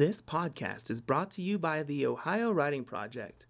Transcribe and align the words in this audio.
This 0.00 0.22
podcast 0.22 0.90
is 0.90 1.02
brought 1.02 1.30
to 1.32 1.42
you 1.42 1.58
by 1.58 1.82
the 1.82 2.06
Ohio 2.06 2.50
Writing 2.50 2.84
Project. 2.84 3.44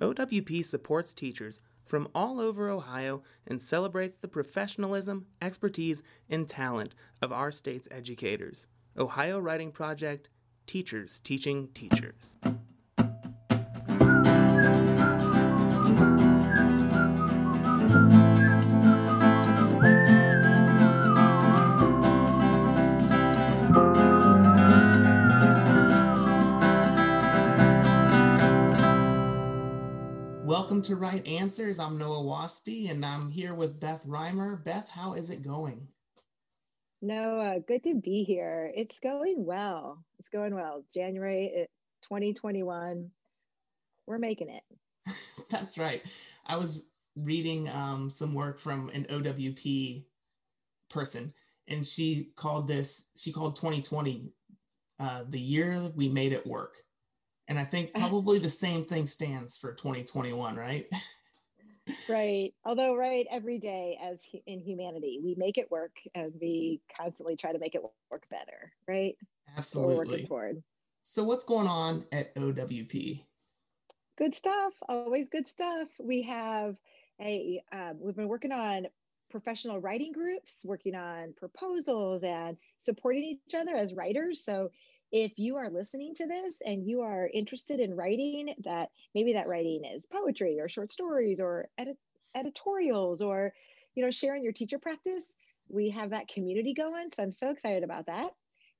OWP 0.00 0.64
supports 0.64 1.12
teachers 1.12 1.60
from 1.86 2.08
all 2.12 2.40
over 2.40 2.68
Ohio 2.68 3.22
and 3.46 3.60
celebrates 3.60 4.18
the 4.18 4.26
professionalism, 4.26 5.26
expertise, 5.40 6.02
and 6.28 6.48
talent 6.48 6.96
of 7.22 7.30
our 7.30 7.52
state's 7.52 7.86
educators. 7.92 8.66
Ohio 8.98 9.38
Writing 9.38 9.70
Project, 9.70 10.28
teachers 10.66 11.20
teaching 11.20 11.68
teachers. 11.72 12.36
Welcome 30.72 30.84
to 30.84 30.96
Right 30.96 31.26
Answers. 31.26 31.78
I'm 31.78 31.98
Noah 31.98 32.22
Waspy 32.24 32.90
and 32.90 33.04
I'm 33.04 33.28
here 33.28 33.52
with 33.52 33.78
Beth 33.78 34.06
Rimer. 34.06 34.56
Beth, 34.56 34.88
how 34.88 35.12
is 35.12 35.30
it 35.30 35.44
going? 35.44 35.88
Noah, 37.02 37.60
good 37.60 37.84
to 37.84 37.94
be 37.94 38.24
here. 38.24 38.72
It's 38.74 38.98
going 38.98 39.44
well. 39.44 40.02
It's 40.18 40.30
going 40.30 40.54
well. 40.54 40.82
January 40.94 41.68
2021, 42.04 43.10
we're 44.06 44.16
making 44.16 44.48
it. 44.48 44.62
That's 45.50 45.76
right. 45.76 46.02
I 46.46 46.56
was 46.56 46.88
reading 47.16 47.68
um, 47.68 48.08
some 48.08 48.32
work 48.32 48.58
from 48.58 48.88
an 48.94 49.04
OWP 49.10 50.04
person, 50.88 51.34
and 51.68 51.86
she 51.86 52.30
called 52.34 52.66
this, 52.66 53.12
she 53.18 53.30
called 53.30 53.56
2020 53.56 54.32
uh, 54.98 55.24
the 55.28 55.38
year 55.38 55.78
we 55.94 56.08
made 56.08 56.32
it 56.32 56.46
work. 56.46 56.78
And 57.52 57.60
I 57.60 57.64
think 57.64 57.92
probably 57.94 58.38
the 58.38 58.48
same 58.48 58.84
thing 58.84 59.06
stands 59.06 59.58
for 59.58 59.74
2021, 59.74 60.56
right? 60.56 60.86
right. 62.08 62.54
Although, 62.64 62.96
right, 62.96 63.26
every 63.30 63.58
day 63.58 63.98
as 64.02 64.26
in 64.46 64.60
humanity, 64.60 65.20
we 65.22 65.34
make 65.36 65.58
it 65.58 65.70
work 65.70 65.96
and 66.14 66.32
we 66.40 66.80
constantly 66.98 67.36
try 67.36 67.52
to 67.52 67.58
make 67.58 67.74
it 67.74 67.82
work 68.10 68.22
better, 68.30 68.72
right? 68.88 69.16
Absolutely. 69.58 69.94
we're 69.94 69.98
working 69.98 70.26
toward. 70.26 70.62
So, 71.02 71.24
what's 71.24 71.44
going 71.44 71.66
on 71.66 72.04
at 72.10 72.34
OWP? 72.36 73.22
Good 74.16 74.34
stuff. 74.34 74.72
Always 74.88 75.28
good 75.28 75.46
stuff. 75.46 75.88
We 76.00 76.22
have 76.22 76.76
a, 77.20 77.62
um, 77.70 77.98
we've 78.00 78.16
been 78.16 78.28
working 78.28 78.52
on 78.52 78.86
professional 79.30 79.78
writing 79.78 80.12
groups, 80.12 80.62
working 80.64 80.94
on 80.94 81.34
proposals 81.36 82.24
and 82.24 82.56
supporting 82.78 83.24
each 83.24 83.54
other 83.54 83.76
as 83.76 83.92
writers. 83.92 84.42
So, 84.42 84.70
if 85.12 85.38
you 85.38 85.56
are 85.56 85.70
listening 85.70 86.14
to 86.14 86.26
this 86.26 86.62
and 86.64 86.86
you 86.86 87.02
are 87.02 87.28
interested 87.32 87.80
in 87.80 87.94
writing 87.94 88.54
that 88.64 88.88
maybe 89.14 89.34
that 89.34 89.46
writing 89.46 89.82
is 89.84 90.06
poetry 90.06 90.58
or 90.58 90.68
short 90.68 90.90
stories 90.90 91.38
or 91.38 91.68
edit- 91.78 91.98
editorials 92.34 93.20
or 93.20 93.52
you 93.94 94.02
know 94.02 94.10
sharing 94.10 94.42
your 94.42 94.54
teacher 94.54 94.78
practice 94.78 95.36
we 95.68 95.90
have 95.90 96.10
that 96.10 96.28
community 96.28 96.74
going. 96.74 97.10
So 97.12 97.22
i'm 97.22 97.32
so 97.32 97.50
excited 97.50 97.84
about 97.84 98.06
that. 98.06 98.30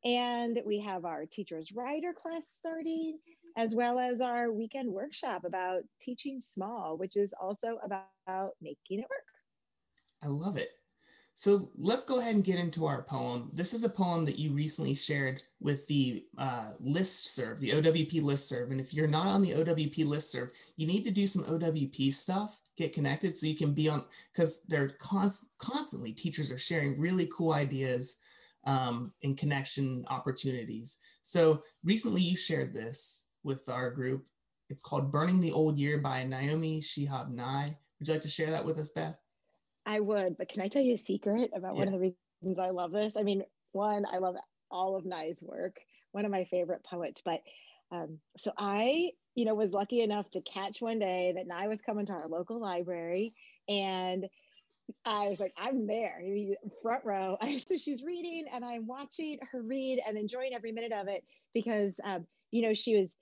And 0.05 0.61
we 0.67 0.81
have 0.81 1.05
our 1.05 1.27
teachers 1.27 1.71
writer 1.73 2.13
class 2.13 2.49
starting 2.49 3.19
as 3.57 3.75
well 3.75 3.99
as 3.99 4.21
our 4.23 4.51
weekend 4.51 4.91
workshop 4.91 5.45
about 5.45 5.83
teaching 6.01 6.41
small 6.41 6.97
which 6.97 7.17
is 7.17 7.33
also 7.41 7.79
about 7.85 8.53
making 8.61 9.01
it 9.01 9.07
work. 9.11 9.27
I 10.25 10.29
love 10.29 10.57
it 10.57 10.71
so 11.35 11.69
let's 11.77 12.05
go 12.05 12.21
ahead 12.21 12.35
and 12.35 12.45
get 12.45 12.59
into 12.59 12.85
our 12.85 13.03
poem. 13.03 13.51
This 13.53 13.73
is 13.73 13.85
a 13.85 13.89
poem 13.89 14.27
that 14.27 14.39
you 14.39 14.53
recently 14.53 14.95
shared 14.95 15.43
with 15.61 15.87
the 15.87 16.27
uh, 16.37 16.73
list 16.79 17.35
serve, 17.35 17.59
the 17.59 17.71
OWP 17.71 18.23
list 18.23 18.49
serve. 18.49 18.71
And 18.71 18.81
if 18.81 18.93
you're 18.93 19.09
not 19.09 19.27
on 19.27 19.43
the 19.43 19.53
OWP 19.53 20.07
list 20.07 20.31
serve, 20.31 20.53
you 20.77 20.87
need 20.87 21.05
to 21.05 21.11
do 21.11 21.27
some 21.27 21.45
OWP 21.45 22.13
stuff, 22.13 22.61
get 22.77 22.93
connected 22.93 23.35
so 23.35 23.47
you 23.47 23.57
can 23.57 23.73
be 23.73 23.89
on, 23.89 24.05
because 24.33 24.65
they're 24.65 24.91
const- 25.01 25.53
constantly, 25.59 26.13
teachers 26.13 26.53
are 26.53 26.59
sharing 26.59 27.01
really 27.01 27.29
cool 27.35 27.53
ideas 27.55 28.23
um, 28.67 29.13
and 29.23 29.39
connection 29.39 30.05
opportunities. 30.11 31.01
So 31.23 31.63
recently 31.83 32.23
you 32.23 32.37
shared 32.37 32.75
this 32.75 33.31
with 33.43 33.69
our 33.69 33.91
group. 33.91 34.27
It's 34.69 34.83
called 34.83 35.11
Burning 35.11 35.41
the 35.41 35.53
Old 35.53 35.79
Year 35.79 35.99
by 35.99 36.25
Naomi 36.25 36.81
Shihab 36.81 37.31
Nye. 37.31 37.79
Would 37.99 38.09
you 38.09 38.15
like 38.15 38.23
to 38.23 38.29
share 38.29 38.51
that 38.51 38.65
with 38.65 38.79
us, 38.79 38.91
Beth? 38.91 39.22
I 39.85 40.01
would, 40.01 40.37
but 40.39 40.49
can 40.49 40.63
I 40.63 40.69
tell 40.69 40.83
you 40.83 40.95
a 40.95 40.99
secret 40.99 41.51
about 41.55 41.75
yeah. 41.75 41.85
one 41.85 41.89
of 41.89 41.93
the 41.93 42.15
reasons 42.41 42.59
I 42.59 42.71
love 42.71 42.93
this? 42.93 43.17
I 43.17 43.23
mean, 43.23 43.43
one, 43.73 44.05
I 44.11 44.19
love 44.19 44.37
all 44.71 44.97
of 44.97 45.05
Nye's 45.05 45.43
work, 45.43 45.81
one 46.13 46.25
of 46.25 46.31
my 46.31 46.45
favorite 46.45 46.85
poets. 46.85 47.23
But 47.25 47.41
um, 47.91 48.19
so 48.37 48.53
I, 48.57 49.11
you 49.35 49.45
know, 49.45 49.55
was 49.55 49.73
lucky 49.73 50.01
enough 50.01 50.29
to 50.31 50.41
catch 50.41 50.81
one 50.81 50.99
day 50.99 51.33
that 51.37 51.47
Nye 51.47 51.69
was 51.69 51.83
coming 51.83 52.07
to 52.07 52.13
our 52.13 52.29
local 52.29 52.61
library 52.61 53.35
and 53.69 54.27
I 55.05 55.29
was 55.29 55.41
like, 55.41 55.55
I'm 55.57 55.87
there, 55.87 56.23
front 56.83 57.05
row. 57.05 57.37
so 57.67 57.77
she's 57.77 58.03
reading, 58.03 58.47
and 58.53 58.65
I'm 58.65 58.87
watching 58.87 59.39
her 59.51 59.63
read 59.63 60.01
and 60.07 60.17
enjoying 60.17 60.55
every 60.55 60.73
minute 60.73 60.93
of 60.93 61.09
it 61.09 61.25
because, 61.55 62.01
um, 62.05 62.27
you 62.51 62.63
know, 62.63 62.75
she 62.75 62.97
was, 62.97 63.17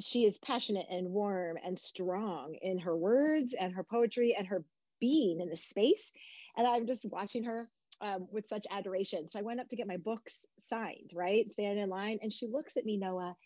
she 0.00 0.24
is 0.24 0.38
passionate 0.38 0.86
and 0.90 1.08
warm 1.08 1.56
and 1.64 1.78
strong 1.78 2.56
in 2.60 2.78
her 2.80 2.96
words 2.96 3.54
and 3.54 3.72
her 3.74 3.84
poetry 3.84 4.34
and 4.36 4.46
her 4.46 4.64
being 5.04 5.40
in 5.42 5.50
the 5.50 5.56
space. 5.56 6.12
And 6.56 6.66
I'm 6.66 6.86
just 6.86 7.04
watching 7.04 7.44
her 7.44 7.68
um, 8.00 8.26
with 8.32 8.48
such 8.48 8.66
adoration. 8.70 9.28
So 9.28 9.38
I 9.38 9.42
went 9.42 9.60
up 9.60 9.68
to 9.68 9.76
get 9.76 9.86
my 9.86 9.98
books 9.98 10.46
signed, 10.58 11.10
right? 11.14 11.52
Standing 11.52 11.84
in 11.84 11.90
line. 11.90 12.20
And 12.22 12.32
she 12.32 12.46
looks 12.46 12.78
at 12.78 12.86
me, 12.86 12.96
Noah, 12.96 13.36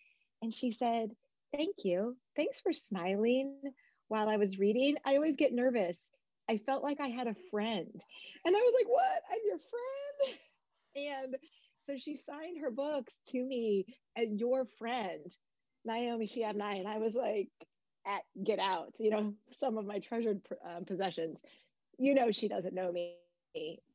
and 0.40 0.54
she 0.54 0.70
said, 0.70 1.10
Thank 1.56 1.76
you. 1.84 2.16
Thanks 2.36 2.60
for 2.60 2.72
smiling 2.72 3.56
while 4.06 4.28
I 4.28 4.36
was 4.36 4.58
reading. 4.58 4.96
I 5.04 5.16
always 5.16 5.36
get 5.36 5.52
nervous. 5.52 6.08
I 6.48 6.58
felt 6.58 6.84
like 6.84 7.00
I 7.00 7.08
had 7.08 7.26
a 7.26 7.34
friend. 7.50 8.00
And 8.44 8.56
I 8.56 8.60
was 8.60 8.74
like, 8.78 8.88
What? 8.88 9.22
I'm 9.32 9.38
your 9.46 9.58
friend? 9.58 10.38
And 10.96 11.36
so 11.80 11.96
she 11.96 12.16
signed 12.16 12.60
her 12.60 12.72
books 12.72 13.20
to 13.28 13.44
me 13.44 13.86
as 14.16 14.28
your 14.32 14.64
friend, 14.64 15.30
Naomi 15.84 16.26
Shihab 16.26 16.56
Nye. 16.56 16.74
And 16.74 16.88
I 16.88 16.98
was 16.98 17.14
like, 17.14 17.50
at 18.06 18.22
Get 18.42 18.58
Out, 18.58 18.96
you 18.98 19.10
know, 19.10 19.34
some 19.50 19.78
of 19.78 19.86
my 19.86 19.98
treasured 19.98 20.40
uh, 20.66 20.80
possessions. 20.86 21.42
You 21.98 22.14
know, 22.14 22.30
she 22.30 22.48
doesn't 22.48 22.74
know 22.74 22.92
me 22.92 23.16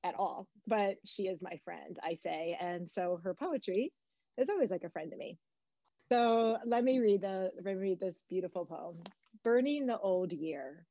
at 0.04 0.16
all, 0.16 0.48
but 0.68 0.98
she 1.06 1.28
is 1.28 1.44
my 1.44 1.60
friend, 1.64 1.98
I 2.04 2.16
say. 2.16 2.58
And 2.60 2.90
so 2.90 3.20
her 3.24 3.34
poetry 3.34 3.92
is 4.38 4.50
always 4.50 4.72
like 4.72 4.84
a 4.84 4.90
friend 4.90 5.12
to 5.12 5.18
me. 5.18 5.38
So 6.10 6.58
let 6.66 6.84
me 6.84 7.00
read 7.00 7.22
the 7.22 7.52
let 7.56 7.66
me 7.66 7.74
read 7.74 8.00
this 8.00 8.22
beautiful 8.30 8.66
poem. 8.66 8.98
Burning 9.44 9.88
the 9.88 9.98
old 9.98 10.34
year. 10.34 10.86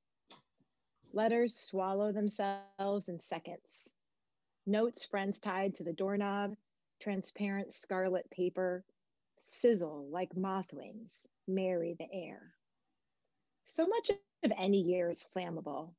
Letters 1.12 1.54
swallow 1.54 2.12
themselves 2.12 3.08
in 3.08 3.20
seconds. 3.20 3.92
Notes 4.66 5.04
friends 5.06 5.38
tied 5.38 5.74
to 5.74 5.84
the 5.84 5.92
doorknob, 5.92 6.56
transparent 7.00 7.72
scarlet 7.72 8.30
paper, 8.30 8.84
sizzle 9.38 10.08
like 10.10 10.36
moth 10.36 10.72
wings, 10.72 11.28
marry 11.46 11.94
the 11.98 12.06
air. 12.12 12.54
So 13.64 13.86
much 13.86 14.10
of 14.42 14.52
any 14.56 14.80
year 14.80 15.08
is 15.10 15.26
flammable. 15.34 15.94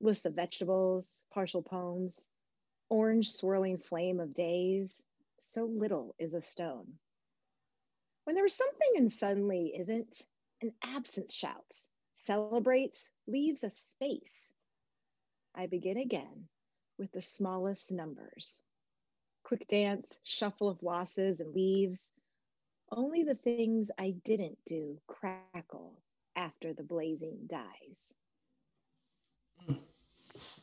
Lists 0.00 0.24
of 0.24 0.34
vegetables, 0.34 1.22
partial 1.30 1.62
poems, 1.62 2.28
orange 2.88 3.30
swirling 3.30 3.78
flame 3.78 4.20
of 4.20 4.34
days. 4.34 5.04
So 5.38 5.64
little 5.64 6.14
is 6.18 6.34
a 6.34 6.40
stone. 6.40 6.98
When 8.24 8.36
there 8.36 8.46
is 8.46 8.54
something 8.54 8.92
and 8.96 9.12
suddenly 9.12 9.74
isn't, 9.76 10.26
an 10.60 10.72
absence 10.82 11.34
shouts, 11.34 11.90
celebrates, 12.14 13.10
leaves 13.26 13.64
a 13.64 13.70
space. 13.70 14.52
I 15.54 15.66
begin 15.66 15.96
again 15.96 16.48
with 16.98 17.10
the 17.12 17.20
smallest 17.20 17.90
numbers. 17.90 18.62
Quick 19.42 19.66
dance, 19.66 20.18
shuffle 20.22 20.68
of 20.68 20.82
losses 20.82 21.40
and 21.40 21.52
leaves. 21.52 22.12
Only 22.90 23.24
the 23.24 23.34
things 23.34 23.90
I 23.98 24.10
didn't 24.24 24.58
do 24.64 25.00
crackle 25.08 26.00
after 26.36 26.72
the 26.72 26.82
blazing 26.82 27.48
dies. 27.48 28.14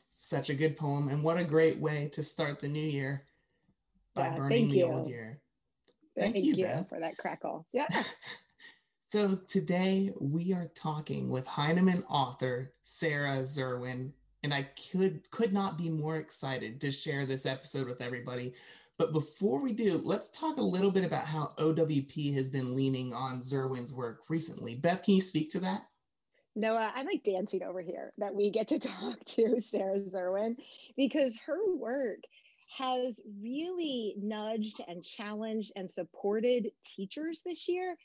Such 0.10 0.50
a 0.50 0.56
good 0.56 0.76
poem, 0.76 1.08
and 1.10 1.24
what 1.24 1.38
a 1.38 1.44
great 1.44 1.78
way 1.78 2.10
to 2.14 2.24
start 2.24 2.60
the 2.60 2.68
new 2.68 2.80
year 2.84 3.24
by 4.16 4.28
yeah, 4.28 4.36
burning 4.36 4.70
the 4.70 4.78
you. 4.80 4.86
old 4.86 5.08
year. 5.08 5.40
Thank, 6.18 6.34
thank 6.34 6.46
you, 6.46 6.56
you 6.56 6.66
Beth. 6.66 6.90
for 6.90 7.00
that 7.00 7.18
crackle. 7.18 7.66
Yeah. 7.74 7.88
so 9.06 9.38
today 9.48 10.12
we 10.20 10.54
are 10.54 10.70
talking 10.76 11.30
with 11.30 11.48
Heinemann 11.48 12.04
author 12.10 12.74
Sarah 12.82 13.42
Zerwin, 13.44 14.12
and 14.44 14.54
I 14.54 14.64
could 14.92 15.32
could 15.32 15.54
not 15.54 15.78
be 15.78 15.90
more 15.90 16.18
excited 16.18 16.82
to 16.82 16.92
share 16.92 17.26
this 17.26 17.46
episode 17.46 17.88
with 17.88 18.02
everybody. 18.02 18.54
But 19.00 19.14
before 19.14 19.64
we 19.64 19.72
do, 19.72 20.02
let's 20.04 20.30
talk 20.30 20.58
a 20.58 20.62
little 20.62 20.92
bit 20.92 21.06
about 21.06 21.26
how 21.26 21.54
OWP 21.58 22.34
has 22.36 22.50
been 22.50 22.76
leaning 22.76 23.14
on 23.14 23.40
Zerwin's 23.40 23.96
work 23.96 24.24
recently. 24.30 24.76
Beth, 24.76 25.04
can 25.04 25.16
you 25.16 25.22
speak 25.22 25.50
to 25.52 25.60
that? 25.62 25.84
Noah, 26.54 26.92
I'm 26.94 27.06
like 27.06 27.24
dancing 27.24 27.64
over 27.64 27.80
here 27.80 28.12
that 28.18 28.36
we 28.36 28.52
get 28.52 28.68
to 28.68 28.80
talk 28.80 29.24
to 29.24 29.62
Sarah 29.62 30.02
Zerwin 30.02 30.58
because 30.98 31.40
her 31.46 31.74
work 31.78 32.20
has 32.78 33.22
really 33.42 34.16
nudged 34.18 34.82
and 34.86 35.02
challenged 35.02 35.72
and 35.78 35.90
supported 35.90 36.70
teachers 36.86 37.42
this 37.46 37.70
year. 37.70 37.96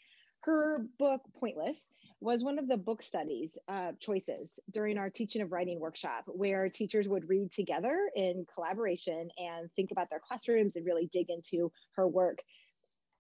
Her 0.42 0.86
book, 1.00 1.22
Pointless, 1.40 1.88
was 2.24 2.42
one 2.42 2.58
of 2.58 2.66
the 2.66 2.76
book 2.78 3.02
studies 3.02 3.58
uh, 3.68 3.92
choices 4.00 4.58
during 4.70 4.96
our 4.96 5.10
teaching 5.10 5.42
of 5.42 5.52
writing 5.52 5.78
workshop, 5.78 6.24
where 6.26 6.70
teachers 6.70 7.06
would 7.06 7.28
read 7.28 7.52
together 7.52 8.10
in 8.16 8.46
collaboration 8.54 9.28
and 9.36 9.70
think 9.76 9.90
about 9.90 10.08
their 10.08 10.20
classrooms 10.26 10.74
and 10.74 10.86
really 10.86 11.06
dig 11.12 11.28
into 11.28 11.70
her 11.96 12.08
work. 12.08 12.38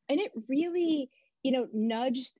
And 0.08 0.18
it 0.18 0.32
really, 0.48 1.10
you 1.42 1.52
know, 1.52 1.68
nudged 1.74 2.32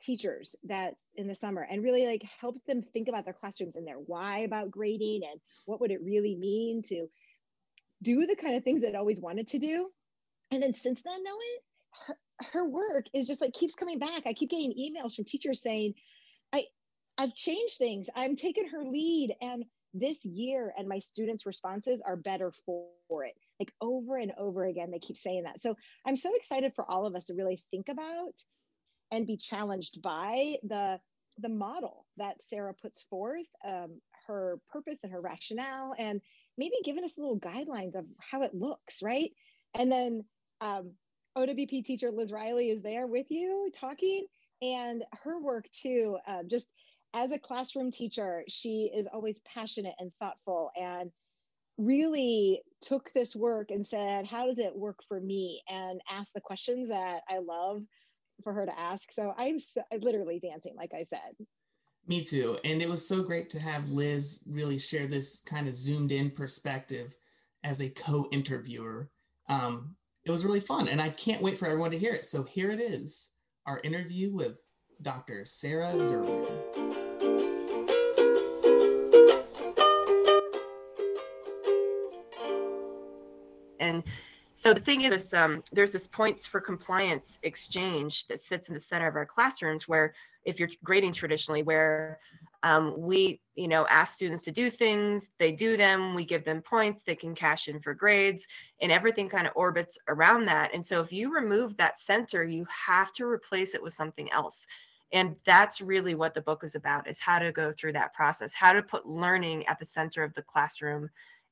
teachers 0.00 0.56
that 0.64 0.94
in 1.16 1.28
the 1.28 1.34
summer 1.34 1.66
and 1.70 1.84
really 1.84 2.06
like 2.06 2.24
helped 2.40 2.66
them 2.66 2.80
think 2.80 3.08
about 3.08 3.24
their 3.24 3.34
classrooms 3.34 3.76
and 3.76 3.86
their 3.86 3.96
why 3.96 4.38
about 4.38 4.70
grading 4.70 5.20
and 5.30 5.38
what 5.66 5.82
would 5.82 5.90
it 5.90 6.02
really 6.02 6.34
mean 6.34 6.80
to 6.88 7.08
do 8.02 8.26
the 8.26 8.36
kind 8.36 8.56
of 8.56 8.64
things 8.64 8.80
that 8.80 8.94
I 8.94 8.98
always 8.98 9.20
wanted 9.20 9.48
to 9.48 9.58
do. 9.58 9.90
And 10.50 10.62
then 10.62 10.72
since 10.72 11.02
then, 11.02 11.22
knowing 11.22 11.58
her, 12.06 12.16
her 12.52 12.68
work 12.68 13.04
is 13.12 13.26
just 13.26 13.42
like 13.42 13.52
keeps 13.52 13.74
coming 13.74 13.98
back. 13.98 14.22
I 14.24 14.32
keep 14.32 14.48
getting 14.48 14.72
emails 14.72 15.14
from 15.14 15.26
teachers 15.26 15.60
saying, 15.60 15.92
I 16.52 16.64
I've 17.18 17.34
changed 17.34 17.78
things. 17.78 18.08
I'm 18.14 18.36
taking 18.36 18.68
her 18.68 18.84
lead 18.84 19.34
and 19.40 19.64
this 19.94 20.24
year 20.24 20.72
and 20.76 20.88
my 20.88 20.98
students' 20.98 21.46
responses 21.46 22.02
are 22.06 22.16
better 22.16 22.52
for, 22.64 22.88
it. 23.24 23.34
Like 23.60 23.72
over 23.80 24.16
and 24.16 24.32
over 24.36 24.64
again, 24.64 24.90
they 24.90 24.98
keep 24.98 25.16
saying 25.16 25.44
that. 25.44 25.60
So 25.60 25.76
I'm 26.04 26.16
so 26.16 26.34
excited 26.34 26.72
for 26.74 26.84
all 26.90 27.06
of 27.06 27.14
us 27.14 27.26
to 27.26 27.34
really 27.34 27.62
think 27.70 27.88
about 27.88 28.34
and 29.12 29.26
be 29.26 29.36
challenged 29.36 30.02
by 30.02 30.56
the 30.64 30.98
the 31.38 31.48
model 31.48 32.06
that 32.16 32.40
Sarah 32.40 32.74
puts 32.74 33.02
forth, 33.02 33.46
um, 33.64 34.00
her 34.26 34.58
purpose 34.72 35.04
and 35.04 35.12
her 35.12 35.20
rationale, 35.20 35.94
and 35.98 36.20
maybe 36.56 36.76
giving 36.82 37.04
us 37.04 37.18
little 37.18 37.38
guidelines 37.38 37.94
of 37.94 38.06
how 38.18 38.42
it 38.42 38.54
looks, 38.54 39.02
right? 39.02 39.30
And 39.78 39.92
then 39.92 40.24
um, 40.60 40.92
OWP 41.36 41.84
teacher 41.84 42.10
Liz 42.10 42.32
Riley 42.32 42.70
is 42.70 42.82
there 42.82 43.06
with 43.06 43.26
you 43.30 43.70
talking, 43.78 44.26
and 44.62 45.04
her 45.24 45.40
work 45.40 45.66
too. 45.72 46.18
Uh, 46.26 46.42
just 46.48 46.68
as 47.14 47.32
a 47.32 47.38
classroom 47.38 47.90
teacher, 47.90 48.44
she 48.48 48.90
is 48.94 49.08
always 49.12 49.40
passionate 49.40 49.94
and 49.98 50.12
thoughtful, 50.20 50.70
and 50.76 51.10
really 51.78 52.62
took 52.80 53.12
this 53.12 53.36
work 53.36 53.70
and 53.70 53.84
said, 53.84 54.26
"How 54.26 54.46
does 54.46 54.58
it 54.58 54.74
work 54.74 55.02
for 55.08 55.20
me?" 55.20 55.62
and 55.68 56.00
asked 56.10 56.34
the 56.34 56.40
questions 56.40 56.88
that 56.88 57.22
I 57.28 57.38
love 57.38 57.82
for 58.42 58.52
her 58.52 58.66
to 58.66 58.78
ask. 58.78 59.10
So 59.12 59.32
I'm 59.36 59.58
so, 59.58 59.82
literally 60.00 60.40
dancing, 60.40 60.74
like 60.76 60.92
I 60.94 61.02
said. 61.02 61.34
Me 62.06 62.22
too. 62.22 62.58
And 62.64 62.80
it 62.80 62.88
was 62.88 63.06
so 63.06 63.24
great 63.24 63.50
to 63.50 63.60
have 63.60 63.88
Liz 63.88 64.46
really 64.50 64.78
share 64.78 65.06
this 65.06 65.40
kind 65.40 65.66
of 65.66 65.74
zoomed 65.74 66.12
in 66.12 66.30
perspective 66.30 67.16
as 67.64 67.80
a 67.80 67.90
co 67.90 68.28
interviewer. 68.30 69.10
Um, 69.48 69.96
it 70.24 70.30
was 70.30 70.44
really 70.44 70.60
fun, 70.60 70.88
and 70.88 71.00
I 71.00 71.08
can't 71.08 71.42
wait 71.42 71.56
for 71.56 71.66
everyone 71.66 71.92
to 71.92 71.98
hear 71.98 72.12
it. 72.12 72.24
So 72.24 72.42
here 72.42 72.70
it 72.70 72.80
is 72.80 73.35
our 73.66 73.80
interview 73.82 74.34
with 74.34 74.62
Dr. 75.02 75.44
Sarah 75.44 75.92
Zerwin. 75.94 76.46
And 83.80 84.02
so 84.54 84.72
the 84.72 84.80
thing 84.80 85.02
is, 85.02 85.34
um, 85.34 85.62
there's 85.72 85.92
this 85.92 86.06
points 86.06 86.46
for 86.46 86.60
compliance 86.60 87.38
exchange 87.42 88.26
that 88.28 88.40
sits 88.40 88.68
in 88.68 88.74
the 88.74 88.80
center 88.80 89.06
of 89.06 89.16
our 89.16 89.26
classrooms 89.26 89.86
where 89.86 90.14
if 90.44 90.58
you're 90.58 90.70
grading 90.82 91.12
traditionally, 91.12 91.62
where 91.62 92.20
um, 92.66 92.94
we, 92.98 93.40
you 93.54 93.68
know, 93.68 93.86
ask 93.88 94.14
students 94.14 94.42
to 94.42 94.50
do 94.50 94.70
things, 94.70 95.30
they 95.38 95.52
do 95.52 95.76
them, 95.76 96.16
we 96.16 96.24
give 96.24 96.44
them 96.44 96.60
points, 96.60 97.04
they 97.04 97.14
can 97.14 97.32
cash 97.32 97.68
in 97.68 97.78
for 97.78 97.94
grades, 97.94 98.48
and 98.82 98.90
everything 98.90 99.28
kind 99.28 99.46
of 99.46 99.52
orbits 99.54 99.96
around 100.08 100.46
that. 100.46 100.74
And 100.74 100.84
so 100.84 101.00
if 101.00 101.12
you 101.12 101.32
remove 101.32 101.76
that 101.76 101.96
center, 101.96 102.42
you 102.42 102.66
have 102.68 103.12
to 103.12 103.24
replace 103.24 103.76
it 103.76 103.82
with 103.82 103.92
something 103.92 104.32
else. 104.32 104.66
And 105.12 105.36
that's 105.44 105.80
really 105.80 106.16
what 106.16 106.34
the 106.34 106.40
book 106.40 106.64
is 106.64 106.74
about 106.74 107.06
is 107.06 107.20
how 107.20 107.38
to 107.38 107.52
go 107.52 107.72
through 107.72 107.92
that 107.92 108.12
process, 108.12 108.52
how 108.52 108.72
to 108.72 108.82
put 108.82 109.06
learning 109.06 109.64
at 109.68 109.78
the 109.78 109.86
center 109.86 110.24
of 110.24 110.34
the 110.34 110.42
classroom 110.42 111.08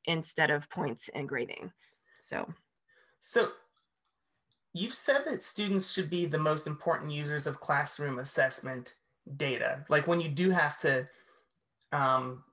instead 0.07 0.51
of 0.51 0.69
points 0.69 1.09
and 1.15 1.29
grading. 1.29 1.71
So 2.19 2.53
so 3.21 3.53
you've 4.73 4.93
said 4.93 5.23
that 5.27 5.45
students 5.45 5.93
should 5.93 6.11
be 6.11 6.27
the 6.27 6.39
most 6.39 6.67
important 6.67 7.13
users 7.13 7.47
of 7.47 7.61
classroom 7.61 8.19
assessment 8.19 8.95
data. 9.37 9.85
Like 9.89 10.07
when 10.07 10.21
you 10.21 10.29
do 10.29 10.51
have 10.51 10.77
to 10.79 11.09
um, 11.93 12.45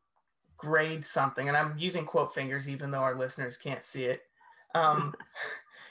grade 0.57 1.05
something, 1.05 1.47
and 1.47 1.57
I'm 1.57 1.77
using 1.77 2.05
quote 2.05 2.33
fingers 2.33 2.69
even 2.69 2.91
though 2.91 2.99
our 2.99 3.15
listeners 3.15 3.57
can't 3.57 3.83
see 3.83 4.05
it. 4.05 4.23
Um, 4.75 5.13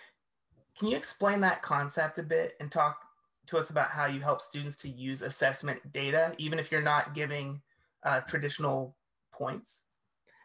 can 0.79 0.89
you 0.89 0.97
explain 0.97 1.41
that 1.41 1.63
concept 1.63 2.19
a 2.19 2.23
bit 2.23 2.55
and 2.61 2.71
talk 2.71 2.99
to 3.47 3.59
us 3.59 3.71
about 3.71 3.91
how 3.91 4.07
you 4.07 4.21
help 4.21 4.41
students 4.41 4.77
to 4.77 4.89
use 4.89 5.23
assessment 5.23 5.93
data, 5.93 6.35
even 6.39 6.59
if 6.59 6.71
you're 6.71 6.81
not 6.81 7.15
giving 7.15 7.61
uh, 8.05 8.21
traditional 8.21 8.97
points? 9.33 9.87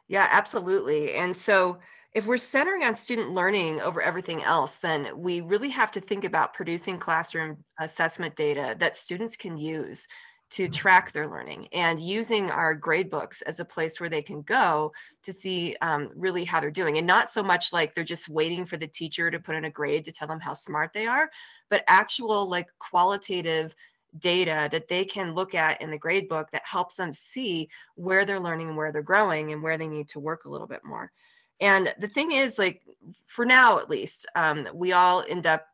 Yeah, 0.07 0.27
absolutely. 0.31 1.13
And 1.13 1.35
so 1.35 1.79
if 2.15 2.25
we're 2.25 2.37
centering 2.37 2.85
on 2.85 2.95
student 2.95 3.31
learning 3.31 3.81
over 3.81 4.01
everything 4.01 4.41
else, 4.41 4.77
then 4.77 5.09
we 5.17 5.41
really 5.41 5.69
have 5.69 5.91
to 5.91 5.99
think 5.99 6.23
about 6.23 6.53
producing 6.53 6.97
classroom 6.97 7.57
assessment 7.77 8.33
data 8.37 8.73
that 8.79 8.95
students 8.95 9.35
can 9.35 9.57
use 9.57 10.07
to 10.51 10.63
mm-hmm. 10.63 10.71
track 10.71 11.11
their 11.11 11.27
learning 11.27 11.67
and 11.73 11.99
using 11.99 12.49
our 12.49 12.73
grade 12.73 13.09
books 13.09 13.41
as 13.41 13.59
a 13.59 13.65
place 13.65 13.99
where 13.99 14.07
they 14.07 14.21
can 14.21 14.41
go 14.43 14.93
to 15.23 15.33
see 15.33 15.75
um, 15.81 16.09
really 16.15 16.45
how 16.45 16.61
they're 16.61 16.71
doing 16.71 16.97
and 16.97 17.05
not 17.05 17.29
so 17.29 17.43
much 17.43 17.73
like 17.73 17.93
they're 17.93 18.05
just 18.05 18.29
waiting 18.29 18.63
for 18.63 18.77
the 18.77 18.87
teacher 18.87 19.29
to 19.29 19.39
put 19.39 19.55
in 19.55 19.65
a 19.65 19.69
grade 19.69 20.05
to 20.05 20.11
tell 20.13 20.27
them 20.27 20.39
how 20.39 20.53
smart 20.53 20.91
they 20.93 21.07
are 21.07 21.29
but 21.69 21.83
actual 21.87 22.47
like 22.47 22.67
qualitative 22.79 23.75
data 24.19 24.69
that 24.71 24.87
they 24.87 25.03
can 25.03 25.33
look 25.33 25.55
at 25.55 25.81
in 25.81 25.91
the 25.91 25.97
grade 25.97 26.29
book 26.29 26.47
that 26.51 26.61
helps 26.63 26.95
them 26.95 27.11
see 27.11 27.67
where 27.95 28.23
they're 28.23 28.39
learning 28.39 28.69
and 28.69 28.77
where 28.77 28.91
they're 28.91 29.01
growing 29.01 29.51
and 29.51 29.61
where 29.61 29.77
they 29.77 29.87
need 29.87 30.07
to 30.07 30.19
work 30.19 30.45
a 30.45 30.49
little 30.49 30.67
bit 30.67 30.85
more 30.85 31.11
and 31.59 31.93
the 31.99 32.07
thing 32.07 32.31
is, 32.31 32.57
like, 32.57 32.81
for 33.27 33.45
now 33.45 33.79
at 33.79 33.89
least, 33.89 34.25
um, 34.35 34.67
we 34.73 34.93
all 34.93 35.23
end 35.27 35.47
up 35.47 35.65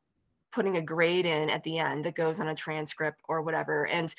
putting 0.52 0.78
a 0.78 0.82
grade 0.82 1.26
in 1.26 1.50
at 1.50 1.64
the 1.64 1.80
end 1.80 2.06
that 2.06 2.16
goes 2.16 2.40
on 2.40 2.50
a 2.50 2.56
transcript 2.56 3.22
or 3.28 3.42
whatever. 3.42 3.88
And 3.88 4.14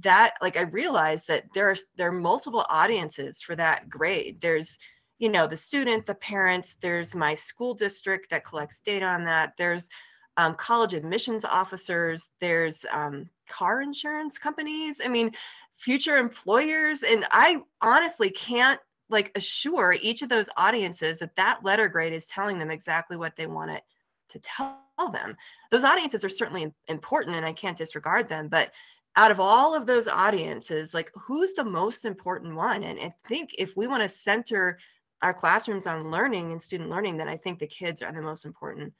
that, 0.00 0.34
like, 0.40 0.56
I 0.56 0.62
realized 0.62 1.28
that 1.28 1.44
there 1.54 1.70
are 1.70 1.76
there 1.96 2.08
are 2.08 2.12
multiple 2.12 2.64
audiences 2.68 3.42
for 3.42 3.56
that 3.56 3.90
grade. 3.90 4.40
There's 4.40 4.78
you 5.22 5.28
know 5.28 5.46
the 5.46 5.56
student 5.56 6.04
the 6.04 6.16
parents 6.16 6.76
there's 6.80 7.14
my 7.14 7.32
school 7.32 7.74
district 7.74 8.28
that 8.30 8.44
collects 8.44 8.80
data 8.80 9.06
on 9.06 9.24
that 9.24 9.52
there's 9.56 9.88
um, 10.36 10.56
college 10.56 10.94
admissions 10.94 11.44
officers 11.44 12.30
there's 12.40 12.84
um, 12.90 13.28
car 13.48 13.82
insurance 13.82 14.36
companies 14.36 15.00
i 15.04 15.06
mean 15.06 15.30
future 15.76 16.16
employers 16.16 17.04
and 17.04 17.24
i 17.30 17.60
honestly 17.80 18.30
can't 18.30 18.80
like 19.12 19.30
assure 19.34 19.92
each 19.92 20.22
of 20.22 20.28
those 20.28 20.48
audiences 20.56 21.20
that 21.20 21.36
that 21.36 21.64
letter 21.64 21.88
grade 21.88 22.12
is 22.12 22.26
telling 22.26 22.58
them 22.58 22.70
exactly 22.70 23.16
what 23.16 23.36
they 23.36 23.46
want 23.46 23.70
it 23.70 23.82
to 24.30 24.38
tell 24.40 24.78
them. 25.12 25.36
Those 25.70 25.84
audiences 25.84 26.24
are 26.24 26.28
certainly 26.28 26.72
important 26.88 27.36
and 27.36 27.46
I 27.46 27.52
can't 27.52 27.76
disregard 27.76 28.28
them, 28.28 28.48
but 28.48 28.72
out 29.14 29.30
of 29.30 29.40
all 29.40 29.74
of 29.74 29.86
those 29.86 30.08
audiences, 30.08 30.94
like 30.94 31.12
who's 31.14 31.52
the 31.52 31.64
most 31.64 32.04
important 32.04 32.54
one? 32.54 32.82
And 32.82 32.98
I 32.98 33.14
think 33.28 33.54
if 33.58 33.76
we 33.76 33.86
want 33.86 34.02
to 34.02 34.08
center 34.08 34.78
our 35.20 35.34
classrooms 35.34 35.86
on 35.86 36.10
learning 36.10 36.50
and 36.50 36.62
student 36.62 36.90
learning, 36.90 37.18
then 37.18 37.28
I 37.28 37.36
think 37.36 37.58
the 37.58 37.66
kids 37.66 38.02
are 38.02 38.12
the 38.12 38.22
most 38.22 38.44
important 38.44 38.92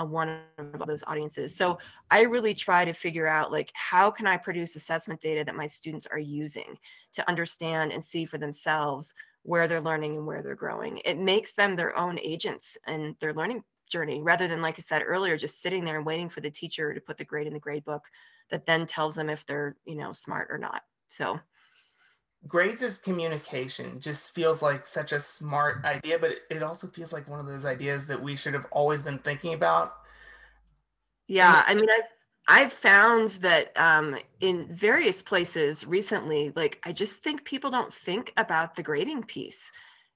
uh, 0.00 0.04
one 0.04 0.40
of 0.58 0.86
those 0.86 1.04
audiences. 1.06 1.54
So 1.54 1.78
I 2.10 2.22
really 2.22 2.54
try 2.54 2.84
to 2.84 2.92
figure 2.92 3.26
out 3.26 3.52
like 3.52 3.70
how 3.74 4.10
can 4.10 4.26
I 4.26 4.36
produce 4.36 4.76
assessment 4.76 5.20
data 5.20 5.44
that 5.44 5.56
my 5.56 5.66
students 5.66 6.06
are 6.10 6.18
using 6.18 6.78
to 7.14 7.28
understand 7.28 7.92
and 7.92 8.02
see 8.02 8.24
for 8.24 8.38
themselves 8.38 9.12
where 9.42 9.68
they're 9.68 9.80
learning 9.80 10.16
and 10.16 10.26
where 10.26 10.42
they're 10.42 10.54
growing. 10.54 10.98
It 11.04 11.18
makes 11.18 11.54
them 11.54 11.76
their 11.76 11.96
own 11.96 12.18
agents 12.18 12.76
in 12.86 13.16
their 13.20 13.32
learning 13.32 13.64
journey 13.90 14.22
rather 14.22 14.48
than, 14.48 14.60
like 14.62 14.76
I 14.78 14.82
said 14.82 15.02
earlier, 15.04 15.36
just 15.36 15.62
sitting 15.62 15.84
there 15.84 15.96
and 15.96 16.06
waiting 16.06 16.28
for 16.28 16.40
the 16.40 16.50
teacher 16.50 16.92
to 16.92 17.00
put 17.00 17.16
the 17.16 17.24
grade 17.24 17.46
in 17.46 17.54
the 17.54 17.60
grade 17.60 17.84
book 17.84 18.04
that 18.50 18.66
then 18.66 18.86
tells 18.86 19.14
them 19.14 19.30
if 19.30 19.46
they're, 19.46 19.76
you 19.84 19.94
know, 19.94 20.12
smart 20.12 20.48
or 20.50 20.58
not. 20.58 20.82
So 21.08 21.40
grades 22.46 22.82
as 22.82 22.98
communication 22.98 24.00
just 24.00 24.34
feels 24.34 24.62
like 24.62 24.86
such 24.86 25.12
a 25.12 25.20
smart 25.20 25.84
idea, 25.84 26.18
but 26.18 26.32
it 26.50 26.62
also 26.62 26.86
feels 26.86 27.12
like 27.12 27.28
one 27.28 27.40
of 27.40 27.46
those 27.46 27.66
ideas 27.66 28.06
that 28.06 28.22
we 28.22 28.36
should 28.36 28.54
have 28.54 28.66
always 28.70 29.02
been 29.02 29.18
thinking 29.18 29.54
about. 29.54 29.94
Yeah, 31.26 31.62
I 31.66 31.74
mean, 31.74 31.90
I've 31.90 32.04
I've 32.50 32.72
found 32.72 33.28
that 33.42 33.76
um, 33.76 34.16
in 34.40 34.66
various 34.74 35.22
places 35.22 35.86
recently, 35.86 36.50
like 36.56 36.80
I 36.82 36.92
just 36.92 37.22
think 37.22 37.44
people 37.44 37.70
don't 37.70 37.92
think 37.92 38.32
about 38.38 38.74
the 38.74 38.82
grading 38.82 39.24
piece. 39.24 39.70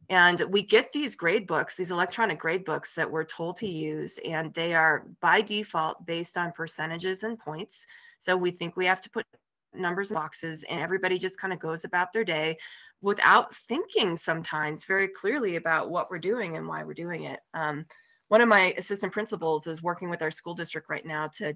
And 0.09 0.41
we 0.49 0.63
get 0.63 0.93
these 0.93 1.15
grade 1.15 1.47
books, 1.47 1.77
these 1.77 1.91
electronic 1.91 2.39
grade 2.39 2.65
books 2.65 2.95
that 2.95 3.11
we're 3.11 3.25
told 3.25 3.57
to 3.57 3.69
use, 3.69 4.19
and 4.25 4.53
they 4.55 4.75
are 4.75 5.07
by 5.21 5.43
default 5.43 6.05
based 6.07 6.39
on 6.39 6.53
percentages 6.53 7.23
and 7.23 7.39
points. 7.39 7.87
So 8.19 8.37
we 8.37 8.51
think 8.51 8.77
we 8.77 8.87
have 8.87 9.03
to 9.03 9.11
put 9.11 9.27
numbers 9.75 10.11
in 10.11 10.17
boxes, 10.17 10.65
and 10.69 10.81
everybody 10.81 11.19
just 11.19 11.39
kind 11.39 11.53
of 11.53 11.61
goes 11.61 11.85
about 11.85 12.13
their 12.13 12.25
day 12.25 12.57
without 13.03 13.55
thinking 13.55 14.17
sometimes 14.17 14.85
very 14.85 15.09
clearly 15.09 15.57
about 15.57 15.91
what 15.91 16.11
we're 16.11 16.19
doing 16.19 16.57
and 16.57 16.67
why 16.67 16.83
we're 16.83 16.95
doing 16.95 17.25
it. 17.25 17.41
Um, 17.53 17.85
one 18.29 18.41
of 18.41 18.49
my 18.49 18.75
assistant 18.79 19.13
principals 19.13 19.67
is 19.67 19.83
working 19.83 20.09
with 20.09 20.23
our 20.23 20.31
school 20.31 20.55
district 20.55 20.89
right 20.89 21.05
now 21.05 21.29
to 21.37 21.55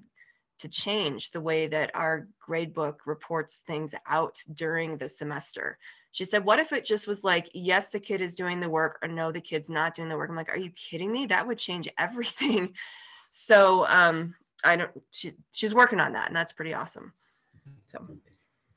to 0.58 0.68
change 0.68 1.30
the 1.30 1.40
way 1.40 1.66
that 1.66 1.90
our 1.94 2.28
gradebook 2.46 2.96
reports 3.06 3.62
things 3.66 3.94
out 4.08 4.38
during 4.54 4.96
the 4.96 5.08
semester. 5.08 5.78
She 6.12 6.24
said, 6.24 6.44
What 6.44 6.58
if 6.58 6.72
it 6.72 6.84
just 6.84 7.06
was 7.06 7.24
like, 7.24 7.50
yes, 7.52 7.90
the 7.90 8.00
kid 8.00 8.20
is 8.20 8.34
doing 8.34 8.60
the 8.60 8.68
work, 8.68 8.98
or 9.02 9.08
no, 9.08 9.30
the 9.30 9.40
kid's 9.40 9.68
not 9.68 9.94
doing 9.94 10.08
the 10.08 10.16
work? 10.16 10.30
I'm 10.30 10.36
like, 10.36 10.48
Are 10.48 10.58
you 10.58 10.70
kidding 10.70 11.12
me? 11.12 11.26
That 11.26 11.46
would 11.46 11.58
change 11.58 11.88
everything. 11.98 12.74
So 13.30 13.86
um, 13.86 14.34
I 14.64 14.76
don't, 14.76 14.90
she, 15.10 15.32
she's 15.52 15.74
working 15.74 16.00
on 16.00 16.12
that, 16.14 16.28
and 16.28 16.36
that's 16.36 16.52
pretty 16.52 16.72
awesome. 16.72 17.12
So, 17.86 18.06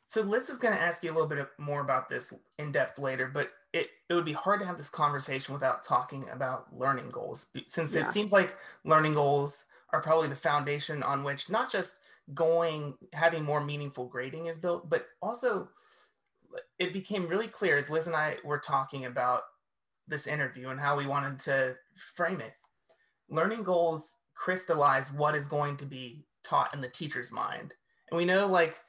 so 0.08 0.22
Liz 0.22 0.50
is 0.50 0.58
going 0.58 0.76
to 0.76 0.82
ask 0.82 1.04
you 1.04 1.12
a 1.12 1.14
little 1.14 1.30
bit 1.30 1.48
more 1.58 1.82
about 1.82 2.10
this 2.10 2.34
in 2.58 2.72
depth 2.72 3.00
later, 3.00 3.30
but 3.34 3.52
it, 3.72 3.90
it 4.10 4.16
would 4.16 4.26
be 4.26 4.34
hard 4.34 4.60
to 4.60 4.66
have 4.66 4.78
this 4.78 4.90
conversation 4.90 5.54
without 5.54 5.84
talking 5.84 6.28
about 6.34 6.66
learning 6.76 7.10
goals, 7.10 7.48
since 7.68 7.94
yeah. 7.94 8.02
it 8.02 8.08
seems 8.08 8.32
like 8.32 8.58
learning 8.84 9.14
goals 9.14 9.66
are 9.94 10.02
probably 10.02 10.28
the 10.28 10.36
foundation 10.36 11.04
on 11.04 11.24
which 11.24 11.50
not 11.50 11.72
just 11.72 12.00
going 12.34 12.96
having 13.14 13.44
more 13.44 13.64
meaningful 13.64 14.06
grading 14.06 14.46
is 14.46 14.58
built, 14.58 14.90
but 14.90 15.08
also 15.22 15.70
it 16.78 16.94
became 16.94 17.28
really 17.28 17.48
clear 17.48 17.78
as 17.78 17.90
Liz 17.90 18.08
and 18.08 18.16
I 18.16 18.38
were 18.44 18.60
talking 18.60 19.06
about 19.06 19.42
this 20.08 20.28
interview 20.28 20.70
and 20.70 20.80
how 20.80 20.98
we 20.98 21.08
wanted 21.08 21.40
to 21.40 21.76
frame 22.16 22.42
it. 22.42 22.54
Learning 23.30 23.64
goals 23.64 24.18
crystallize 24.36 25.12
what 25.12 25.36
is 25.36 25.48
going 25.48 25.78
to 25.78 25.86
be 25.86 26.26
taught 26.44 26.74
in 26.74 26.82
the 26.82 26.88
teacher's 26.88 27.32
mind. 27.32 27.74
And 28.10 28.18
we 28.18 28.26
know, 28.26 28.48
like, 28.48 28.80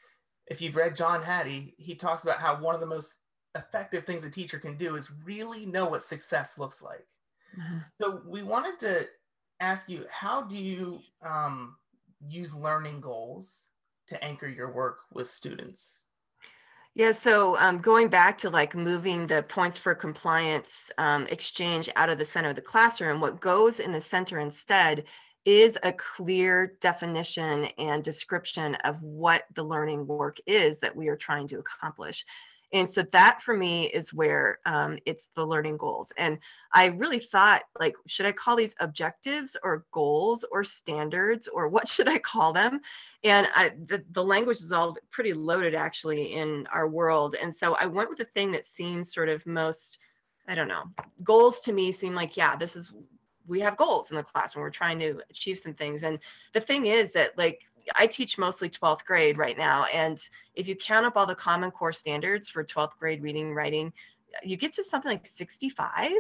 if 0.47 0.61
you've 0.62 0.76
read 0.76 0.97
John 0.97 1.23
Hattie, 1.23 1.75
he 1.78 1.95
talks 1.95 2.25
about 2.25 2.40
how 2.40 2.61
one 2.61 2.75
of 2.75 2.80
the 2.80 2.87
most 2.87 3.19
effective 3.54 4.04
things 4.04 4.25
a 4.25 4.30
teacher 4.30 4.59
can 4.59 4.76
do 4.76 4.97
is 4.97 5.11
really 5.25 5.66
know 5.66 5.87
what 5.87 6.02
success 6.02 6.59
looks 6.59 6.83
like. 6.83 7.07
Mm-hmm. 7.59 7.78
So 8.00 8.23
we 8.26 8.42
wanted 8.42 8.78
to 8.80 9.09
ask 9.61 9.88
you 9.88 10.05
how 10.11 10.43
do 10.43 10.57
you 10.57 11.00
um, 11.23 11.76
use 12.26 12.55
learning 12.55 13.00
goals 13.00 13.69
to 14.09 14.23
anchor 14.25 14.49
your 14.49 14.73
work 14.73 15.00
with 15.12 15.29
students? 15.29 16.05
Yeah, 16.95 17.12
so 17.12 17.57
um, 17.59 17.79
going 17.79 18.09
back 18.09 18.37
to 18.38 18.50
like 18.50 18.75
moving 18.75 19.26
the 19.26 19.45
points 19.45 19.79
for 19.79 19.95
compliance 19.95 20.90
um, 20.99 21.26
exchange 21.29 21.88
out 21.95 22.11
of 22.11 22.19
the 22.19 22.25
center 22.25 22.50
of 22.50 22.57
the 22.57 22.62
classroom, 22.62 23.21
what 23.21 23.40
goes 23.40 23.79
in 23.79 23.93
the 23.93 24.00
center 24.00 24.40
instead 24.40 25.05
is 25.45 25.79
a 25.83 25.93
clear 25.93 26.76
definition 26.81 27.67
and 27.79 28.02
description 28.02 28.75
of 28.85 29.00
what 29.02 29.45
the 29.55 29.62
learning 29.62 30.07
work 30.07 30.38
is 30.47 30.81
that 30.81 30.95
we 30.95 31.09
are 31.09 31.17
trying 31.17 31.47
to 31.49 31.59
accomplish. 31.59 32.25
And 32.73 32.89
so 32.89 33.03
that 33.03 33.43
for 33.43 33.57
me 33.57 33.87
is 33.87 34.15
where 34.15 34.59
um, 34.65 34.99
it's 35.05 35.29
the 35.35 35.45
learning 35.45 35.77
goals. 35.77 36.12
And 36.17 36.39
I 36.73 36.87
really 36.87 37.19
thought, 37.19 37.62
like, 37.79 37.95
should 38.07 38.27
I 38.27 38.33
call 38.33 38.57
these 38.57 38.75
objectives 38.81 39.57
or 39.62 39.85
goals 39.93 40.45
or 40.53 40.62
standards 40.62 41.49
or 41.49 41.69
what 41.69 41.89
should 41.95 42.09
I 42.09 42.19
call 42.19 42.53
them? 42.53 42.81
And 43.25 43.49
I, 43.55 43.73
the, 43.87 44.05
the 44.12 44.25
language 44.25 44.59
is 44.59 44.73
all 44.73 44.97
pretty 45.11 45.33
loaded 45.33 45.75
actually 45.75 46.35
in 46.35 46.67
our 46.73 46.89
world. 46.89 47.35
And 47.41 47.55
so 47.55 47.75
I 47.75 47.87
went 47.87 48.09
with 48.09 48.19
the 48.19 48.25
thing 48.25 48.50
that 48.53 48.65
seems 48.65 49.12
sort 49.12 49.29
of 49.29 49.45
most, 49.47 49.99
I 50.47 50.55
don't 50.55 50.69
know, 50.69 50.85
goals 51.25 51.61
to 51.62 51.73
me 51.73 51.93
seem 51.93 52.15
like, 52.15 52.37
yeah, 52.37 52.57
this 52.57 52.77
is 52.77 52.93
we 53.50 53.61
have 53.61 53.77
goals 53.77 54.11
in 54.11 54.17
the 54.17 54.23
class 54.23 54.55
when 54.55 54.62
we're 54.62 54.71
trying 54.71 54.99
to 55.00 55.21
achieve 55.29 55.59
some 55.59 55.75
things. 55.75 56.05
And 56.05 56.21
the 56.53 56.61
thing 56.61 56.87
is 56.87 57.12
that 57.12 57.37
like 57.37 57.62
I 57.96 58.06
teach 58.06 58.38
mostly 58.38 58.68
12th 58.68 59.04
grade 59.04 59.38
right 59.38 59.56
now. 59.56 59.84
And 59.87 60.18
if 60.54 60.68
you 60.68 60.76
count 60.76 61.06
up 61.06 61.16
all 61.16 61.26
the 61.26 61.34
Common 61.34 61.70
Core 61.70 61.92
standards 61.92 62.49
for 62.49 62.64
12th 62.64 62.96
grade 62.99 63.22
reading, 63.22 63.54
writing, 63.54 63.92
you 64.42 64.56
get 64.56 64.72
to 64.75 64.84
something 64.84 65.10
like 65.10 65.26
65, 65.26 66.12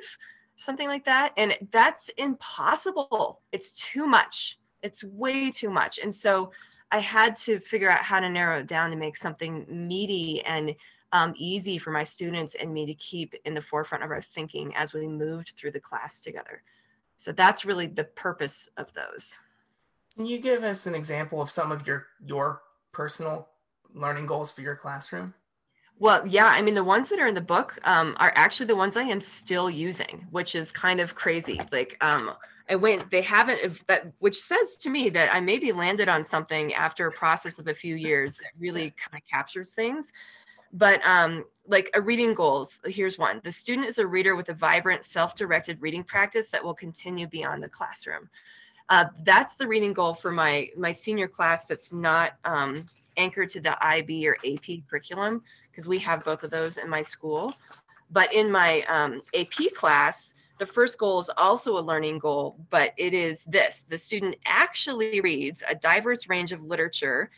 something 0.56 0.88
like 0.88 1.04
that. 1.04 1.32
And 1.36 1.56
that's 1.70 2.10
impossible. 2.16 3.40
It's 3.52 3.72
too 3.72 4.06
much. 4.06 4.58
It's 4.82 5.04
way 5.04 5.50
too 5.50 5.70
much. 5.70 5.98
And 5.98 6.14
so 6.14 6.52
I 6.90 6.98
had 6.98 7.36
to 7.36 7.60
figure 7.60 7.90
out 7.90 8.00
how 8.00 8.20
to 8.20 8.28
narrow 8.28 8.60
it 8.60 8.66
down 8.66 8.90
to 8.90 8.96
make 8.96 9.16
something 9.16 9.66
meaty 9.68 10.42
and 10.44 10.74
um, 11.12 11.34
easy 11.36 11.78
for 11.78 11.90
my 11.90 12.04
students 12.04 12.54
and 12.54 12.72
me 12.72 12.86
to 12.86 12.94
keep 12.94 13.34
in 13.44 13.54
the 13.54 13.62
forefront 13.62 14.04
of 14.04 14.10
our 14.10 14.22
thinking 14.22 14.74
as 14.74 14.94
we 14.94 15.06
moved 15.06 15.54
through 15.56 15.72
the 15.72 15.80
class 15.80 16.20
together. 16.20 16.62
So 17.16 17.32
that's 17.32 17.64
really 17.64 17.86
the 17.86 18.04
purpose 18.04 18.68
of 18.76 18.92
those. 18.94 19.38
Can 20.20 20.26
you 20.26 20.36
give 20.36 20.64
us 20.64 20.86
an 20.86 20.94
example 20.94 21.40
of 21.40 21.50
some 21.50 21.72
of 21.72 21.86
your 21.86 22.08
your 22.22 22.60
personal 22.92 23.48
learning 23.94 24.26
goals 24.26 24.50
for 24.50 24.60
your 24.60 24.76
classroom? 24.76 25.32
Well, 25.98 26.26
yeah, 26.26 26.48
I 26.48 26.60
mean 26.60 26.74
the 26.74 26.84
ones 26.84 27.08
that 27.08 27.18
are 27.18 27.26
in 27.26 27.34
the 27.34 27.40
book 27.40 27.78
um, 27.84 28.14
are 28.20 28.30
actually 28.34 28.66
the 28.66 28.76
ones 28.76 28.98
I 28.98 29.04
am 29.04 29.22
still 29.22 29.70
using, 29.70 30.26
which 30.30 30.54
is 30.54 30.72
kind 30.72 31.00
of 31.00 31.14
crazy. 31.14 31.58
Like 31.72 31.96
um, 32.02 32.34
I 32.68 32.76
went, 32.76 33.10
they 33.10 33.22
haven't 33.22 33.80
that, 33.86 34.12
which 34.18 34.38
says 34.38 34.76
to 34.82 34.90
me 34.90 35.08
that 35.08 35.34
I 35.34 35.40
maybe 35.40 35.72
landed 35.72 36.10
on 36.10 36.22
something 36.22 36.74
after 36.74 37.06
a 37.06 37.12
process 37.12 37.58
of 37.58 37.68
a 37.68 37.74
few 37.74 37.94
years 37.94 38.36
that 38.36 38.50
really 38.58 38.90
kind 38.98 39.22
of 39.22 39.26
captures 39.26 39.72
things. 39.72 40.12
But 40.74 41.00
um, 41.02 41.46
like 41.66 41.88
a 41.94 42.00
reading 42.02 42.34
goals, 42.34 42.78
here's 42.84 43.18
one: 43.18 43.40
the 43.42 43.50
student 43.50 43.88
is 43.88 43.96
a 43.96 44.06
reader 44.06 44.36
with 44.36 44.50
a 44.50 44.54
vibrant, 44.54 45.02
self-directed 45.02 45.80
reading 45.80 46.04
practice 46.04 46.50
that 46.50 46.62
will 46.62 46.74
continue 46.74 47.26
beyond 47.26 47.62
the 47.62 47.70
classroom. 47.70 48.28
Uh, 48.90 49.04
that's 49.22 49.54
the 49.54 49.66
reading 49.66 49.92
goal 49.92 50.12
for 50.12 50.32
my 50.32 50.68
my 50.76 50.90
senior 50.90 51.28
class 51.28 51.66
that's 51.66 51.92
not 51.92 52.32
um, 52.44 52.84
anchored 53.16 53.48
to 53.48 53.60
the 53.60 53.86
IB 53.86 54.26
or 54.26 54.36
AP 54.44 54.80
curriculum 54.88 55.42
because 55.70 55.86
we 55.86 55.98
have 55.98 56.24
both 56.24 56.42
of 56.42 56.50
those 56.50 56.76
in 56.76 56.90
my 56.90 57.00
school. 57.00 57.54
But 58.10 58.32
in 58.34 58.50
my 58.50 58.82
um, 58.88 59.22
AP 59.32 59.72
class, 59.76 60.34
the 60.58 60.66
first 60.66 60.98
goal 60.98 61.20
is 61.20 61.30
also 61.36 61.78
a 61.78 61.80
learning 61.80 62.18
goal, 62.18 62.56
but 62.70 62.92
it 62.96 63.14
is 63.14 63.44
this 63.44 63.86
the 63.88 63.96
student 63.96 64.34
actually 64.44 65.20
reads 65.20 65.62
a 65.68 65.74
diverse 65.76 66.28
range 66.28 66.50
of 66.50 66.62
literature. 66.64 67.30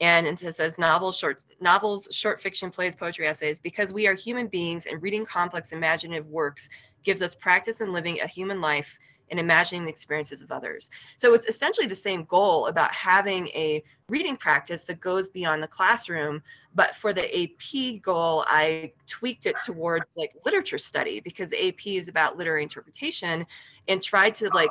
And 0.00 0.26
it 0.26 0.54
says 0.54 0.78
novels, 0.78 1.18
short 1.18 1.44
novels, 1.60 2.08
short 2.12 2.40
fiction, 2.40 2.70
plays, 2.70 2.94
poetry, 2.94 3.26
essays, 3.26 3.58
because 3.58 3.92
we 3.92 4.06
are 4.06 4.14
human 4.14 4.46
beings 4.46 4.86
and 4.86 5.02
reading 5.02 5.26
complex 5.26 5.72
imaginative 5.72 6.26
works 6.28 6.70
gives 7.02 7.20
us 7.20 7.34
practice 7.34 7.80
in 7.80 7.92
living 7.92 8.20
a 8.20 8.26
human 8.26 8.60
life 8.60 8.96
and 9.30 9.38
imagining 9.38 9.84
the 9.84 9.90
experiences 9.90 10.42
of 10.42 10.50
others. 10.50 10.90
So 11.16 11.34
it's 11.34 11.46
essentially 11.46 11.86
the 11.86 11.94
same 11.94 12.24
goal 12.24 12.66
about 12.66 12.92
having 12.92 13.48
a 13.48 13.82
reading 14.08 14.36
practice 14.36 14.84
that 14.84 15.00
goes 15.00 15.28
beyond 15.28 15.62
the 15.62 15.68
classroom. 15.68 16.42
But 16.74 16.94
for 16.94 17.12
the 17.12 17.42
AP 17.42 18.02
goal, 18.02 18.44
I 18.48 18.92
tweaked 19.06 19.46
it 19.46 19.56
towards 19.64 20.04
like 20.16 20.32
literature 20.44 20.78
study 20.78 21.20
because 21.20 21.52
AP 21.52 21.86
is 21.86 22.08
about 22.08 22.36
literary 22.36 22.62
interpretation 22.62 23.46
and 23.88 24.02
tried 24.02 24.34
to 24.36 24.48
like 24.50 24.70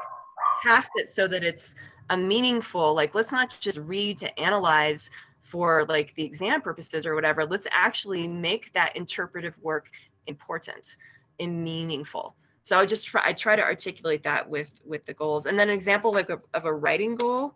cast 0.63 0.91
it 0.95 1.07
so 1.07 1.27
that 1.27 1.43
it's 1.43 1.75
a 2.09 2.17
meaningful, 2.17 2.93
like, 2.93 3.15
let's 3.15 3.31
not 3.31 3.55
just 3.59 3.77
read 3.79 4.17
to 4.17 4.39
analyze 4.39 5.09
for 5.41 5.85
like 5.87 6.13
the 6.15 6.23
exam 6.23 6.61
purposes 6.61 7.05
or 7.05 7.15
whatever. 7.15 7.45
Let's 7.45 7.67
actually 7.71 8.27
make 8.27 8.73
that 8.73 8.95
interpretive 8.95 9.55
work 9.61 9.89
important 10.27 10.97
and 11.39 11.63
meaningful 11.63 12.35
so 12.63 12.79
i 12.79 12.85
just 12.85 13.07
try 13.07 13.21
i 13.25 13.33
try 13.33 13.55
to 13.55 13.63
articulate 13.63 14.23
that 14.23 14.47
with 14.49 14.81
with 14.85 15.05
the 15.05 15.13
goals. 15.13 15.45
And 15.45 15.57
then 15.57 15.69
an 15.69 15.75
example 15.75 16.11
like 16.11 16.29
a, 16.29 16.39
of 16.53 16.65
a 16.65 16.73
writing 16.73 17.15
goal 17.15 17.55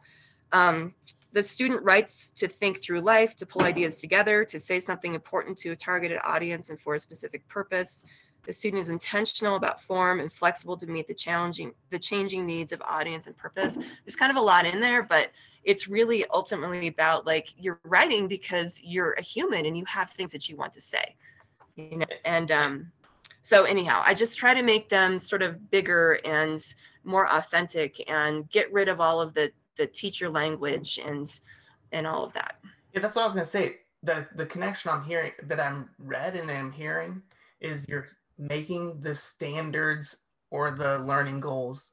um, 0.51 0.93
the 1.33 1.41
student 1.41 1.81
writes 1.81 2.31
to 2.33 2.47
think 2.47 2.81
through 2.81 3.01
life 3.01 3.35
to 3.37 3.45
pull 3.45 3.63
ideas 3.63 3.99
together 3.99 4.45
to 4.45 4.59
say 4.59 4.79
something 4.79 5.15
important 5.15 5.57
to 5.57 5.71
a 5.71 5.75
targeted 5.75 6.19
audience 6.23 6.69
and 6.69 6.79
for 6.79 6.93
a 6.93 6.99
specific 6.99 7.45
purpose. 7.47 8.05
The 8.45 8.53
student 8.53 8.81
is 8.81 8.89
intentional 8.89 9.55
about 9.55 9.81
form 9.81 10.19
and 10.19 10.31
flexible 10.31 10.77
to 10.77 10.85
meet 10.85 11.07
the 11.07 11.13
challenging 11.13 11.73
the 11.89 11.97
changing 11.97 12.45
needs 12.45 12.71
of 12.71 12.81
audience 12.83 13.25
and 13.25 13.35
purpose. 13.35 13.79
There's 14.05 14.15
kind 14.15 14.29
of 14.29 14.37
a 14.37 14.41
lot 14.41 14.65
in 14.65 14.79
there 14.79 15.01
but 15.01 15.31
it's 15.63 15.87
really 15.87 16.25
ultimately 16.27 16.87
about 16.87 17.25
like 17.25 17.53
you're 17.57 17.79
writing 17.83 18.27
because 18.27 18.79
you're 18.83 19.13
a 19.13 19.21
human 19.21 19.65
and 19.65 19.77
you 19.77 19.85
have 19.85 20.11
things 20.11 20.31
that 20.33 20.49
you 20.49 20.55
want 20.55 20.73
to 20.73 20.81
say 20.81 21.15
you 21.75 21.97
know 21.97 22.05
and 22.25 22.51
um 22.51 22.91
so 23.43 23.63
anyhow 23.63 24.01
i 24.05 24.13
just 24.13 24.37
try 24.37 24.53
to 24.53 24.63
make 24.63 24.89
them 24.89 25.19
sort 25.19 25.43
of 25.43 25.69
bigger 25.69 26.19
and 26.25 26.73
more 27.03 27.31
authentic 27.31 28.09
and 28.09 28.49
get 28.49 28.71
rid 28.73 28.89
of 28.89 28.99
all 28.99 29.21
of 29.21 29.33
the 29.33 29.51
the 29.77 29.87
teacher 29.87 30.29
language 30.29 30.99
and 31.03 31.39
and 31.91 32.07
all 32.07 32.23
of 32.23 32.33
that. 32.33 32.55
Yeah 32.93 33.01
that's 33.01 33.15
what 33.15 33.23
i 33.23 33.25
was 33.25 33.33
going 33.33 33.45
to 33.45 33.51
say. 33.51 33.77
The 34.03 34.27
the 34.35 34.45
connection 34.45 34.91
i'm 34.91 35.03
hearing 35.03 35.31
that 35.43 35.59
i'm 35.59 35.89
read 35.97 36.35
and 36.35 36.49
i'm 36.49 36.71
hearing 36.71 37.21
is 37.61 37.85
you're 37.87 38.07
making 38.37 38.99
the 39.01 39.15
standards 39.15 40.23
or 40.51 40.71
the 40.71 40.99
learning 40.99 41.39
goals 41.39 41.91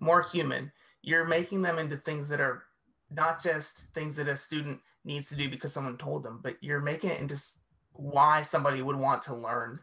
more 0.00 0.22
human. 0.22 0.72
You're 1.02 1.26
making 1.26 1.62
them 1.62 1.78
into 1.78 1.96
things 1.96 2.28
that 2.28 2.40
are 2.40 2.64
not 3.10 3.42
just 3.42 3.94
things 3.94 4.16
that 4.16 4.28
a 4.28 4.36
student 4.36 4.80
needs 5.04 5.28
to 5.28 5.36
do 5.36 5.48
because 5.48 5.72
someone 5.72 5.98
told 5.98 6.22
them 6.22 6.40
but 6.42 6.56
you're 6.62 6.80
making 6.80 7.10
it 7.10 7.20
into 7.20 7.38
why 7.92 8.42
somebody 8.42 8.82
would 8.82 8.96
want 8.96 9.20
to 9.22 9.34
learn 9.34 9.78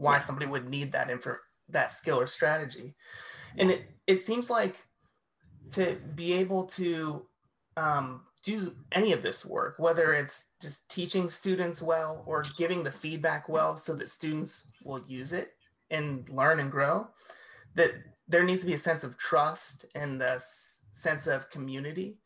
why 0.00 0.18
somebody 0.18 0.46
would 0.46 0.68
need 0.68 0.92
that 0.92 1.10
info 1.10 1.36
that 1.68 1.92
skill 1.92 2.20
or 2.20 2.26
strategy 2.26 2.94
and 3.56 3.70
it, 3.70 3.82
it 4.06 4.22
seems 4.22 4.50
like 4.50 4.84
to 5.70 5.96
be 6.14 6.32
able 6.32 6.64
to 6.64 7.26
um, 7.76 8.22
do 8.42 8.74
any 8.92 9.12
of 9.12 9.22
this 9.22 9.46
work 9.46 9.74
whether 9.78 10.12
it's 10.12 10.48
just 10.60 10.88
teaching 10.90 11.28
students 11.28 11.80
well 11.80 12.22
or 12.26 12.44
giving 12.58 12.82
the 12.82 12.90
feedback 12.90 13.48
well 13.48 13.76
so 13.76 13.94
that 13.94 14.08
students 14.08 14.68
will 14.84 15.02
use 15.06 15.32
it 15.32 15.52
and 15.90 16.28
learn 16.30 16.58
and 16.58 16.70
grow 16.70 17.08
that 17.74 17.92
there 18.28 18.44
needs 18.44 18.60
to 18.60 18.66
be 18.66 18.74
a 18.74 18.78
sense 18.78 19.04
of 19.04 19.16
trust 19.16 19.86
and 19.94 20.22
a 20.22 20.40
sense 20.92 21.26
of 21.26 21.50
community. 21.50 22.18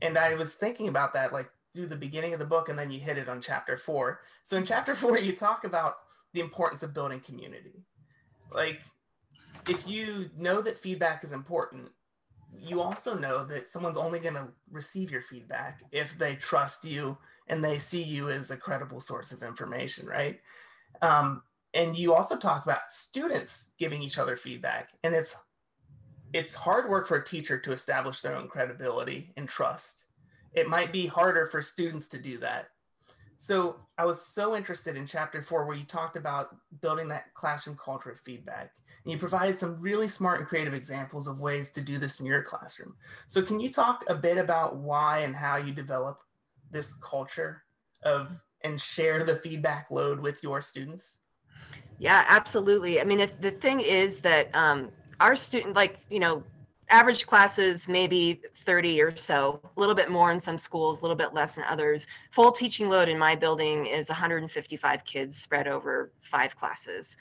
And 0.00 0.18
I 0.18 0.34
was 0.34 0.54
thinking 0.54 0.88
about 0.88 1.12
that 1.12 1.32
like 1.32 1.50
through 1.72 1.86
the 1.86 1.96
beginning 1.96 2.32
of 2.32 2.38
the 2.38 2.44
book, 2.44 2.68
and 2.68 2.78
then 2.78 2.90
you 2.90 3.00
hit 3.00 3.16
it 3.16 3.28
on 3.28 3.40
chapter 3.40 3.76
four. 3.76 4.20
So 4.44 4.56
in 4.56 4.64
chapter 4.64 4.94
four, 4.94 5.18
you 5.18 5.32
talk 5.32 5.64
about 5.64 5.96
the 6.32 6.40
importance 6.40 6.82
of 6.82 6.94
building 6.94 7.20
community. 7.20 7.84
Like, 8.52 8.80
if 9.68 9.86
you 9.86 10.30
know 10.36 10.60
that 10.62 10.78
feedback 10.78 11.24
is 11.24 11.32
important, 11.32 11.88
you 12.54 12.80
also 12.80 13.14
know 13.14 13.44
that 13.46 13.68
someone's 13.68 13.96
only 13.96 14.18
going 14.18 14.34
to 14.34 14.48
receive 14.70 15.10
your 15.10 15.22
feedback 15.22 15.82
if 15.90 16.18
they 16.18 16.36
trust 16.36 16.84
you 16.84 17.16
and 17.48 17.64
they 17.64 17.78
see 17.78 18.02
you 18.02 18.30
as 18.30 18.50
a 18.50 18.56
credible 18.56 19.00
source 19.00 19.32
of 19.32 19.42
information, 19.42 20.06
right? 20.06 20.40
Um, 21.00 21.42
and 21.74 21.96
you 21.96 22.14
also 22.14 22.36
talk 22.36 22.64
about 22.64 22.90
students 22.90 23.72
giving 23.78 24.02
each 24.02 24.18
other 24.18 24.36
feedback, 24.36 24.90
and 25.02 25.14
it's 25.14 25.36
it's 26.32 26.54
hard 26.54 26.88
work 26.88 27.06
for 27.06 27.18
a 27.18 27.24
teacher 27.24 27.58
to 27.58 27.72
establish 27.72 28.20
their 28.20 28.34
own 28.34 28.48
credibility 28.48 29.32
and 29.36 29.48
trust. 29.48 30.06
It 30.54 30.68
might 30.68 30.92
be 30.92 31.06
harder 31.06 31.46
for 31.46 31.60
students 31.60 32.08
to 32.08 32.18
do 32.18 32.38
that. 32.38 32.68
So 33.42 33.74
I 33.98 34.04
was 34.04 34.24
so 34.24 34.54
interested 34.54 34.94
in 34.94 35.04
chapter 35.04 35.42
four, 35.42 35.66
where 35.66 35.76
you 35.76 35.82
talked 35.82 36.16
about 36.16 36.54
building 36.80 37.08
that 37.08 37.34
classroom 37.34 37.76
culture 37.76 38.12
of 38.12 38.20
feedback. 38.20 38.72
And 39.02 39.10
you 39.10 39.18
provided 39.18 39.58
some 39.58 39.80
really 39.80 40.06
smart 40.06 40.38
and 40.38 40.48
creative 40.48 40.74
examples 40.74 41.26
of 41.26 41.40
ways 41.40 41.72
to 41.72 41.80
do 41.80 41.98
this 41.98 42.20
in 42.20 42.26
your 42.26 42.44
classroom. 42.44 42.94
So 43.26 43.42
can 43.42 43.58
you 43.58 43.68
talk 43.68 44.04
a 44.06 44.14
bit 44.14 44.38
about 44.38 44.76
why 44.76 45.18
and 45.18 45.34
how 45.34 45.56
you 45.56 45.72
develop 45.72 46.20
this 46.70 46.94
culture 46.94 47.64
of 48.04 48.40
and 48.60 48.80
share 48.80 49.24
the 49.24 49.34
feedback 49.34 49.90
load 49.90 50.20
with 50.20 50.44
your 50.44 50.60
students? 50.60 51.18
Yeah, 51.98 52.24
absolutely. 52.28 53.00
I 53.00 53.04
mean, 53.04 53.18
if 53.18 53.40
the 53.40 53.50
thing 53.50 53.80
is 53.80 54.20
that 54.20 54.54
um, 54.54 54.90
our 55.18 55.34
student, 55.34 55.74
like, 55.74 55.98
you 56.10 56.20
know, 56.20 56.44
average 56.92 57.26
classes 57.26 57.88
maybe 57.88 58.42
30 58.58 59.00
or 59.00 59.16
so 59.16 59.60
a 59.76 59.80
little 59.80 59.94
bit 59.94 60.10
more 60.10 60.30
in 60.30 60.38
some 60.38 60.58
schools 60.58 61.00
a 61.00 61.02
little 61.02 61.16
bit 61.16 61.32
less 61.32 61.56
in 61.56 61.64
others. 61.64 62.06
Full 62.30 62.52
teaching 62.52 62.88
load 62.88 63.08
in 63.08 63.18
my 63.18 63.34
building 63.34 63.86
is 63.86 64.08
155 64.08 65.04
kids 65.04 65.36
spread 65.36 65.66
over 65.66 66.12
five 66.20 66.54
classes. 66.54 67.16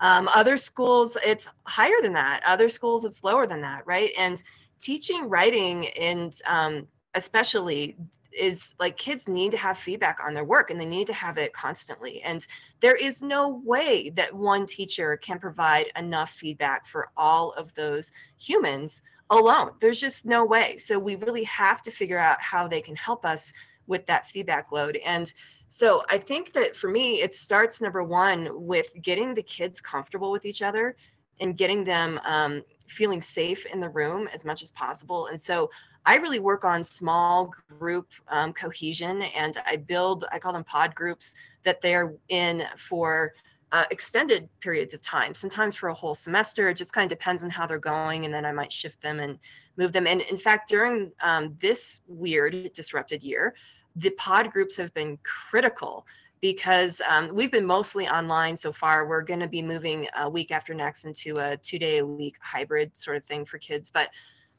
Um, 0.00 0.28
other 0.34 0.56
schools 0.56 1.16
it's 1.24 1.48
higher 1.66 2.02
than 2.02 2.12
that. 2.14 2.42
Other 2.44 2.68
schools 2.68 3.04
it's 3.04 3.22
lower 3.22 3.46
than 3.46 3.62
that 3.62 3.86
right? 3.86 4.10
And 4.18 4.42
teaching 4.80 5.28
writing 5.28 5.86
and 5.90 6.36
um, 6.46 6.88
especially 7.14 7.96
is 8.36 8.74
like 8.80 8.96
kids 8.96 9.28
need 9.28 9.50
to 9.50 9.56
have 9.56 9.78
feedback 9.78 10.18
on 10.24 10.34
their 10.34 10.44
work 10.44 10.70
and 10.70 10.80
they 10.80 10.86
need 10.86 11.06
to 11.06 11.12
have 11.12 11.38
it 11.38 11.52
constantly. 11.52 12.22
And 12.22 12.44
there 12.80 12.96
is 12.96 13.22
no 13.22 13.60
way 13.64 14.10
that 14.10 14.34
one 14.34 14.66
teacher 14.66 15.16
can 15.18 15.38
provide 15.38 15.86
enough 15.96 16.30
feedback 16.30 16.86
for 16.86 17.10
all 17.16 17.52
of 17.52 17.72
those 17.74 18.10
humans 18.38 19.02
alone. 19.38 19.70
There's 19.80 20.00
just 20.00 20.26
no 20.26 20.44
way. 20.44 20.76
So 20.76 20.98
we 20.98 21.16
really 21.16 21.44
have 21.44 21.82
to 21.82 21.90
figure 21.90 22.18
out 22.18 22.40
how 22.40 22.68
they 22.68 22.80
can 22.80 22.96
help 22.96 23.24
us 23.24 23.52
with 23.86 24.06
that 24.06 24.28
feedback 24.28 24.70
load. 24.72 24.98
And 25.04 25.32
so 25.68 26.02
I 26.10 26.18
think 26.18 26.52
that 26.52 26.76
for 26.76 26.90
me, 26.90 27.22
it 27.22 27.34
starts 27.34 27.80
number 27.80 28.02
one 28.04 28.48
with 28.52 28.92
getting 29.00 29.34
the 29.34 29.42
kids 29.42 29.80
comfortable 29.80 30.30
with 30.30 30.44
each 30.44 30.62
other 30.62 30.96
and 31.40 31.56
getting 31.56 31.82
them 31.82 32.20
um, 32.24 32.62
feeling 32.86 33.20
safe 33.20 33.64
in 33.66 33.80
the 33.80 33.88
room 33.88 34.28
as 34.32 34.44
much 34.44 34.62
as 34.62 34.70
possible. 34.72 35.28
And 35.28 35.40
so 35.40 35.70
I 36.04 36.16
really 36.16 36.40
work 36.40 36.64
on 36.64 36.84
small 36.84 37.52
group 37.78 38.08
um, 38.28 38.52
cohesion 38.52 39.22
and 39.22 39.56
I 39.66 39.76
build, 39.76 40.26
I 40.30 40.38
call 40.38 40.52
them 40.52 40.64
pod 40.64 40.94
groups 40.94 41.34
that 41.64 41.80
they're 41.80 42.14
in 42.28 42.64
for 42.76 43.32
uh, 43.72 43.84
extended 43.90 44.48
periods 44.60 44.92
of 44.92 45.00
time, 45.00 45.34
sometimes 45.34 45.74
for 45.74 45.88
a 45.88 45.94
whole 45.94 46.14
semester. 46.14 46.68
It 46.68 46.76
just 46.76 46.92
kind 46.92 47.10
of 47.10 47.18
depends 47.18 47.42
on 47.42 47.50
how 47.50 47.66
they're 47.66 47.78
going. 47.78 48.26
And 48.26 48.32
then 48.32 48.44
I 48.44 48.52
might 48.52 48.70
shift 48.70 49.00
them 49.00 49.18
and 49.18 49.38
move 49.78 49.92
them. 49.92 50.06
And 50.06 50.20
in 50.20 50.36
fact, 50.36 50.68
during 50.68 51.10
um, 51.22 51.56
this 51.58 52.00
weird, 52.06 52.72
disrupted 52.74 53.22
year, 53.22 53.54
the 53.96 54.10
pod 54.10 54.52
groups 54.52 54.76
have 54.76 54.92
been 54.92 55.18
critical 55.22 56.06
because 56.42 57.00
um, 57.08 57.30
we've 57.32 57.52
been 57.52 57.64
mostly 57.64 58.08
online 58.08 58.56
so 58.56 58.72
far. 58.72 59.06
We're 59.06 59.22
going 59.22 59.40
to 59.40 59.48
be 59.48 59.62
moving 59.62 60.06
a 60.18 60.28
week 60.28 60.50
after 60.50 60.74
next 60.74 61.04
into 61.04 61.38
a 61.38 61.56
two 61.56 61.78
day 61.78 61.98
a 61.98 62.06
week 62.06 62.36
hybrid 62.40 62.96
sort 62.96 63.16
of 63.16 63.24
thing 63.24 63.46
for 63.46 63.58
kids. 63.58 63.90
But 63.90 64.10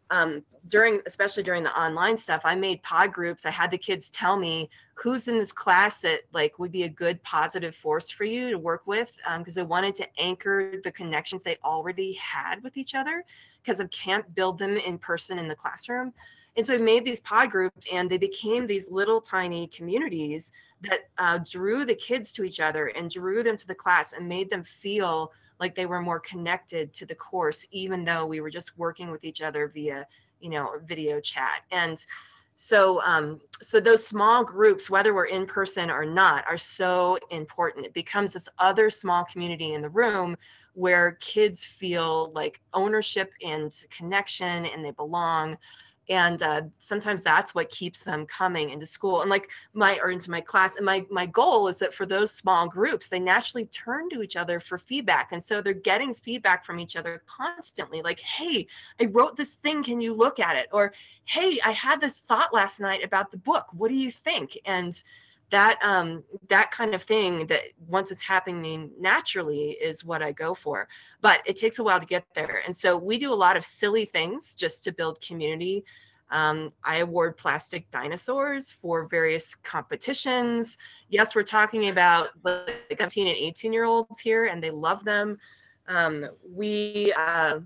um, 0.10 0.44
during, 0.68 1.02
especially 1.06 1.44
during 1.44 1.64
the 1.64 1.80
online 1.80 2.16
stuff, 2.16 2.42
I 2.46 2.56
made 2.56 2.82
pod 2.84 3.12
groups. 3.12 3.46
I 3.46 3.52
had 3.52 3.72
the 3.72 3.78
kids 3.78 4.10
tell 4.10 4.38
me 4.38 4.70
who's 4.96 5.28
in 5.28 5.38
this 5.38 5.52
class 5.52 6.02
that 6.02 6.22
like 6.34 6.60
would 6.60 6.72
be 6.72 6.84
a 6.84 6.90
good 6.90 7.22
positive 7.24 7.76
force 7.76 8.10
for 8.10 8.24
you 8.24 8.50
to 8.52 8.58
work 8.58 8.84
with 8.86 9.18
because 9.40 9.58
um, 9.58 9.64
I 9.64 9.66
wanted 9.66 9.96
to 9.96 10.08
anchor 10.20 10.80
the 10.84 10.92
connections 10.92 11.44
they 11.44 11.58
already 11.64 12.14
had 12.14 12.64
with 12.64 12.78
each 12.78 12.96
other 12.96 13.26
because 13.62 13.82
I 13.82 13.88
can't 13.88 14.34
build 14.36 14.60
them 14.60 14.78
in 14.78 14.98
person 14.98 15.40
in 15.40 15.48
the 15.48 15.56
classroom. 15.56 16.14
And 16.56 16.66
so 16.66 16.76
I 16.76 16.78
made 16.78 17.04
these 17.04 17.22
pod 17.22 17.50
groups 17.50 17.88
and 17.92 18.10
they 18.10 18.18
became 18.18 18.68
these 18.68 18.90
little 18.92 19.20
tiny 19.20 19.68
communities 19.68 20.52
that 20.82 21.10
uh, 21.18 21.40
drew 21.50 21.86
the 21.86 21.96
kids 21.96 22.32
to 22.34 22.44
each 22.44 22.60
other 22.60 22.88
and 22.88 23.10
drew 23.10 23.42
them 23.42 23.58
to 23.58 23.68
the 23.68 23.76
class 23.76 24.14
and 24.14 24.28
made 24.28 24.50
them 24.50 24.64
feel 24.64 25.32
like 25.60 25.76
they 25.76 25.86
were 25.86 26.02
more 26.02 26.20
connected 26.20 26.94
to 26.94 27.06
the 27.06 27.16
course, 27.16 27.66
even 27.72 28.04
though 28.04 28.26
we 28.26 28.42
were 28.42 28.50
just 28.50 28.78
working 28.78 29.10
with 29.10 29.24
each 29.24 29.42
other 29.42 29.68
via, 29.68 30.06
you 30.40 30.50
know, 30.50 30.74
video 30.86 31.20
chat. 31.20 31.62
And 31.72 32.04
so, 32.56 33.02
um, 33.02 33.40
so 33.62 33.80
those 33.80 34.06
small 34.06 34.44
groups, 34.44 34.90
whether 34.90 35.14
we're 35.14 35.26
in 35.26 35.46
person 35.48 35.90
or 35.90 36.06
not, 36.06 36.46
are 36.48 36.58
so 36.58 37.18
important. 37.32 37.86
It 37.86 37.94
becomes 37.94 38.34
this 38.34 38.48
other 38.60 38.90
small 38.90 39.24
community 39.24 39.74
in 39.74 39.82
the 39.82 39.90
room 39.90 40.38
where 40.74 41.14
kids 41.14 41.64
feel 41.64 42.32
like 42.34 42.62
ownership 42.74 43.32
and 43.44 43.74
connection 43.90 44.66
and 44.66 44.84
they 44.84 44.92
belong 44.92 45.58
and 46.10 46.44
uh, 46.44 46.62
sometimes 46.80 47.24
that's 47.24 47.56
what 47.56 47.70
keeps 47.70 48.02
them 48.02 48.26
coming 48.26 48.72
into 48.72 48.86
school 48.86 49.22
and 49.22 49.30
like 49.30 49.50
my 49.74 49.98
or 50.00 50.12
into 50.12 50.30
my 50.30 50.42
class 50.42 50.76
and 50.76 50.86
my 50.86 51.06
my 51.10 51.26
goal 51.26 51.68
is 51.68 51.80
that 51.80 51.94
for 51.94 52.06
those 52.06 52.32
small 52.32 52.68
groups 52.68 53.08
they 53.08 53.20
naturally 53.20 53.66
turn 53.68 54.10
to 54.10 54.22
each 54.22 54.36
other 54.36 54.60
for 54.60 54.78
feedback 54.78 55.32
and 55.32 55.42
so 55.42 55.62
they're 55.62 55.74
getting 55.74 56.14
feedback 56.14 56.66
from 56.66 56.80
each 56.80 56.96
other 56.96 57.24
constantly 57.26 58.02
like 58.02 58.20
hey 58.20 58.68
i 59.00 59.06
wrote 59.06 59.38
this 59.38 59.56
thing 59.56 59.84
can 59.84 60.02
you 60.02 60.14
look 60.14 60.40
at 60.40 60.58
it? 60.58 60.68
or 60.72 60.94
hey 61.26 61.60
i 61.66 61.72
had 61.72 62.02
this 62.02 62.20
thought 62.20 62.54
last 62.54 62.80
night 62.80 63.04
about 63.04 63.32
the 63.32 63.38
book 63.38 63.68
what 63.72 63.90
do 63.90 63.96
you 63.96 64.12
think? 64.12 64.58
and 64.66 65.04
that 65.54 65.78
um 65.84 66.24
that 66.50 66.72
kind 66.72 66.96
of 66.96 67.04
thing 67.04 67.46
that 67.46 67.62
once 67.88 68.10
it's 68.10 68.24
happening 68.24 68.90
naturally 69.00 69.78
is 69.80 70.04
what 70.04 70.24
i 70.24 70.32
go 70.32 70.56
for. 70.56 70.88
But 71.22 71.42
it 71.46 71.56
takes 71.56 71.78
a 71.78 71.84
while 71.84 72.00
to 72.00 72.08
get 72.08 72.26
there. 72.34 72.64
And 72.66 72.76
so 72.76 72.98
we 72.98 73.20
do 73.20 73.32
a 73.32 73.36
lot 73.36 73.56
of 73.56 73.64
silly 73.64 74.06
things 74.06 74.56
just 74.56 74.84
to 74.86 74.92
build 74.92 75.22
community. 75.22 75.86
Um, 76.32 76.74
i 76.84 76.98
award 76.98 77.38
plastic 77.38 77.90
dinosaurs 77.92 78.72
for 78.82 79.06
various 79.06 79.54
competitions. 79.54 80.80
Yes 81.10 81.36
we're 81.36 81.44
talking 81.44 81.90
about 81.90 82.30
like 82.44 82.88
17 82.90 83.28
and 83.28 83.38
18 83.38 83.72
year 83.72 83.84
olds 83.84 84.20
here 84.20 84.46
and 84.46 84.62
they 84.62 84.72
love 84.72 85.06
them. 85.06 85.38
Um, 85.88 86.30
we 86.50 87.14
uh, 87.16 87.60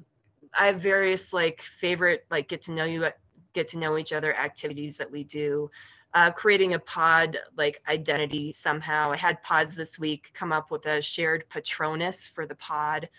i 0.60 0.65
have 0.65 0.82
various 0.82 1.32
like 1.32 1.62
favorite 1.62 2.26
like 2.32 2.50
get 2.50 2.62
to 2.63 2.71
know 2.71 2.84
you 2.84 3.08
get 3.54 3.69
to 3.69 3.78
know 3.78 3.97
each 3.97 4.12
other 4.12 4.36
activities 4.36 4.97
that 4.97 5.10
we 5.10 5.23
do 5.23 5.69
uh, 6.13 6.32
creating 6.32 6.74
a 6.74 6.80
pod 6.80 7.38
like 7.58 7.82
identity 7.88 8.52
somehow. 8.52 9.12
I 9.12 9.17
had 9.17 9.41
pods 9.43 9.76
this 9.76 10.00
week 10.00 10.32
come 10.34 10.52
up 10.52 10.72
with 10.72 10.86
a 10.86 11.02
shared 11.02 11.48
patronus 11.50 12.28
for 12.28 12.46
the 12.46 12.56
pod. 12.56 13.10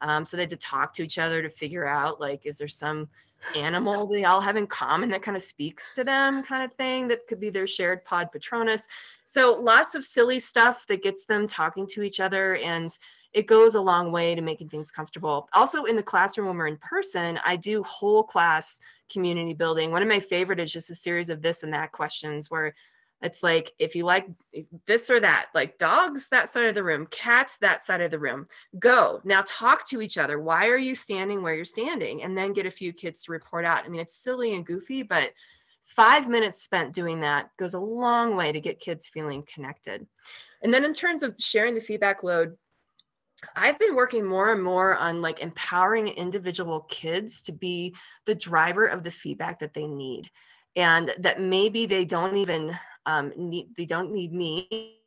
Um, 0.00 0.24
so 0.24 0.36
they 0.36 0.44
had 0.44 0.50
to 0.50 0.56
talk 0.56 0.94
to 0.94 1.02
each 1.02 1.18
other 1.18 1.42
to 1.42 1.50
figure 1.50 1.86
out 1.86 2.20
like, 2.20 2.46
is 2.46 2.58
there 2.58 2.68
some 2.68 3.08
animal 3.54 4.06
they 4.10 4.24
all 4.24 4.40
have 4.40 4.56
in 4.56 4.66
common 4.66 5.10
that 5.10 5.22
kind 5.22 5.36
of 5.36 5.42
speaks 5.42 5.92
to 5.92 6.04
them, 6.04 6.42
kind 6.42 6.64
of 6.64 6.72
thing 6.74 7.08
that 7.08 7.26
could 7.26 7.40
be 7.40 7.50
their 7.50 7.66
shared 7.66 8.04
pod 8.04 8.32
patronus. 8.32 8.86
So 9.26 9.58
lots 9.60 9.94
of 9.94 10.04
silly 10.04 10.40
stuff 10.40 10.86
that 10.88 11.02
gets 11.02 11.26
them 11.26 11.46
talking 11.46 11.86
to 11.88 12.02
each 12.02 12.20
other 12.20 12.56
and 12.56 12.90
it 13.32 13.46
goes 13.46 13.74
a 13.74 13.80
long 13.80 14.10
way 14.10 14.34
to 14.34 14.42
making 14.42 14.68
things 14.68 14.90
comfortable. 14.90 15.48
Also 15.52 15.84
in 15.84 15.96
the 15.96 16.02
classroom 16.02 16.48
when 16.48 16.56
we're 16.56 16.66
in 16.66 16.76
person, 16.78 17.38
I 17.44 17.56
do 17.56 17.82
whole 17.84 18.22
class 18.22 18.80
community 19.10 19.54
building. 19.54 19.90
One 19.90 20.02
of 20.02 20.08
my 20.08 20.20
favorite 20.20 20.60
is 20.60 20.72
just 20.72 20.90
a 20.90 20.94
series 20.94 21.28
of 21.28 21.42
this 21.42 21.62
and 21.62 21.72
that 21.72 21.92
questions 21.92 22.50
where 22.50 22.74
it's 23.22 23.42
like 23.42 23.72
if 23.78 23.94
you 23.94 24.04
like 24.04 24.26
this 24.86 25.10
or 25.10 25.20
that 25.20 25.48
like 25.54 25.78
dogs 25.78 26.28
that 26.30 26.50
side 26.50 26.66
of 26.66 26.74
the 26.74 26.82
room 26.82 27.06
cats 27.10 27.58
that 27.58 27.80
side 27.80 28.00
of 28.00 28.10
the 28.10 28.18
room 28.18 28.46
go. 28.78 29.20
Now 29.24 29.42
talk 29.46 29.86
to 29.88 30.00
each 30.00 30.16
other. 30.16 30.40
Why 30.40 30.68
are 30.68 30.78
you 30.78 30.94
standing 30.94 31.42
where 31.42 31.54
you're 31.54 31.66
standing? 31.66 32.22
And 32.22 32.36
then 32.36 32.54
get 32.54 32.66
a 32.66 32.70
few 32.70 32.92
kids 32.92 33.22
to 33.24 33.32
report 33.32 33.64
out. 33.64 33.84
I 33.84 33.88
mean 33.88 34.00
it's 34.00 34.16
silly 34.16 34.54
and 34.54 34.64
goofy 34.64 35.02
but 35.02 35.32
five 35.84 36.28
minutes 36.28 36.62
spent 36.62 36.94
doing 36.94 37.20
that 37.20 37.50
goes 37.58 37.74
a 37.74 37.80
long 37.80 38.36
way 38.36 38.52
to 38.52 38.60
get 38.60 38.80
kids 38.80 39.08
feeling 39.08 39.42
connected. 39.52 40.06
And 40.62 40.72
then 40.72 40.84
in 40.84 40.94
terms 40.94 41.22
of 41.22 41.34
sharing 41.38 41.74
the 41.74 41.80
feedback 41.80 42.22
load 42.22 42.56
I've 43.56 43.78
been 43.78 43.94
working 43.94 44.24
more 44.24 44.52
and 44.52 44.62
more 44.62 44.96
on 44.96 45.22
like 45.22 45.40
empowering 45.40 46.08
individual 46.08 46.80
kids 46.88 47.42
to 47.42 47.52
be 47.52 47.94
the 48.26 48.34
driver 48.34 48.86
of 48.86 49.02
the 49.02 49.10
feedback 49.10 49.58
that 49.60 49.74
they 49.74 49.86
need. 49.86 50.30
And 50.76 51.12
that 51.18 51.40
maybe 51.40 51.86
they 51.86 52.04
don't 52.04 52.36
even 52.36 52.78
um, 53.06 53.32
need, 53.36 53.68
they 53.76 53.86
don't 53.86 54.12
need 54.12 54.32
me. 54.32 54.98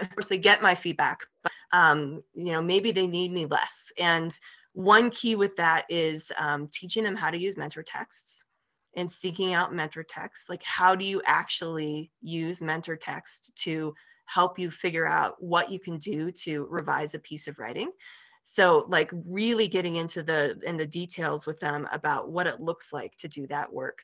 of 0.00 0.10
course, 0.14 0.28
they 0.28 0.38
get 0.38 0.62
my 0.62 0.74
feedback, 0.74 1.20
but 1.42 1.52
um, 1.72 2.22
you 2.34 2.52
know, 2.52 2.62
maybe 2.62 2.92
they 2.92 3.06
need 3.06 3.32
me 3.32 3.46
less. 3.46 3.92
And 3.98 4.38
one 4.72 5.10
key 5.10 5.36
with 5.36 5.56
that 5.56 5.84
is 5.88 6.30
um, 6.38 6.68
teaching 6.72 7.04
them 7.04 7.16
how 7.16 7.30
to 7.30 7.38
use 7.38 7.56
mentor 7.56 7.82
texts 7.82 8.44
and 8.96 9.10
seeking 9.10 9.54
out 9.54 9.74
mentor 9.74 10.02
texts. 10.02 10.48
Like, 10.48 10.62
how 10.62 10.94
do 10.94 11.04
you 11.04 11.22
actually 11.26 12.10
use 12.20 12.60
mentor 12.60 12.96
text 12.96 13.52
to 13.56 13.94
help 14.26 14.58
you 14.58 14.70
figure 14.70 15.06
out 15.06 15.42
what 15.42 15.70
you 15.70 15.80
can 15.80 15.98
do 15.98 16.30
to 16.30 16.66
revise 16.70 17.14
a 17.14 17.18
piece 17.18 17.46
of 17.48 17.58
writing? 17.58 17.90
So, 18.42 18.86
like, 18.88 19.10
really 19.12 19.66
getting 19.66 19.96
into 19.96 20.22
the 20.22 20.58
in 20.64 20.76
the 20.76 20.86
details 20.86 21.46
with 21.46 21.58
them 21.58 21.88
about 21.90 22.30
what 22.30 22.46
it 22.46 22.60
looks 22.60 22.92
like 22.92 23.16
to 23.16 23.28
do 23.28 23.46
that 23.48 23.72
work. 23.72 24.02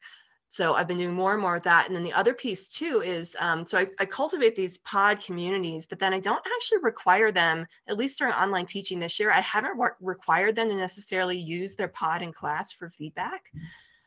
So 0.52 0.74
I've 0.74 0.86
been 0.86 0.98
doing 0.98 1.14
more 1.14 1.32
and 1.32 1.40
more 1.40 1.56
of 1.56 1.62
that. 1.62 1.86
And 1.86 1.96
then 1.96 2.02
the 2.02 2.12
other 2.12 2.34
piece 2.34 2.68
too 2.68 3.00
is 3.02 3.34
um, 3.40 3.64
so 3.64 3.78
I, 3.78 3.86
I, 3.98 4.04
cultivate 4.04 4.54
these 4.54 4.76
pod 4.80 5.18
communities, 5.24 5.86
but 5.86 5.98
then 5.98 6.12
I 6.12 6.20
don't 6.20 6.44
actually 6.54 6.80
require 6.82 7.32
them, 7.32 7.66
at 7.88 7.96
least 7.96 8.18
during 8.18 8.34
online 8.34 8.66
teaching 8.66 9.00
this 9.00 9.18
year, 9.18 9.32
I 9.32 9.40
haven't 9.40 9.78
re- 9.78 9.96
required 10.02 10.54
them 10.54 10.68
to 10.68 10.76
necessarily 10.76 11.38
use 11.38 11.74
their 11.74 11.88
pod 11.88 12.20
in 12.20 12.34
class 12.34 12.70
for 12.70 12.90
feedback 12.90 13.50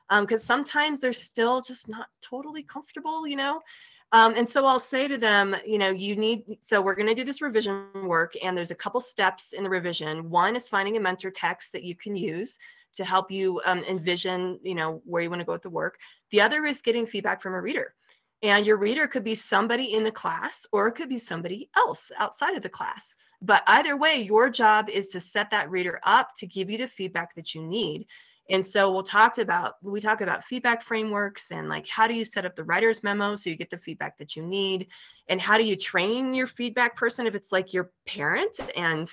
because 0.08 0.42
um, 0.42 0.46
sometimes 0.46 1.00
they're 1.00 1.14
still 1.14 1.62
just 1.62 1.90
not 1.90 2.10
totally 2.22 2.62
comfortable, 2.62 3.26
you 3.26 3.38
know. 3.38 3.62
Um, 4.12 4.34
and 4.36 4.48
so 4.48 4.66
I'll 4.66 4.80
say 4.80 5.08
to 5.08 5.18
them, 5.18 5.56
you 5.66 5.78
know, 5.78 5.90
you 5.90 6.16
need, 6.16 6.44
so 6.62 6.82
we're 6.82 6.96
going 6.96 7.10
to 7.10 7.16
do 7.16 7.24
this 7.24 7.42
revision 7.42 7.88
work, 8.06 8.34
and 8.42 8.58
there's 8.58 8.72
a 8.72 8.76
couple 8.76 9.00
steps 9.00 9.54
in 9.54 9.64
the 9.64 9.70
revision. 9.70 10.30
One 10.30 10.56
is 10.56 10.70
finding 10.70 10.96
a 10.96 11.00
mentor 11.00 11.32
text 11.32 11.74
that 11.74 11.84
you 11.84 11.96
can 11.96 12.16
use 12.16 12.58
to 12.94 13.04
help 13.04 13.30
you 13.30 13.62
um, 13.66 13.84
envision, 13.84 14.60
you 14.64 14.76
know, 14.76 15.02
where 15.06 15.22
you 15.22 15.30
want 15.30 15.42
to 15.42 15.46
go 15.46 15.52
with 15.52 15.64
the 15.64 15.70
work. 15.70 15.98
The 16.32 16.42
other 16.42 16.66
is 16.66 16.82
getting 16.82 17.06
feedback 17.06 17.42
from 17.42 17.54
a 17.54 17.62
reader. 17.62 17.94
And 18.42 18.66
your 18.66 18.78
reader 18.78 19.08
could 19.08 19.24
be 19.24 19.36
somebody 19.36 19.94
in 19.94 20.04
the 20.04 20.12
class 20.12 20.66
or 20.72 20.88
it 20.88 20.94
could 20.94 21.10
be 21.10 21.18
somebody 21.18 21.70
else 21.76 22.12
outside 22.18 22.56
of 22.56 22.62
the 22.62 22.70
class. 22.70 23.16
But 23.42 23.64
either 23.68 23.98
way, 23.98 24.22
your 24.22 24.50
job 24.50 24.90
is 24.90 25.10
to 25.10 25.20
set 25.20 25.50
that 25.52 25.70
reader 25.70 26.00
up 26.04 26.30
to 26.38 26.48
give 26.48 26.70
you 26.70 26.78
the 26.78 26.88
feedback 26.88 27.36
that 27.36 27.54
you 27.54 27.62
need. 27.64 28.08
And 28.50 28.64
so 28.64 28.92
we'll 28.92 29.04
talk 29.04 29.38
about 29.38 29.76
we 29.82 30.00
talk 30.00 30.22
about 30.22 30.44
feedback 30.44 30.84
frameworks 30.84 31.52
and 31.52 31.68
like 31.68 31.88
how 31.88 32.08
do 32.08 32.14
you 32.14 32.24
set 32.24 32.46
up 32.46 32.56
the 32.56 32.64
writer's 32.64 33.04
memo 33.04 33.36
so 33.36 33.50
you 33.50 33.56
get 33.56 33.70
the 33.70 33.78
feedback 33.78 34.18
that 34.20 34.36
you 34.36 34.44
need? 34.44 34.88
And 35.28 35.42
how 35.42 35.58
do 35.58 35.64
you 35.64 35.76
train 35.76 36.34
your 36.34 36.48
feedback 36.48 36.96
person 36.96 37.26
if 37.26 37.36
it's 37.36 37.52
like 37.52 37.74
your 37.74 37.92
parent? 38.06 38.60
And 38.76 39.10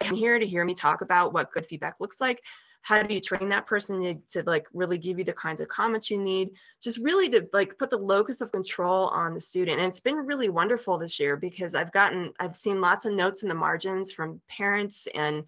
I'm 0.00 0.14
here 0.14 0.38
to 0.38 0.46
hear 0.46 0.64
me 0.64 0.74
talk 0.74 1.02
about 1.02 1.34
what 1.34 1.52
good 1.52 1.66
feedback 1.66 1.96
looks 2.00 2.20
like. 2.20 2.42
How 2.80 3.02
do 3.02 3.14
you 3.14 3.20
train 3.20 3.48
that 3.48 3.66
person 3.66 4.02
to, 4.02 4.14
to 4.32 4.48
like 4.48 4.66
really 4.74 4.98
give 4.98 5.18
you 5.18 5.24
the 5.24 5.32
kinds 5.32 5.60
of 5.60 5.68
comments 5.68 6.10
you 6.10 6.18
need? 6.18 6.50
Just 6.82 6.98
really 6.98 7.30
to 7.30 7.46
like 7.52 7.78
put 7.78 7.88
the 7.88 7.96
locus 7.96 8.42
of 8.42 8.52
control 8.52 9.08
on 9.08 9.32
the 9.32 9.40
student. 9.40 9.78
And 9.78 9.88
it's 9.88 10.00
been 10.00 10.16
really 10.16 10.50
wonderful 10.50 10.98
this 10.98 11.18
year 11.18 11.36
because 11.36 11.74
i've 11.74 11.92
gotten 11.92 12.32
i've 12.40 12.56
seen 12.56 12.82
lots 12.82 13.06
of 13.06 13.14
notes 13.14 13.42
in 13.42 13.48
the 13.48 13.54
margins 13.54 14.12
from 14.12 14.40
parents 14.48 15.08
and 15.14 15.44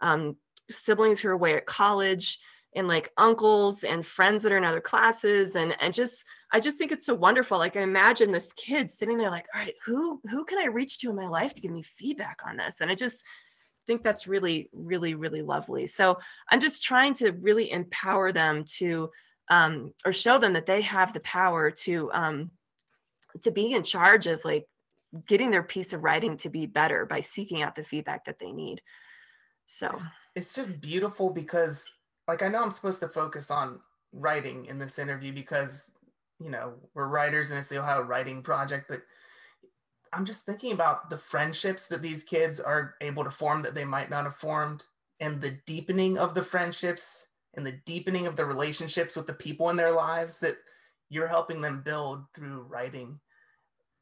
um, 0.00 0.36
siblings 0.70 1.20
who 1.20 1.28
are 1.28 1.32
away 1.32 1.54
at 1.54 1.66
college 1.66 2.38
and 2.76 2.86
like 2.86 3.12
uncles 3.16 3.82
and 3.82 4.06
friends 4.06 4.42
that 4.42 4.52
are 4.52 4.56
in 4.56 4.64
other 4.64 4.80
classes 4.80 5.56
and 5.56 5.76
and 5.80 5.92
just 5.92 6.24
i 6.52 6.60
just 6.60 6.78
think 6.78 6.92
it's 6.92 7.04
so 7.04 7.14
wonderful 7.14 7.58
like 7.58 7.76
i 7.76 7.80
imagine 7.80 8.30
this 8.30 8.52
kid 8.52 8.88
sitting 8.88 9.18
there 9.18 9.30
like 9.30 9.46
all 9.52 9.60
right 9.60 9.74
who 9.84 10.20
who 10.30 10.44
can 10.44 10.58
i 10.58 10.66
reach 10.66 10.98
to 10.98 11.10
in 11.10 11.16
my 11.16 11.26
life 11.26 11.52
to 11.52 11.60
give 11.60 11.72
me 11.72 11.82
feedback 11.82 12.38
on 12.46 12.56
this 12.56 12.80
and 12.80 12.90
I 12.90 12.94
just 12.94 13.24
think 13.90 14.04
that's 14.04 14.28
really, 14.28 14.70
really, 14.72 15.14
really 15.14 15.42
lovely. 15.42 15.84
So 15.88 16.18
I'm 16.48 16.60
just 16.60 16.84
trying 16.84 17.12
to 17.14 17.32
really 17.32 17.72
empower 17.72 18.30
them 18.30 18.64
to, 18.78 19.10
um, 19.48 19.92
or 20.06 20.12
show 20.12 20.38
them 20.38 20.52
that 20.52 20.66
they 20.66 20.80
have 20.82 21.12
the 21.12 21.20
power 21.20 21.72
to, 21.72 22.08
um, 22.12 22.50
to 23.42 23.50
be 23.50 23.72
in 23.72 23.82
charge 23.82 24.28
of 24.28 24.44
like 24.44 24.66
getting 25.26 25.50
their 25.50 25.64
piece 25.64 25.92
of 25.92 26.04
writing 26.04 26.36
to 26.36 26.48
be 26.48 26.66
better 26.66 27.04
by 27.04 27.18
seeking 27.18 27.62
out 27.62 27.74
the 27.74 27.82
feedback 27.82 28.26
that 28.26 28.38
they 28.38 28.52
need. 28.52 28.80
So 29.66 29.90
it's, 30.34 30.54
just 30.54 30.80
beautiful 30.80 31.30
because, 31.30 31.92
like, 32.28 32.42
I 32.42 32.48
know 32.48 32.62
I'm 32.62 32.70
supposed 32.70 33.00
to 33.00 33.08
focus 33.08 33.50
on 33.50 33.80
writing 34.12 34.66
in 34.66 34.78
this 34.78 34.98
interview 34.98 35.32
because, 35.32 35.90
you 36.38 36.50
know, 36.50 36.74
we're 36.94 37.08
writers 37.08 37.50
and 37.50 37.58
it's 37.58 37.68
the 37.68 37.78
Ohio 37.78 38.02
Writing 38.02 38.42
Project, 38.42 38.86
but 38.88 39.02
I'm 40.12 40.24
just 40.24 40.44
thinking 40.44 40.72
about 40.72 41.10
the 41.10 41.18
friendships 41.18 41.86
that 41.86 42.02
these 42.02 42.24
kids 42.24 42.58
are 42.58 42.94
able 43.00 43.24
to 43.24 43.30
form 43.30 43.62
that 43.62 43.74
they 43.74 43.84
might 43.84 44.10
not 44.10 44.24
have 44.24 44.36
formed, 44.36 44.84
and 45.20 45.40
the 45.40 45.58
deepening 45.66 46.18
of 46.18 46.34
the 46.34 46.42
friendships 46.42 47.28
and 47.54 47.66
the 47.66 47.78
deepening 47.84 48.26
of 48.26 48.36
the 48.36 48.44
relationships 48.44 49.16
with 49.16 49.26
the 49.26 49.34
people 49.34 49.70
in 49.70 49.76
their 49.76 49.92
lives 49.92 50.38
that 50.38 50.56
you're 51.10 51.28
helping 51.28 51.60
them 51.60 51.82
build 51.82 52.24
through 52.34 52.62
writing. 52.62 53.20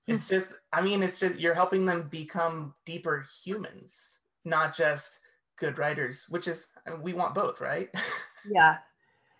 It's 0.06 0.28
hmm. 0.28 0.36
just, 0.36 0.54
I 0.72 0.80
mean, 0.80 1.02
it's 1.02 1.20
just 1.20 1.38
you're 1.38 1.54
helping 1.54 1.86
them 1.86 2.08
become 2.08 2.74
deeper 2.86 3.26
humans, 3.44 4.20
not 4.44 4.76
just 4.76 5.20
good 5.58 5.78
writers, 5.78 6.26
which 6.28 6.48
is, 6.48 6.68
I 6.86 6.90
mean, 6.90 7.02
we 7.02 7.12
want 7.12 7.34
both, 7.34 7.60
right? 7.60 7.88
Yeah. 8.50 8.78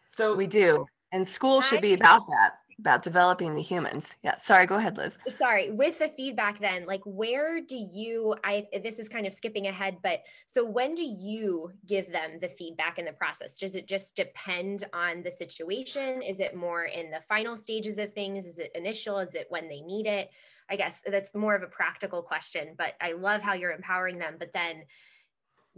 so 0.09 0.35
we 0.35 0.47
do. 0.47 0.85
And 1.13 1.27
school 1.27 1.63
should 1.63 1.81
be 1.81 1.95
about 1.95 2.27
that 2.27 2.59
about 2.79 3.03
developing 3.03 3.55
the 3.55 3.63
humans. 3.63 4.17
Yeah. 4.23 4.37
Sorry, 4.37 4.67
go 4.67 4.77
ahead, 4.77 4.97
Liz. 4.97 5.19
Sorry. 5.27 5.71
With 5.71 5.99
the 5.99 6.13
feedback 6.17 6.61
then, 6.61 6.87
like 6.87 7.01
where 7.05 7.61
do 7.61 7.77
you 7.77 8.35
I 8.45 8.67
this 8.83 8.99
is 8.99 9.09
kind 9.09 9.27
of 9.27 9.33
skipping 9.33 9.67
ahead, 9.67 9.97
but 10.03 10.23
so 10.47 10.65
when 10.65 10.95
do 10.95 11.03
you 11.03 11.73
give 11.87 12.13
them 12.13 12.39
the 12.41 12.49
feedback 12.49 12.99
in 12.99 13.05
the 13.05 13.13
process? 13.13 13.59
Does 13.59 13.75
it 13.75 13.89
just 13.89 14.15
depend 14.15 14.85
on 14.93 15.23
the 15.23 15.31
situation? 15.31 16.23
Is 16.23 16.39
it 16.39 16.55
more 16.55 16.85
in 16.85 17.11
the 17.11 17.21
final 17.29 17.57
stages 17.57 17.99
of 17.99 18.13
things? 18.15 18.45
Is 18.45 18.59
it 18.59 18.71
initial? 18.75 19.19
Is 19.19 19.35
it 19.35 19.47
when 19.49 19.69
they 19.69 19.81
need 19.81 20.07
it? 20.07 20.31
I 20.71 20.77
guess 20.77 21.01
that's 21.05 21.35
more 21.35 21.57
of 21.57 21.63
a 21.63 21.67
practical 21.67 22.23
question, 22.23 22.75
but 22.77 22.93
I 23.01 23.13
love 23.13 23.41
how 23.41 23.55
you're 23.55 23.73
empowering 23.73 24.19
them, 24.19 24.37
but 24.39 24.53
then 24.53 24.83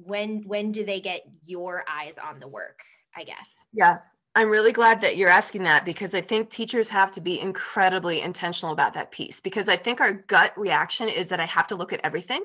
when 0.05 0.43
when 0.47 0.73
do 0.73 0.85
they 0.85 1.01
get 1.01 1.23
your 1.45 1.85
eyes 1.89 2.15
on 2.23 2.41
the 2.41 2.49
work? 2.49 2.81
I 3.17 3.25
guess. 3.25 3.55
Yeah. 3.73 3.99
I'm 4.37 4.49
really 4.49 4.73
glad 4.73 5.01
that 5.01 5.17
you're 5.17 5.29
asking 5.29 5.65
that 5.65 5.85
because 5.85 6.15
I 6.15 6.21
think 6.21 6.51
teachers 6.51 6.89
have 6.89 7.11
to 7.13 7.21
be 7.21 7.41
incredibly 7.41 8.21
intentional 8.21 8.73
about 8.73 8.95
that 8.95 9.11
piece 9.11 9.41
because 9.41 9.69
I 9.69 9.77
think 9.77 10.01
our 10.01 10.13
gut 10.13 10.57
reaction 10.57 11.09
is 11.09 11.29
that 11.31 11.41
I 11.41 11.47
have 11.47 11.67
to 11.69 11.75
look 11.75 11.93
at 11.93 12.01
everything. 12.05 12.45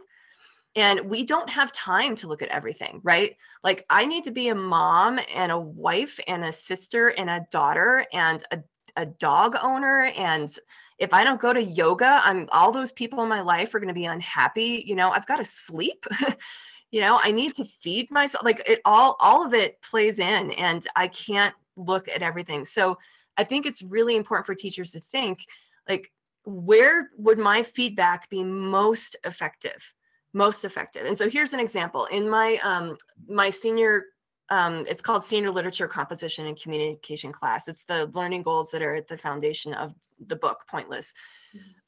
And 0.76 1.02
we 1.02 1.24
don't 1.24 1.50
have 1.50 1.72
time 1.72 2.16
to 2.18 2.28
look 2.28 2.42
at 2.42 2.50
everything, 2.50 3.00
right? 3.04 3.38
Like, 3.64 3.86
I 3.90 4.06
need 4.06 4.26
to 4.26 4.32
be 4.32 4.50
a 4.50 4.56
mom 4.56 5.20
and 5.34 5.52
a 5.52 5.60
wife 5.60 6.20
and 6.28 6.44
a 6.44 6.52
sister 6.52 7.10
and 7.10 7.30
a 7.30 7.46
daughter 7.50 8.06
and 8.12 8.44
a, 8.52 8.60
a 8.98 9.06
dog 9.06 9.56
owner. 9.62 10.12
And 10.18 10.54
if 10.98 11.14
I 11.14 11.24
don't 11.24 11.40
go 11.40 11.54
to 11.54 11.64
yoga, 11.64 12.20
I'm 12.24 12.50
all 12.52 12.72
those 12.72 12.92
people 12.92 13.22
in 13.24 13.30
my 13.30 13.42
life 13.42 13.74
are 13.74 13.80
going 13.80 13.88
to 13.88 13.94
be 13.94 14.06
unhappy. 14.06 14.84
You 14.86 14.96
know, 14.96 15.12
I've 15.12 15.28
got 15.28 15.38
to 15.38 15.46
sleep. 15.46 16.06
you 16.96 17.02
know 17.02 17.20
i 17.24 17.32
need 17.32 17.54
to 17.54 17.66
feed 17.66 18.10
myself 18.10 18.44
like 18.46 18.64
it 18.66 18.80
all 18.86 19.18
all 19.20 19.46
of 19.46 19.54
it 19.54 19.82
plays 19.82 20.18
in 20.20 20.52
and 20.52 20.88
i 20.96 21.08
can't 21.08 21.54
look 21.76 22.08
at 22.08 22.22
everything. 22.22 22.66
So 22.66 22.98
I 23.38 23.44
think 23.44 23.66
it's 23.66 23.82
really 23.82 24.16
important 24.16 24.46
for 24.46 24.56
teachers 24.56 24.92
to 24.92 25.00
think 25.00 25.46
like, 25.88 26.12
where 26.46 27.10
would 27.18 27.40
my 27.40 27.64
feedback 27.64 28.30
be 28.30 28.44
most 28.44 29.16
effective? 29.24 29.94
Most 30.34 30.64
effective. 30.64 31.06
And 31.06 31.18
so 31.18 31.30
here's 31.30 31.54
an 31.54 31.60
example. 31.60 32.06
In 32.06 32.30
my 32.30 32.60
um, 32.64 32.98
my 33.28 33.50
senior 33.50 34.06
um, 34.50 34.86
it's 34.88 35.02
called 35.02 35.24
senior 35.24 35.50
literature 35.50 35.88
composition 35.88 36.46
and 36.46 36.60
communication 36.62 37.32
class 37.32 37.68
it's 37.68 37.84
the 37.84 38.12
learning 38.14 38.44
goals 38.44 38.70
that 38.70 38.84
are 38.84 38.94
at 38.94 39.08
the 39.08 39.18
foundation 39.18 39.74
of 39.74 39.96
the 40.28 40.36
book 40.36 40.66
pointless. 40.70 41.14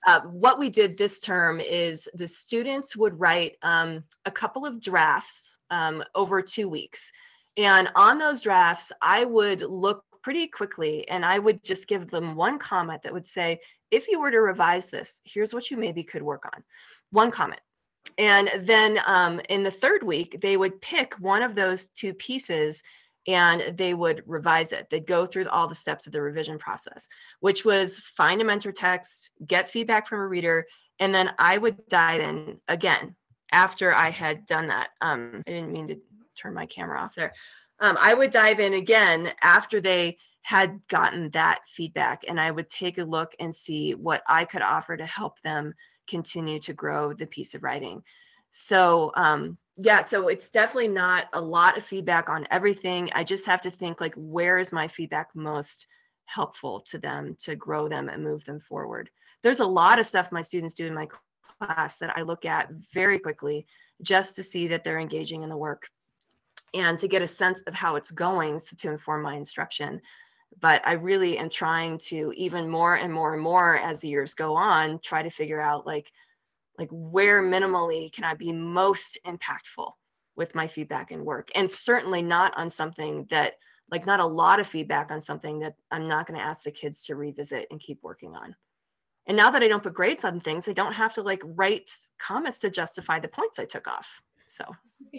Uh, 0.06 0.22
what 0.22 0.58
we 0.58 0.70
did 0.70 0.98
this 0.98 1.20
term 1.20 1.60
is 1.60 2.10
the 2.14 2.28
students 2.28 2.96
would 2.96 3.20
write 3.20 3.58
um, 3.62 4.04
a 4.26 4.32
couple 4.32 4.66
of 4.66 4.82
drafts 4.82 5.58
um, 5.70 6.04
over 6.16 6.42
two 6.42 6.70
weeks 6.70 7.12
and 7.58 7.90
on 7.96 8.20
those 8.20 8.42
drafts, 8.42 8.92
I 9.02 9.26
would 9.26 9.62
look 9.62 10.04
pretty 10.22 10.48
quickly 10.48 11.08
and 11.10 11.26
I 11.26 11.40
would 11.40 11.64
just 11.64 11.88
give 11.88 12.10
them 12.10 12.36
one 12.36 12.60
comment 12.60 13.02
that 13.02 13.14
would 13.14 13.28
say, 13.28 13.60
if 13.90 14.08
you 14.08 14.20
were 14.20 14.32
to 14.32 14.42
revise 14.42 14.90
this, 14.90 15.22
here's 15.26 15.54
what 15.54 15.72
you 15.72 15.78
maybe 15.78 16.04
could 16.04 16.22
work 16.22 16.46
on. 16.54 16.64
One 17.12 17.32
comment. 17.32 17.62
And 18.18 18.50
then 18.62 19.00
um, 19.06 19.42
in 19.50 19.64
the 19.64 19.72
third 19.72 20.04
week, 20.04 20.40
they 20.42 20.56
would 20.56 20.82
pick 20.82 21.16
one 21.16 21.42
of 21.42 21.56
those 21.56 21.88
two 21.88 22.14
pieces 22.14 22.84
and 23.28 23.78
they 23.78 23.94
would 23.94 24.24
revise 24.26 24.72
it. 24.72 24.88
They'd 24.90 25.06
go 25.06 25.26
through 25.26 25.50
all 25.50 25.68
the 25.68 25.76
steps 25.76 26.08
of 26.08 26.14
the 26.14 26.22
revision 26.22 26.58
process, 26.58 27.10
which 27.42 27.66
was 27.66 28.00
find 28.00 28.42
a 28.42 28.46
mentor 28.46 28.72
text, 28.72 29.32
get 29.46 29.70
feedback 29.70 30.08
from 30.08 30.20
a 30.20 30.28
reader, 30.28 30.66
and 31.00 31.14
then 31.14 31.32
I 31.38 31.58
would 31.58 31.88
dive 31.88 32.22
in 32.22 32.60
again 32.68 33.16
after 33.52 33.94
I 33.94 34.10
had 34.10 34.46
done 34.46 34.68
that. 34.68 34.90
Um, 35.02 35.44
I 35.46 35.52
didn't 35.52 35.74
mean 35.74 35.88
to 35.90 35.98
turn 36.36 36.54
my 36.54 36.66
camera 36.66 37.02
off 37.02 37.16
there. 37.16 37.34
Um, 37.80 37.98
I 38.00 38.14
would 38.14 38.32
dive 38.32 38.60
in 38.60 38.74
again 38.74 39.32
after 39.44 39.80
they 39.82 40.18
had 40.42 40.80
gotten 40.88 41.30
that 41.32 41.60
feedback 41.68 42.24
and 42.28 42.40
I 42.40 42.52
would 42.52 42.70
take 42.70 42.98
a 42.98 43.04
look 43.04 43.34
and 43.40 43.54
see 43.54 43.94
what 43.94 44.24
I 44.28 44.46
could 44.46 44.62
offer 44.62 44.96
to 44.96 45.06
help 45.06 45.42
them 45.42 45.74
continue 46.08 46.60
to 46.62 46.74
grow 46.74 47.14
the 47.14 47.28
piece 47.28 47.54
of 47.54 47.64
writing. 47.64 48.02
So, 48.50 49.12
um, 49.16 49.58
yeah, 49.78 50.02
so 50.02 50.28
it's 50.28 50.50
definitely 50.50 50.88
not 50.88 51.28
a 51.34 51.42
lot 51.42 51.78
of 51.78 51.84
feedback 51.84 52.30
on 52.30 52.48
everything. 52.50 53.12
I 53.14 53.24
just 53.24 53.46
have 53.46 53.62
to 53.62 53.72
think 53.72 54.02
like, 54.02 54.16
where 54.16 54.58
is 54.58 54.72
my 54.72 54.88
feedback 54.88 55.30
most 55.36 55.88
helpful 56.26 56.82
to 56.88 56.98
them 56.98 57.36
to 57.42 57.56
grow 57.56 57.88
them 57.88 58.10
and 58.10 58.24
move 58.24 58.44
them 58.46 58.60
forward? 58.60 59.10
There's 59.44 59.60
a 59.60 59.66
lot 59.66 60.00
of 60.00 60.08
stuff 60.08 60.32
my 60.32 60.42
students 60.42 60.74
do 60.74 60.86
in 60.88 60.94
my 60.96 61.08
class 61.60 62.00
that 62.00 62.18
I 62.18 62.24
look 62.24 62.44
at 62.46 62.70
very 62.94 63.20
quickly 63.20 63.68
just 64.02 64.36
to 64.36 64.44
see 64.44 64.68
that 64.68 64.84
they're 64.84 65.00
engaging 65.00 65.44
in 65.44 65.50
the 65.50 65.58
work 65.58 65.90
and 66.74 67.00
to 67.00 67.08
get 67.08 67.22
a 67.22 67.28
sense 67.28 67.62
of 67.62 67.74
how 67.74 67.96
it's 67.96 68.12
going 68.12 68.60
so 68.60 68.76
to 68.78 68.92
inform 68.92 69.22
my 69.22 69.36
instruction 69.36 70.02
but 70.60 70.82
i 70.86 70.94
really 70.94 71.38
am 71.38 71.50
trying 71.50 71.98
to 71.98 72.34
even 72.36 72.70
more 72.70 72.96
and 72.96 73.12
more 73.12 73.34
and 73.34 73.42
more 73.42 73.78
as 73.78 74.02
the 74.02 74.08
years 74.08 74.34
go 74.34 74.56
on 74.56 75.00
try 75.00 75.22
to 75.22 75.30
figure 75.30 75.62
out 75.62 75.86
like 75.86 76.12
like 76.78 76.90
where 76.92 77.42
minimally 77.42 78.12
can 78.12 78.24
i 78.24 78.34
be 78.34 78.52
most 78.52 79.18
impactful 79.26 79.92
with 80.36 80.54
my 80.54 80.68
feedback 80.68 81.12
and 81.12 81.26
work? 81.26 81.50
And 81.56 81.70
certainly 81.70 82.22
not 82.22 82.56
on 82.58 82.70
something 82.70 83.26
that 83.32 83.54
like 83.90 84.06
not 84.06 84.20
a 84.20 84.26
lot 84.26 84.60
of 84.60 84.68
feedback 84.68 85.12
on 85.12 85.22
something 85.22 85.60
that 85.60 85.76
i'm 85.92 86.08
not 86.08 86.28
going 86.28 86.40
to 86.40 86.46
ask 86.46 86.64
the 86.64 86.72
kids 86.72 87.04
to 87.06 87.16
revisit 87.16 87.68
and 87.72 87.80
keep 87.80 88.00
working 88.04 88.36
on. 88.36 88.56
And 89.28 89.36
now 89.36 89.50
that 89.52 89.64
i 89.64 89.68
don't 89.68 89.84
put 89.84 89.94
grades 89.94 90.24
on 90.24 90.40
things 90.40 90.68
i 90.68 90.74
don't 90.74 90.94
have 90.94 91.14
to 91.16 91.22
like 91.22 91.42
write 91.44 91.90
comments 92.20 92.60
to 92.60 92.70
justify 92.70 93.20
the 93.20 93.28
points 93.28 93.60
i 93.60 93.66
took 93.66 93.88
off 93.88 94.08
so. 94.48 94.64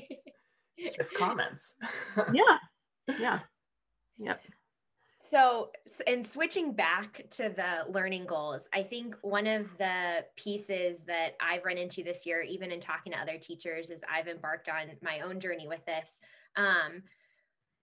It's 0.81 0.95
just 0.95 1.13
comments. 1.13 1.75
Yeah. 2.33 2.59
Yeah. 3.19 3.41
Yep 4.19 4.41
so, 5.31 5.71
in 6.07 6.25
switching 6.25 6.73
back 6.73 7.25
to 7.31 7.51
the 7.51 7.91
learning 7.93 8.27
goals, 8.27 8.69
I 8.73 8.83
think 8.83 9.15
one 9.23 9.47
of 9.47 9.67
the 9.79 10.25
pieces 10.37 11.03
that 11.07 11.35
I've 11.41 11.65
run 11.65 11.77
into 11.77 12.03
this 12.03 12.25
year, 12.25 12.41
even 12.43 12.71
in 12.71 12.81
talking 12.81 13.13
to 13.13 13.19
other 13.19 13.39
teachers, 13.39 13.91
as 13.91 14.03
I've 14.11 14.29
embarked 14.29 14.69
on 14.69 14.91
my 15.03 15.21
own 15.21 15.41
journey 15.41 15.69
with 15.69 15.85
this, 15.87 16.21
um, 16.57 17.03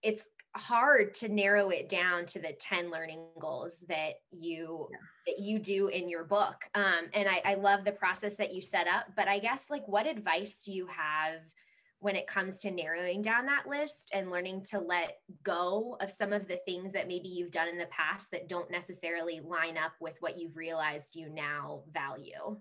it's 0.02 0.28
hard 0.56 1.14
to 1.16 1.28
narrow 1.28 1.70
it 1.70 1.90
down 1.90 2.26
to 2.26 2.40
the 2.40 2.54
10 2.60 2.90
learning 2.90 3.26
goals 3.40 3.84
that 3.90 4.14
you 4.32 4.88
yeah. 4.90 4.98
that 5.28 5.44
you 5.44 5.60
do 5.60 5.88
in 5.88 6.08
your 6.08 6.24
book 6.24 6.56
um, 6.76 7.10
and 7.14 7.28
I, 7.28 7.42
I 7.44 7.54
love 7.56 7.84
the 7.84 7.92
process 7.92 8.36
that 8.36 8.54
you 8.54 8.62
set 8.62 8.88
up 8.88 9.08
but 9.18 9.28
i 9.28 9.38
guess 9.38 9.70
like 9.70 9.86
what 9.86 10.08
advice 10.08 10.62
do 10.64 10.72
you 10.72 10.88
have 10.88 11.42
when 12.06 12.16
it 12.16 12.28
comes 12.28 12.58
to 12.58 12.70
narrowing 12.70 13.24
down 13.24 13.48
that 13.48 13.68
list 13.68 14.12
and 14.14 14.30
learning 14.30 14.62
to 14.62 14.80
let 14.80 15.18
go 15.42 15.98
of 16.00 16.12
some 16.12 16.34
of 16.34 16.48
the 16.48 16.58
things 16.58 16.94
that 16.94 17.08
maybe 17.08 17.28
you've 17.28 17.50
done 17.50 17.68
in 17.68 17.80
the 17.80 17.88
past 17.88 18.30
that 18.30 18.48
don't 18.48 18.70
necessarily 18.70 19.42
line 19.44 19.76
up 19.76 19.94
with 20.00 20.14
what 20.20 20.38
you've 20.38 20.56
realized 20.56 21.16
you 21.16 21.30
now 21.30 21.82
value? 21.92 22.58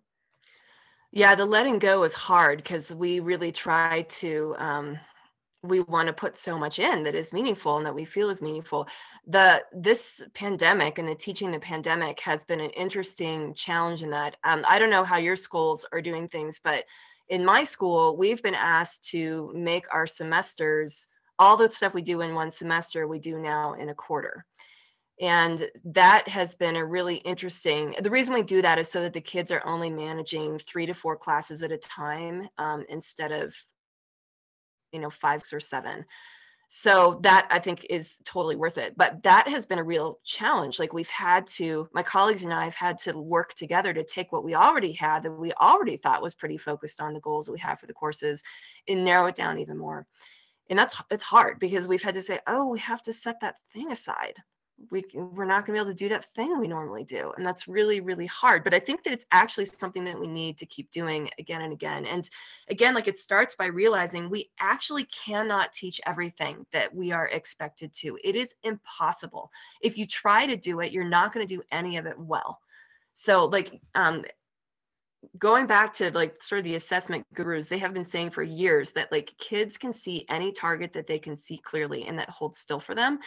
Yeah, 1.12 1.34
the 1.34 1.44
letting 1.44 1.78
go 1.78 2.04
is 2.04 2.14
hard 2.14 2.56
because 2.56 2.90
we 2.90 3.20
really 3.20 3.52
try 3.52 4.06
to 4.08 4.54
um, 4.56 4.98
we 5.62 5.80
want 5.80 6.06
to 6.06 6.14
put 6.14 6.36
so 6.36 6.58
much 6.58 6.78
in 6.78 7.02
that 7.04 7.14
is 7.14 7.34
meaningful 7.34 7.76
and 7.76 7.84
that 7.84 7.94
we 7.94 8.06
feel 8.06 8.30
is 8.30 8.42
meaningful 8.42 8.86
the 9.26 9.62
this 9.72 10.22
pandemic 10.34 10.98
and 10.98 11.08
the 11.08 11.14
teaching 11.14 11.50
the 11.50 11.58
pandemic 11.58 12.20
has 12.20 12.44
been 12.44 12.60
an 12.60 12.70
interesting 12.70 13.54
challenge 13.54 14.02
in 14.02 14.10
that 14.10 14.36
um, 14.44 14.62
i 14.68 14.78
don't 14.78 14.90
know 14.90 15.04
how 15.04 15.16
your 15.16 15.36
schools 15.36 15.86
are 15.90 16.02
doing 16.02 16.28
things 16.28 16.60
but 16.62 16.84
in 17.28 17.44
my 17.44 17.64
school, 17.64 18.16
we've 18.16 18.42
been 18.42 18.54
asked 18.54 19.08
to 19.10 19.50
make 19.54 19.86
our 19.92 20.06
semesters, 20.06 21.08
all 21.38 21.56
the 21.56 21.68
stuff 21.70 21.94
we 21.94 22.02
do 22.02 22.20
in 22.20 22.34
one 22.34 22.50
semester, 22.50 23.08
we 23.08 23.18
do 23.18 23.38
now 23.38 23.74
in 23.74 23.88
a 23.88 23.94
quarter. 23.94 24.44
And 25.20 25.68
that 25.84 26.26
has 26.28 26.54
been 26.54 26.76
a 26.76 26.84
really 26.84 27.16
interesting. 27.16 27.94
The 28.00 28.10
reason 28.10 28.34
we 28.34 28.42
do 28.42 28.62
that 28.62 28.78
is 28.78 28.90
so 28.90 29.00
that 29.02 29.12
the 29.12 29.20
kids 29.20 29.50
are 29.50 29.64
only 29.64 29.88
managing 29.88 30.58
three 30.58 30.86
to 30.86 30.94
four 30.94 31.16
classes 31.16 31.62
at 31.62 31.72
a 31.72 31.78
time 31.78 32.48
um, 32.58 32.84
instead 32.88 33.30
of, 33.30 33.54
you 34.92 34.98
know, 34.98 35.10
five 35.10 35.42
or 35.52 35.60
seven 35.60 36.04
so 36.68 37.18
that 37.22 37.46
i 37.50 37.58
think 37.58 37.86
is 37.90 38.20
totally 38.24 38.56
worth 38.56 38.78
it. 38.78 38.96
But 38.96 39.22
that 39.22 39.48
has 39.48 39.66
been 39.66 39.78
a 39.78 39.84
real 39.84 40.18
challenge. 40.24 40.78
Like 40.78 40.92
we've 40.92 41.08
had 41.08 41.46
to 41.48 41.88
my 41.92 42.02
colleagues 42.02 42.42
and 42.42 42.52
i 42.52 42.64
have 42.64 42.74
had 42.74 42.98
to 42.98 43.18
work 43.18 43.54
together 43.54 43.92
to 43.92 44.04
take 44.04 44.32
what 44.32 44.44
we 44.44 44.54
already 44.54 44.92
had 44.92 45.22
that 45.22 45.32
we 45.32 45.52
already 45.54 45.96
thought 45.96 46.22
was 46.22 46.34
pretty 46.34 46.58
focused 46.58 47.00
on 47.00 47.14
the 47.14 47.20
goals 47.20 47.46
that 47.46 47.52
we 47.52 47.60
have 47.60 47.78
for 47.78 47.86
the 47.86 47.92
courses 47.92 48.42
and 48.88 49.04
narrow 49.04 49.26
it 49.26 49.34
down 49.34 49.58
even 49.58 49.78
more. 49.78 50.06
And 50.70 50.78
that's 50.78 50.96
it's 51.10 51.22
hard 51.22 51.58
because 51.58 51.86
we've 51.86 52.02
had 52.02 52.14
to 52.14 52.22
say 52.22 52.40
oh 52.46 52.68
we 52.68 52.78
have 52.80 53.02
to 53.02 53.12
set 53.12 53.40
that 53.40 53.56
thing 53.72 53.92
aside 53.92 54.42
we 54.90 55.04
we're 55.14 55.44
not 55.44 55.64
going 55.64 55.66
to 55.66 55.72
be 55.72 55.78
able 55.78 55.86
to 55.86 55.94
do 55.94 56.08
that 56.08 56.24
thing 56.34 56.58
we 56.58 56.66
normally 56.66 57.04
do 57.04 57.32
and 57.36 57.46
that's 57.46 57.68
really 57.68 58.00
really 58.00 58.26
hard 58.26 58.64
but 58.64 58.74
i 58.74 58.78
think 58.78 59.02
that 59.02 59.12
it's 59.12 59.26
actually 59.30 59.64
something 59.64 60.04
that 60.04 60.18
we 60.18 60.26
need 60.26 60.58
to 60.58 60.66
keep 60.66 60.90
doing 60.90 61.30
again 61.38 61.62
and 61.62 61.72
again 61.72 62.04
and 62.06 62.28
again 62.68 62.94
like 62.94 63.06
it 63.06 63.16
starts 63.16 63.54
by 63.54 63.66
realizing 63.66 64.28
we 64.28 64.50
actually 64.58 65.04
cannot 65.04 65.72
teach 65.72 66.00
everything 66.06 66.66
that 66.72 66.92
we 66.94 67.12
are 67.12 67.28
expected 67.28 67.92
to 67.92 68.18
it 68.24 68.34
is 68.34 68.54
impossible 68.64 69.50
if 69.80 69.96
you 69.96 70.06
try 70.06 70.46
to 70.46 70.56
do 70.56 70.80
it 70.80 70.92
you're 70.92 71.08
not 71.08 71.32
going 71.32 71.46
to 71.46 71.54
do 71.54 71.62
any 71.70 71.96
of 71.96 72.06
it 72.06 72.18
well 72.18 72.60
so 73.14 73.44
like 73.46 73.80
um 73.94 74.24
going 75.38 75.66
back 75.66 75.92
to 75.92 76.10
like 76.10 76.42
sort 76.42 76.58
of 76.58 76.64
the 76.64 76.74
assessment 76.74 77.26
gurus 77.32 77.68
they 77.68 77.78
have 77.78 77.94
been 77.94 78.04
saying 78.04 78.30
for 78.30 78.42
years 78.42 78.92
that 78.92 79.10
like 79.10 79.32
kids 79.38 79.78
can 79.78 79.92
see 79.92 80.26
any 80.28 80.52
target 80.52 80.92
that 80.92 81.06
they 81.06 81.18
can 81.18 81.34
see 81.34 81.56
clearly 81.58 82.06
and 82.06 82.18
that 82.18 82.28
holds 82.28 82.58
still 82.58 82.80
for 82.80 82.94
them 82.94 83.18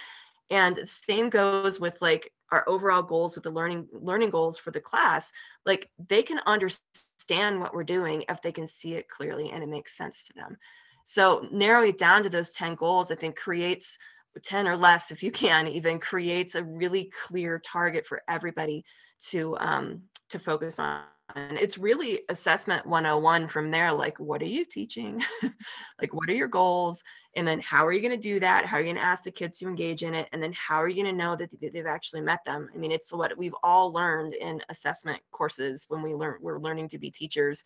and 0.49 0.75
the 0.75 0.87
same 0.87 1.29
goes 1.29 1.79
with 1.79 2.01
like 2.01 2.31
our 2.51 2.67
overall 2.67 3.03
goals 3.03 3.35
with 3.35 3.43
the 3.43 3.51
learning 3.51 3.87
learning 3.91 4.29
goals 4.29 4.57
for 4.57 4.71
the 4.71 4.79
class. 4.79 5.31
Like 5.65 5.89
they 6.07 6.23
can 6.23 6.39
understand 6.45 7.59
what 7.59 7.73
we're 7.73 7.83
doing 7.83 8.23
if 8.29 8.41
they 8.41 8.51
can 8.51 8.67
see 8.67 8.93
it 8.93 9.09
clearly 9.09 9.51
and 9.51 9.63
it 9.63 9.69
makes 9.69 9.97
sense 9.97 10.23
to 10.25 10.33
them. 10.33 10.57
So 11.03 11.47
narrowing 11.51 11.89
it 11.91 11.97
down 11.97 12.23
to 12.23 12.29
those 12.29 12.51
10 12.51 12.75
goals 12.75 13.11
i 13.11 13.15
think 13.15 13.37
creates 13.37 13.97
10 14.43 14.67
or 14.67 14.77
less 14.77 15.11
if 15.11 15.23
you 15.23 15.31
can 15.31 15.67
even 15.67 15.99
creates 15.99 16.55
a 16.55 16.63
really 16.63 17.11
clear 17.25 17.59
target 17.59 18.05
for 18.05 18.21
everybody 18.27 18.83
to 19.19 19.57
um, 19.59 20.01
to 20.29 20.39
focus 20.39 20.79
on. 20.79 21.01
And 21.35 21.57
it's 21.57 21.77
really 21.77 22.21
assessment 22.29 22.85
101 22.85 23.47
from 23.49 23.71
there 23.71 23.91
like 23.91 24.19
what 24.19 24.41
are 24.41 24.45
you 24.45 24.65
teaching? 24.65 25.23
Like 25.99 26.13
what 26.13 26.29
are 26.29 26.35
your 26.35 26.47
goals 26.47 27.03
and 27.37 27.47
then 27.47 27.61
how 27.61 27.85
are 27.85 27.93
you 27.93 28.01
going 28.01 28.11
to 28.11 28.17
do 28.17 28.39
that 28.39 28.65
how 28.65 28.75
are 28.75 28.79
you 28.81 28.87
going 28.87 28.95
to 28.97 29.01
ask 29.01 29.23
the 29.23 29.31
kids 29.31 29.59
to 29.59 29.67
engage 29.67 30.03
in 30.03 30.13
it 30.13 30.27
and 30.33 30.43
then 30.43 30.51
how 30.53 30.81
are 30.81 30.89
you 30.89 31.01
going 31.01 31.15
to 31.15 31.23
know 31.23 31.35
that 31.35 31.49
they've 31.61 31.85
actually 31.85 32.19
met 32.19 32.43
them 32.45 32.69
i 32.73 32.77
mean 32.77 32.91
it's 32.91 33.13
what 33.13 33.37
we've 33.37 33.55
all 33.63 33.93
learned 33.93 34.33
in 34.33 34.61
assessment 34.69 35.21
courses 35.31 35.85
when 35.87 36.01
we 36.01 36.13
learn 36.13 36.37
we're 36.41 36.59
learning 36.59 36.89
to 36.89 36.97
be 36.97 37.09
teachers 37.09 37.63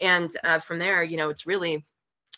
and 0.00 0.36
uh, 0.44 0.58
from 0.58 0.78
there 0.78 1.02
you 1.02 1.16
know 1.16 1.30
it's 1.30 1.46
really 1.46 1.86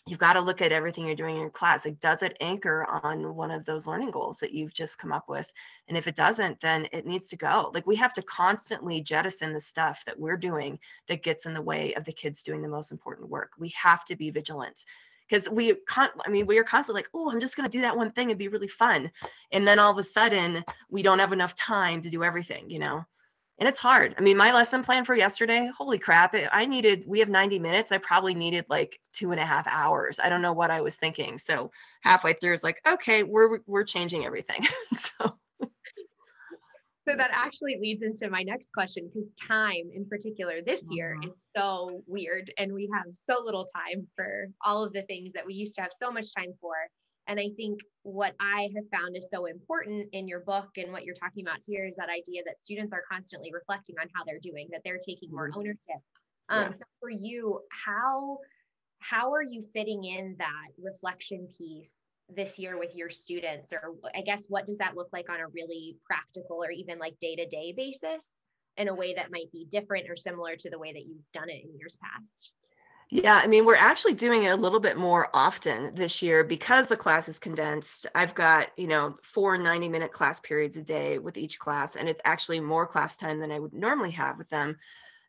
you've 0.07 0.19
got 0.19 0.33
to 0.33 0.41
look 0.41 0.61
at 0.61 0.71
everything 0.71 1.05
you're 1.05 1.15
doing 1.15 1.35
in 1.35 1.41
your 1.41 1.49
class. 1.49 1.85
Like, 1.85 1.99
does 1.99 2.23
it 2.23 2.37
anchor 2.39 2.85
on 3.03 3.35
one 3.35 3.51
of 3.51 3.65
those 3.65 3.87
learning 3.87 4.11
goals 4.11 4.39
that 4.39 4.53
you've 4.53 4.73
just 4.73 4.97
come 4.97 5.11
up 5.11 5.27
with? 5.27 5.47
And 5.89 5.97
if 5.97 6.07
it 6.07 6.15
doesn't, 6.15 6.61
then 6.61 6.87
it 6.93 7.05
needs 7.05 7.27
to 7.29 7.35
go. 7.35 7.71
Like, 7.73 7.85
we 7.85 7.97
have 7.97 8.13
to 8.13 8.21
constantly 8.21 9.01
jettison 9.01 9.51
the 9.51 9.59
stuff 9.59 10.03
that 10.05 10.17
we're 10.17 10.37
doing 10.37 10.79
that 11.09 11.23
gets 11.23 11.45
in 11.45 11.53
the 11.53 11.61
way 11.61 11.93
of 11.95 12.05
the 12.05 12.13
kids 12.13 12.41
doing 12.41 12.61
the 12.61 12.69
most 12.69 12.91
important 12.93 13.29
work. 13.29 13.51
We 13.59 13.69
have 13.69 14.05
to 14.05 14.15
be 14.15 14.29
vigilant 14.29 14.85
because 15.27 15.49
we 15.49 15.73
can't 15.87 16.11
i 16.25 16.29
mean 16.29 16.45
we 16.45 16.57
are 16.57 16.63
constantly 16.63 16.99
like 16.99 17.09
oh 17.13 17.31
i'm 17.31 17.39
just 17.39 17.55
going 17.55 17.69
to 17.69 17.77
do 17.77 17.81
that 17.81 17.95
one 17.95 18.11
thing 18.11 18.29
it'd 18.29 18.37
be 18.37 18.47
really 18.47 18.67
fun 18.67 19.11
and 19.51 19.67
then 19.67 19.79
all 19.79 19.91
of 19.91 19.97
a 19.97 20.03
sudden 20.03 20.63
we 20.89 21.01
don't 21.01 21.19
have 21.19 21.33
enough 21.33 21.55
time 21.55 22.01
to 22.01 22.09
do 22.09 22.23
everything 22.23 22.69
you 22.69 22.79
know 22.79 23.05
and 23.59 23.67
it's 23.67 23.79
hard. 23.79 24.13
I 24.17 24.21
mean, 24.21 24.37
my 24.37 24.53
lesson 24.53 24.83
plan 24.83 25.03
for 25.03 25.15
yesterday, 25.15 25.71
holy 25.75 25.97
crap, 25.97 26.35
I 26.51 26.67
needed, 26.67 27.03
we 27.07 27.17
have 27.19 27.29
90 27.29 27.57
minutes. 27.57 27.91
I 27.91 27.97
probably 27.97 28.35
needed 28.35 28.65
like 28.69 28.99
two 29.13 29.31
and 29.31 29.39
a 29.39 29.45
half 29.45 29.65
hours. 29.67 30.19
I 30.23 30.29
don't 30.29 30.43
know 30.43 30.53
what 30.53 30.69
I 30.69 30.81
was 30.81 30.95
thinking. 30.95 31.39
So 31.39 31.71
halfway 32.01 32.33
through, 32.33 32.53
it's 32.53 32.63
like, 32.63 32.79
okay, 32.87 33.23
we're, 33.23 33.59
we're 33.65 33.83
changing 33.83 34.25
everything. 34.25 34.67
so. 34.93 35.37
So 37.07 37.15
that 37.15 37.29
actually 37.31 37.77
leads 37.79 38.03
into 38.03 38.29
my 38.29 38.43
next 38.43 38.73
question 38.73 39.07
because 39.07 39.29
time 39.47 39.89
in 39.93 40.05
particular 40.09 40.61
this 40.65 40.83
year 40.89 41.15
mm-hmm. 41.17 41.31
is 41.31 41.47
so 41.55 42.03
weird 42.05 42.51
and 42.57 42.73
we 42.73 42.89
have 42.93 43.05
so 43.13 43.41
little 43.41 43.65
time 43.65 44.05
for 44.13 44.49
all 44.65 44.83
of 44.83 44.91
the 44.91 45.03
things 45.03 45.31
that 45.33 45.45
we 45.45 45.53
used 45.53 45.73
to 45.75 45.81
have 45.81 45.91
so 45.97 46.11
much 46.11 46.33
time 46.35 46.53
for. 46.59 46.73
And 47.27 47.39
I 47.39 47.49
think 47.55 47.79
what 48.03 48.33
I 48.41 48.69
have 48.75 48.85
found 48.91 49.15
is 49.15 49.29
so 49.33 49.45
important 49.45 50.09
in 50.11 50.27
your 50.27 50.41
book 50.41 50.67
and 50.75 50.91
what 50.91 51.05
you're 51.05 51.15
talking 51.15 51.45
about 51.45 51.59
here 51.65 51.85
is 51.85 51.95
that 51.95 52.09
idea 52.09 52.41
that 52.45 52.59
students 52.61 52.91
are 52.91 53.03
constantly 53.09 53.51
reflecting 53.53 53.95
on 54.01 54.07
how 54.13 54.23
they're 54.25 54.39
doing, 54.41 54.67
that 54.71 54.81
they're 54.83 54.99
taking 54.99 55.29
more 55.31 55.49
mm-hmm. 55.49 55.59
ownership. 55.59 56.01
Um, 56.49 56.63
yeah. 56.63 56.71
So 56.71 56.85
for 56.99 57.09
you, 57.09 57.61
how 57.71 58.39
how 58.99 59.31
are 59.31 59.43
you 59.43 59.63
fitting 59.73 60.03
in 60.03 60.35
that 60.39 60.69
reflection 60.77 61.47
piece 61.57 61.95
this 62.35 62.59
year 62.59 62.77
with 62.77 62.95
your 62.95 63.09
students, 63.09 63.71
or 63.73 63.95
I 64.15 64.21
guess 64.21 64.45
what 64.49 64.65
does 64.65 64.77
that 64.77 64.95
look 64.95 65.09
like 65.13 65.29
on 65.29 65.39
a 65.39 65.47
really 65.47 65.97
practical 66.05 66.63
or 66.63 66.71
even 66.71 66.99
like 66.99 67.19
day 67.19 67.35
to 67.35 67.47
day 67.47 67.73
basis 67.75 68.33
in 68.75 68.87
a 68.87 68.95
way 68.95 69.13
that 69.13 69.31
might 69.31 69.51
be 69.51 69.65
different 69.69 70.09
or 70.09 70.15
similar 70.15 70.55
to 70.55 70.69
the 70.69 70.79
way 70.79 70.93
that 70.93 71.05
you've 71.05 71.31
done 71.33 71.49
it 71.49 71.63
in 71.63 71.77
years 71.77 71.97
past? 72.01 72.51
Yeah, 73.09 73.39
I 73.41 73.47
mean, 73.47 73.65
we're 73.65 73.75
actually 73.75 74.15
doing 74.15 74.43
it 74.43 74.49
a 74.49 74.57
little 74.57 74.81
bit 74.81 74.97
more 74.97 75.29
often 75.33 75.95
this 75.95 76.21
year 76.21 76.43
because 76.43 76.87
the 76.87 76.97
class 76.97 77.29
is 77.29 77.39
condensed. 77.39 78.05
I've 78.13 78.35
got, 78.35 78.67
you 78.77 78.87
know, 78.87 79.15
four 79.23 79.57
90 79.57 79.87
minute 79.87 80.11
class 80.11 80.41
periods 80.41 80.75
a 80.75 80.81
day 80.81 81.17
with 81.17 81.37
each 81.37 81.57
class, 81.57 81.95
and 81.95 82.09
it's 82.09 82.19
actually 82.25 82.59
more 82.59 82.85
class 82.85 83.15
time 83.15 83.39
than 83.39 83.51
I 83.51 83.59
would 83.59 83.73
normally 83.73 84.11
have 84.11 84.37
with 84.37 84.49
them. 84.49 84.77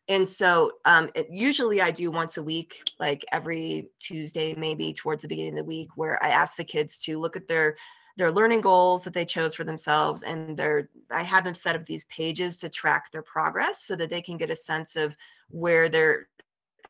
And 0.09 0.27
so, 0.27 0.73
um, 0.83 1.09
it, 1.15 1.29
usually 1.31 1.81
I 1.81 1.91
do 1.91 2.11
once 2.11 2.37
a 2.37 2.43
week, 2.43 2.91
like 2.99 3.23
every 3.31 3.89
Tuesday, 3.99 4.53
maybe 4.55 4.91
towards 4.91 5.21
the 5.21 5.27
beginning 5.29 5.57
of 5.57 5.63
the 5.63 5.69
week, 5.69 5.89
where 5.95 6.21
I 6.23 6.29
ask 6.29 6.57
the 6.57 6.63
kids 6.65 6.99
to 6.99 7.19
look 7.19 7.35
at 7.37 7.47
their 7.47 7.77
their 8.17 8.31
learning 8.33 8.59
goals 8.59 9.05
that 9.05 9.13
they 9.13 9.23
chose 9.23 9.55
for 9.55 9.63
themselves 9.63 10.23
and 10.23 10.57
their 10.57 10.89
i 11.09 11.23
have 11.23 11.45
them 11.45 11.55
set 11.55 11.73
up 11.73 11.85
these 11.85 12.03
pages 12.05 12.57
to 12.57 12.67
track 12.67 13.09
their 13.13 13.21
progress 13.21 13.83
so 13.83 13.95
that 13.95 14.09
they 14.09 14.21
can 14.21 14.35
get 14.35 14.49
a 14.49 14.55
sense 14.57 14.97
of 14.97 15.15
where 15.47 15.87
they're 15.87 16.27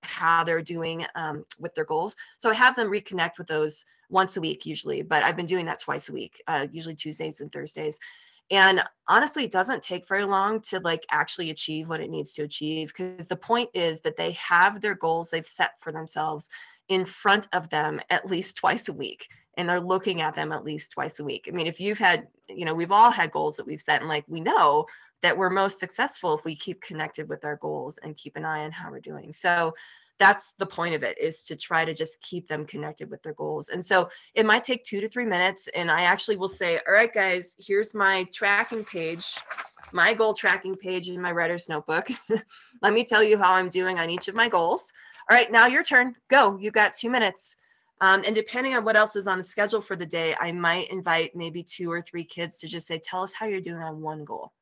how 0.01 0.43
they're 0.43 0.61
doing 0.61 1.05
um, 1.15 1.45
with 1.59 1.73
their 1.75 1.85
goals. 1.85 2.15
So 2.37 2.49
I 2.49 2.53
have 2.53 2.75
them 2.75 2.89
reconnect 2.89 3.37
with 3.37 3.47
those 3.47 3.85
once 4.09 4.37
a 4.37 4.41
week 4.41 4.65
usually, 4.65 5.01
but 5.01 5.23
I've 5.23 5.35
been 5.35 5.45
doing 5.45 5.65
that 5.65 5.79
twice 5.79 6.09
a 6.09 6.13
week, 6.13 6.41
uh, 6.47 6.67
usually 6.71 6.95
Tuesdays 6.95 7.41
and 7.41 7.51
Thursdays. 7.51 7.99
And 8.51 8.81
honestly, 9.07 9.43
it 9.43 9.51
doesn't 9.51 9.83
take 9.83 10.07
very 10.07 10.25
long 10.25 10.61
to 10.61 10.79
like 10.79 11.05
actually 11.11 11.51
achieve 11.51 11.87
what 11.87 12.01
it 12.01 12.09
needs 12.09 12.33
to 12.33 12.43
achieve 12.43 12.87
because 12.87 13.27
the 13.27 13.35
point 13.35 13.69
is 13.73 14.01
that 14.01 14.17
they 14.17 14.31
have 14.31 14.81
their 14.81 14.95
goals 14.95 15.29
they've 15.29 15.47
set 15.47 15.73
for 15.79 15.91
themselves 15.91 16.49
in 16.87 17.05
front 17.05 17.47
of 17.53 17.69
them 17.69 18.01
at 18.09 18.25
least 18.25 18.57
twice 18.57 18.89
a 18.89 18.93
week 18.93 19.27
and 19.57 19.69
they're 19.69 19.79
looking 19.79 20.21
at 20.21 20.35
them 20.35 20.51
at 20.51 20.63
least 20.63 20.91
twice 20.91 21.19
a 21.19 21.23
week. 21.23 21.45
I 21.47 21.51
mean, 21.51 21.67
if 21.67 21.79
you've 21.79 21.99
had, 21.99 22.27
you 22.47 22.65
know, 22.65 22.73
we've 22.73 22.91
all 22.91 23.11
had 23.11 23.31
goals 23.31 23.57
that 23.57 23.67
we've 23.67 23.81
set 23.81 23.99
and 23.99 24.09
like 24.09 24.23
we 24.27 24.39
know 24.39 24.85
that 25.21 25.37
we're 25.37 25.49
most 25.49 25.79
successful 25.79 26.33
if 26.33 26.45
we 26.45 26.55
keep 26.55 26.81
connected 26.81 27.27
with 27.27 27.43
our 27.43 27.57
goals 27.57 27.99
and 28.01 28.15
keep 28.15 28.35
an 28.37 28.45
eye 28.45 28.63
on 28.63 28.71
how 28.71 28.89
we're 28.89 28.99
doing. 28.99 29.33
So 29.33 29.73
that's 30.19 30.53
the 30.53 30.65
point 30.65 30.93
of 30.93 31.01
it 31.01 31.17
is 31.17 31.41
to 31.43 31.55
try 31.55 31.85
to 31.85 31.93
just 31.93 32.21
keep 32.21 32.47
them 32.47 32.65
connected 32.65 33.09
with 33.09 33.23
their 33.23 33.33
goals. 33.33 33.69
And 33.69 33.83
so 33.83 34.09
it 34.35 34.45
might 34.45 34.65
take 34.65 34.83
two 34.83 34.99
to 34.99 35.07
three 35.07 35.25
minutes. 35.25 35.69
And 35.73 35.89
I 35.89 36.01
actually 36.01 36.35
will 36.35 36.49
say, 36.49 36.79
all 36.85 36.93
right, 36.93 37.11
guys, 37.11 37.55
here's 37.57 37.95
my 37.95 38.25
tracking 38.25 38.83
page, 38.83 39.37
my 39.93 40.13
goal 40.13 40.33
tracking 40.33 40.75
page 40.75 41.07
in 41.07 41.21
my 41.21 41.31
writer's 41.31 41.69
notebook. 41.69 42.09
Let 42.81 42.93
me 42.93 43.05
tell 43.05 43.23
you 43.23 43.37
how 43.37 43.53
I'm 43.53 43.69
doing 43.69 43.97
on 43.97 44.09
each 44.09 44.27
of 44.27 44.35
my 44.35 44.49
goals. 44.49 44.91
All 45.31 45.37
right, 45.37 45.51
now 45.51 45.67
your 45.67 45.83
turn. 45.83 46.15
Go. 46.27 46.57
You've 46.59 46.73
got 46.73 46.93
two 46.93 47.09
minutes. 47.09 47.55
Um, 48.01 48.23
and 48.25 48.35
depending 48.35 48.75
on 48.75 48.83
what 48.83 48.95
else 48.95 49.15
is 49.15 49.27
on 49.27 49.37
the 49.37 49.43
schedule 49.43 49.81
for 49.81 49.95
the 49.95 50.05
day, 50.05 50.35
I 50.39 50.51
might 50.51 50.89
invite 50.89 51.35
maybe 51.35 51.63
two 51.63 51.91
or 51.91 52.01
three 52.01 52.23
kids 52.23 52.59
to 52.59 52.67
just 52.67 52.87
say, 52.87 52.99
tell 52.99 53.23
us 53.23 53.33
how 53.33 53.45
you're 53.45 53.61
doing 53.61 53.83
on 53.83 54.01
one 54.01 54.25
goal, 54.25 54.53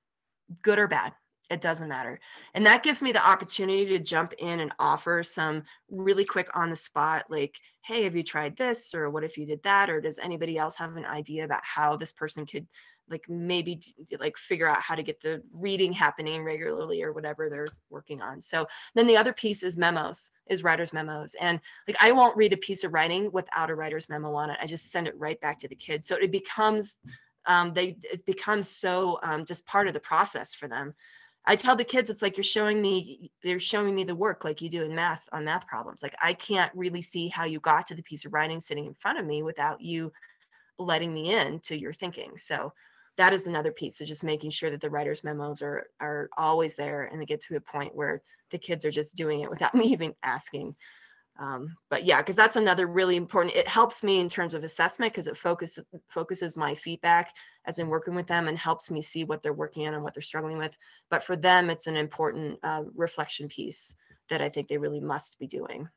good 0.62 0.80
or 0.80 0.88
bad 0.88 1.14
it 1.50 1.62
doesn't 1.62 1.88
matter. 1.88 2.20
And 2.54 2.66
that 2.66 2.84
gives 2.84 3.02
me 3.02 3.12
the 3.12 3.26
opportunity 3.26 3.86
to 3.86 4.00
jump 4.00 4.34
in 4.38 4.60
and 4.60 4.74
offer 4.80 5.24
some 5.24 5.64
really 5.90 6.26
quick 6.26 6.50
on 6.56 6.70
the 6.70 6.76
spot, 6.76 7.26
like, 7.30 7.60
hey, 7.84 8.04
have 8.04 8.16
you 8.16 8.24
tried 8.24 8.58
this? 8.58 8.94
Or 8.94 9.10
what 9.10 9.24
if 9.24 9.38
you 9.38 9.46
did 9.46 9.64
that? 9.64 9.90
Or 9.90 10.02
does 10.02 10.20
anybody 10.20 10.58
else 10.58 10.76
have 10.78 10.98
an 10.98 11.06
idea 11.06 11.46
about 11.46 11.64
how 11.64 11.96
this 11.96 12.12
person 12.12 12.46
could 12.46 12.68
like 13.10 13.28
maybe 13.30 13.80
like 14.20 14.38
figure 14.38 14.68
out 14.68 14.82
how 14.82 14.96
to 14.96 15.04
get 15.04 15.22
the 15.22 15.42
reading 15.54 15.94
happening 15.94 16.44
regularly 16.44 17.02
or 17.02 17.14
whatever 17.14 17.50
they're 17.50 17.68
working 17.90 18.22
on. 18.22 18.42
So 18.42 18.68
then 18.96 19.08
the 19.08 19.18
other 19.18 19.34
piece 19.34 19.64
is 19.64 19.78
memos, 19.78 20.32
is 20.48 20.64
writer's 20.64 20.94
memos. 20.94 21.36
And 21.40 21.60
like 21.88 21.98
I 22.02 22.12
won't 22.12 22.36
read 22.36 22.54
a 22.54 22.58
piece 22.58 22.84
of 22.84 22.94
writing 22.94 23.32
without 23.32 23.70
a 23.70 23.76
writer's 23.76 24.10
memo 24.10 24.34
on 24.34 24.50
it. 24.50 24.58
I 24.62 24.68
just 24.68 24.92
send 24.92 25.08
it 25.08 25.18
right 25.18 25.40
back 25.40 25.60
to 25.60 25.68
the 25.68 25.76
kids. 25.76 26.08
So 26.08 26.16
it 26.16 26.32
becomes 26.32 26.98
um, 27.46 27.74
they 27.74 27.98
it 28.04 28.26
becomes 28.26 28.70
so 28.70 29.20
um, 29.24 29.46
just 29.46 29.66
part 29.66 29.88
of 29.88 29.94
the 29.94 30.02
process 30.02 30.54
for 30.54 30.68
them 30.68 30.94
I 31.48 31.56
tell 31.56 31.78
the 31.78 31.86
kids 31.86 32.10
it's 32.10 32.22
like 32.22 32.36
you're 32.36 32.44
showing 32.44 32.82
me 32.82 33.32
they're 33.42 33.60
showing 33.60 33.96
me 33.96 34.04
the 34.04 34.16
work 34.16 34.44
like 34.44 34.62
you 34.62 34.70
do 34.70 34.84
in 34.84 34.94
math 34.94 35.24
on 35.32 35.46
math 35.46 35.66
problems. 35.66 36.04
Like 36.04 36.16
I 36.22 36.34
can't 36.34 36.72
really 36.76 37.02
see 37.02 37.30
how 37.30 37.46
you 37.46 37.62
got 37.62 37.88
to 37.88 37.96
the 37.96 38.04
piece 38.04 38.26
of 38.26 38.34
writing 38.34 38.60
sitting 38.60 38.86
in 38.86 38.94
front 38.96 39.18
of 39.18 39.26
me 39.26 39.44
without 39.44 39.80
you 39.80 40.12
letting 40.78 41.14
me 41.14 41.34
in 41.34 41.60
to 41.62 41.80
your 41.80 41.94
thinking. 41.94 42.38
So 42.38 42.74
that 43.16 43.34
is 43.34 43.48
another 43.48 43.72
piece 43.72 44.02
of 44.02 44.08
just 44.08 44.26
making 44.26 44.52
sure 44.52 44.70
that 44.70 44.82
the 44.82 44.90
writer's 44.90 45.24
memos 45.24 45.62
are 45.62 45.88
are 46.02 46.30
always 46.38 46.76
there 46.76 47.06
and 47.06 47.22
they 47.22 47.26
get 47.26 47.42
to 47.44 47.56
a 47.56 47.62
point 47.62 47.96
where 47.96 48.22
the 48.52 48.58
kids 48.58 48.84
are 48.84 48.92
just 48.92 49.16
doing 49.16 49.40
it 49.40 49.50
without 49.50 49.74
me 49.76 49.86
even 49.86 50.14
asking 50.24 50.76
um, 51.40 51.76
but 51.90 52.06
yeah 52.06 52.22
because 52.22 52.36
that's 52.36 52.56
another 52.56 52.88
really 52.88 53.16
important 53.16 53.56
it 53.56 53.68
helps 53.68 54.04
me 54.04 54.20
in 54.20 54.30
terms 54.30 54.54
of 54.54 54.64
assessment 54.64 55.14
because 55.14 55.28
it 55.28 55.38
focuses 55.38 55.84
focuses 56.08 56.58
my 56.58 56.74
feedback 56.76 57.34
as 57.66 57.80
i'm 57.80 57.90
working 57.90 58.16
with 58.16 58.28
them 58.28 58.48
and 58.48 58.58
helps 58.58 58.90
me 58.90 59.02
see 59.02 59.24
what 59.24 59.44
they're 59.44 59.54
working 59.54 59.88
on 59.88 59.94
and 59.94 60.04
what 60.04 60.14
they're 60.14 60.22
struggling 60.22 60.58
with. 60.58 60.76
But 61.10 61.24
for 61.24 61.36
them 61.36 61.70
it's 61.70 61.88
an 61.88 61.98
important 61.98 62.60
uh, 62.64 62.84
reflection 62.96 63.48
piece 63.48 63.96
that 64.30 64.42
i 64.42 64.50
think 64.50 64.68
they 64.68 64.78
really 64.78 65.00
must 65.00 65.40
be 65.40 65.48
doing 65.48 65.88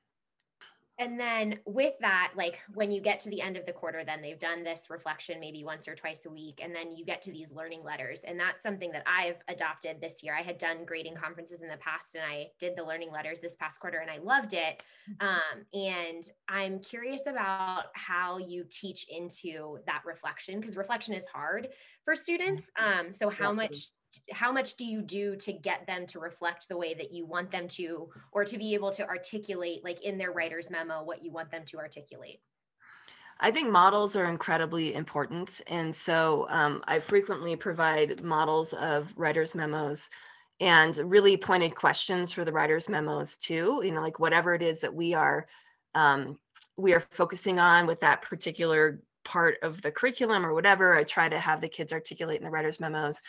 and 1.01 1.19
then 1.19 1.59
with 1.65 1.95
that, 2.01 2.33
like 2.37 2.59
when 2.75 2.91
you 2.91 3.01
get 3.01 3.21
to 3.21 3.31
the 3.31 3.41
end 3.41 3.57
of 3.57 3.65
the 3.65 3.73
quarter, 3.73 4.05
then 4.05 4.21
they've 4.21 4.39
done 4.39 4.63
this 4.63 4.89
reflection 4.91 5.41
maybe 5.41 5.65
once 5.65 5.89
or 5.89 5.95
twice 5.95 6.27
a 6.27 6.31
week. 6.31 6.61
And 6.63 6.75
then 6.75 6.93
you 6.93 7.07
get 7.07 7.23
to 7.23 7.33
these 7.33 7.53
learning 7.53 7.83
letters. 7.83 8.21
And 8.21 8.39
that's 8.39 8.63
something 8.63 8.93
that 8.93 9.05
I've 9.07 9.37
adopted 9.49 10.03
this 10.03 10.23
year. 10.23 10.37
I 10.37 10.43
had 10.43 10.59
done 10.59 10.85
grading 10.85 11.17
conferences 11.17 11.63
in 11.63 11.69
the 11.69 11.79
past 11.79 12.17
and 12.17 12.25
I 12.25 12.49
did 12.59 12.77
the 12.77 12.85
learning 12.85 13.11
letters 13.11 13.41
this 13.41 13.55
past 13.55 13.81
quarter 13.81 14.01
and 14.01 14.11
I 14.11 14.19
loved 14.19 14.53
it. 14.53 14.83
Mm-hmm. 15.11 15.27
Um, 15.27 15.65
and 15.73 16.25
I'm 16.49 16.81
curious 16.81 17.27
about 17.27 17.85
how 17.95 18.37
you 18.37 18.67
teach 18.71 19.07
into 19.09 19.79
that 19.87 20.03
reflection 20.05 20.61
because 20.61 20.77
reflection 20.77 21.15
is 21.15 21.27
hard 21.27 21.69
for 22.05 22.15
students. 22.15 22.71
Um, 22.79 23.11
so 23.11 23.31
how 23.31 23.55
much 23.55 23.89
how 24.33 24.53
much 24.53 24.77
do 24.77 24.85
you 24.85 25.03
do 25.03 25.37
to 25.37 25.53
get 25.53 25.87
them 25.87 26.07
to 26.07 26.19
reflect 26.19 26.69
the 26.69 26.77
way 26.77 26.95
that 26.95 27.13
you 27.13 27.27
want 27.27 27.51
them 27.51 27.69
to 27.69 28.09
or 28.33 28.45
to 28.45 28.59
be 28.59 28.75
able 28.75 28.91
to 28.91 29.07
articulate 29.07 29.83
like 29.85 30.03
in 30.03 30.19
their 30.19 30.33
writer's 30.33 30.71
memo 30.71 31.03
what 31.03 31.23
you 31.23 31.31
want 31.31 31.51
them 31.51 31.65
to 31.65 31.79
articulate 31.79 32.41
I 33.43 33.51
think 33.51 33.71
models 33.71 34.17
are 34.17 34.27
incredibly 34.27 34.95
important. 34.95 35.63
And 35.67 35.97
so 35.97 36.47
um, 36.51 36.85
I 36.87 36.99
frequently 36.99 37.57
provide 37.57 38.23
models 38.23 38.75
of 38.75 39.11
writer's 39.17 39.55
memos 39.55 40.11
and 40.61 40.95
really 40.99 41.39
pointed 41.39 41.75
questions 41.75 42.33
for 42.33 42.45
the 42.45 42.53
writer's 42.53 42.91
memos 42.91 43.39
too. 43.39 43.81
You 43.83 43.93
know, 43.93 44.03
like 44.03 44.19
whatever 44.19 44.55
it 44.55 44.61
is 44.61 44.83
that 44.83 44.95
we 44.95 45.15
are 45.15 45.47
um, 45.95 46.39
we 46.77 46.93
are 46.93 47.03
focusing 47.11 47.59
on 47.59 47.87
with 47.87 48.01
that 48.01 48.23
particular 48.23 49.01
part 49.25 49.57
of 49.63 49.81
the 49.81 49.91
curriculum 49.91 50.45
or 50.45 50.53
whatever. 50.53 50.95
I 50.95 51.05
try 51.05 51.29
to 51.29 51.39
have 51.39 51.63
the 51.63 51.69
kids 51.69 51.93
articulate 51.93 52.39
in 52.39 52.45
the 52.45 52.51
writer's 52.51 52.79
memos 52.79 53.21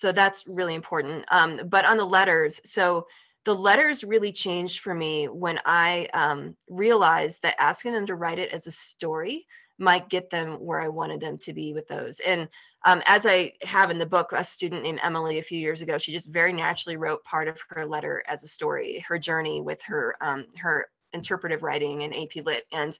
so 0.00 0.12
that's 0.12 0.46
really 0.46 0.74
important. 0.74 1.24
Um, 1.30 1.60
but 1.68 1.84
on 1.84 1.98
the 1.98 2.04
letters 2.04 2.60
so 2.64 3.06
the 3.44 3.54
letters 3.54 4.04
really 4.04 4.32
changed 4.32 4.80
for 4.80 4.94
me 4.94 5.26
when 5.26 5.58
i 5.64 6.06
um, 6.12 6.56
realized 6.68 7.42
that 7.42 7.60
asking 7.60 7.92
them 7.92 8.06
to 8.06 8.14
write 8.14 8.38
it 8.38 8.52
as 8.52 8.66
a 8.66 8.70
story 8.70 9.46
might 9.78 10.10
get 10.10 10.30
them 10.30 10.52
where 10.54 10.80
i 10.80 10.88
wanted 10.88 11.20
them 11.20 11.38
to 11.38 11.52
be 11.52 11.72
with 11.72 11.88
those. 11.88 12.20
And 12.20 12.48
um, 12.84 13.02
as 13.06 13.26
i 13.26 13.52
have 13.62 13.90
in 13.90 13.98
the 13.98 14.06
book 14.06 14.32
a 14.32 14.44
student 14.44 14.82
named 14.82 15.00
emily 15.02 15.38
a 15.38 15.42
few 15.42 15.58
years 15.58 15.82
ago 15.82 15.98
she 15.98 16.12
just 16.12 16.30
very 16.30 16.52
naturally 16.52 16.96
wrote 16.96 17.24
part 17.24 17.48
of 17.48 17.58
her 17.68 17.86
letter 17.86 18.22
as 18.26 18.42
a 18.42 18.48
story 18.48 19.04
her 19.08 19.18
journey 19.18 19.60
with 19.60 19.80
her 19.82 20.16
um, 20.20 20.46
her 20.58 20.88
interpretive 21.12 21.62
writing 21.62 22.02
and 22.02 22.14
ap 22.14 22.44
lit. 22.44 22.64
And 22.72 22.96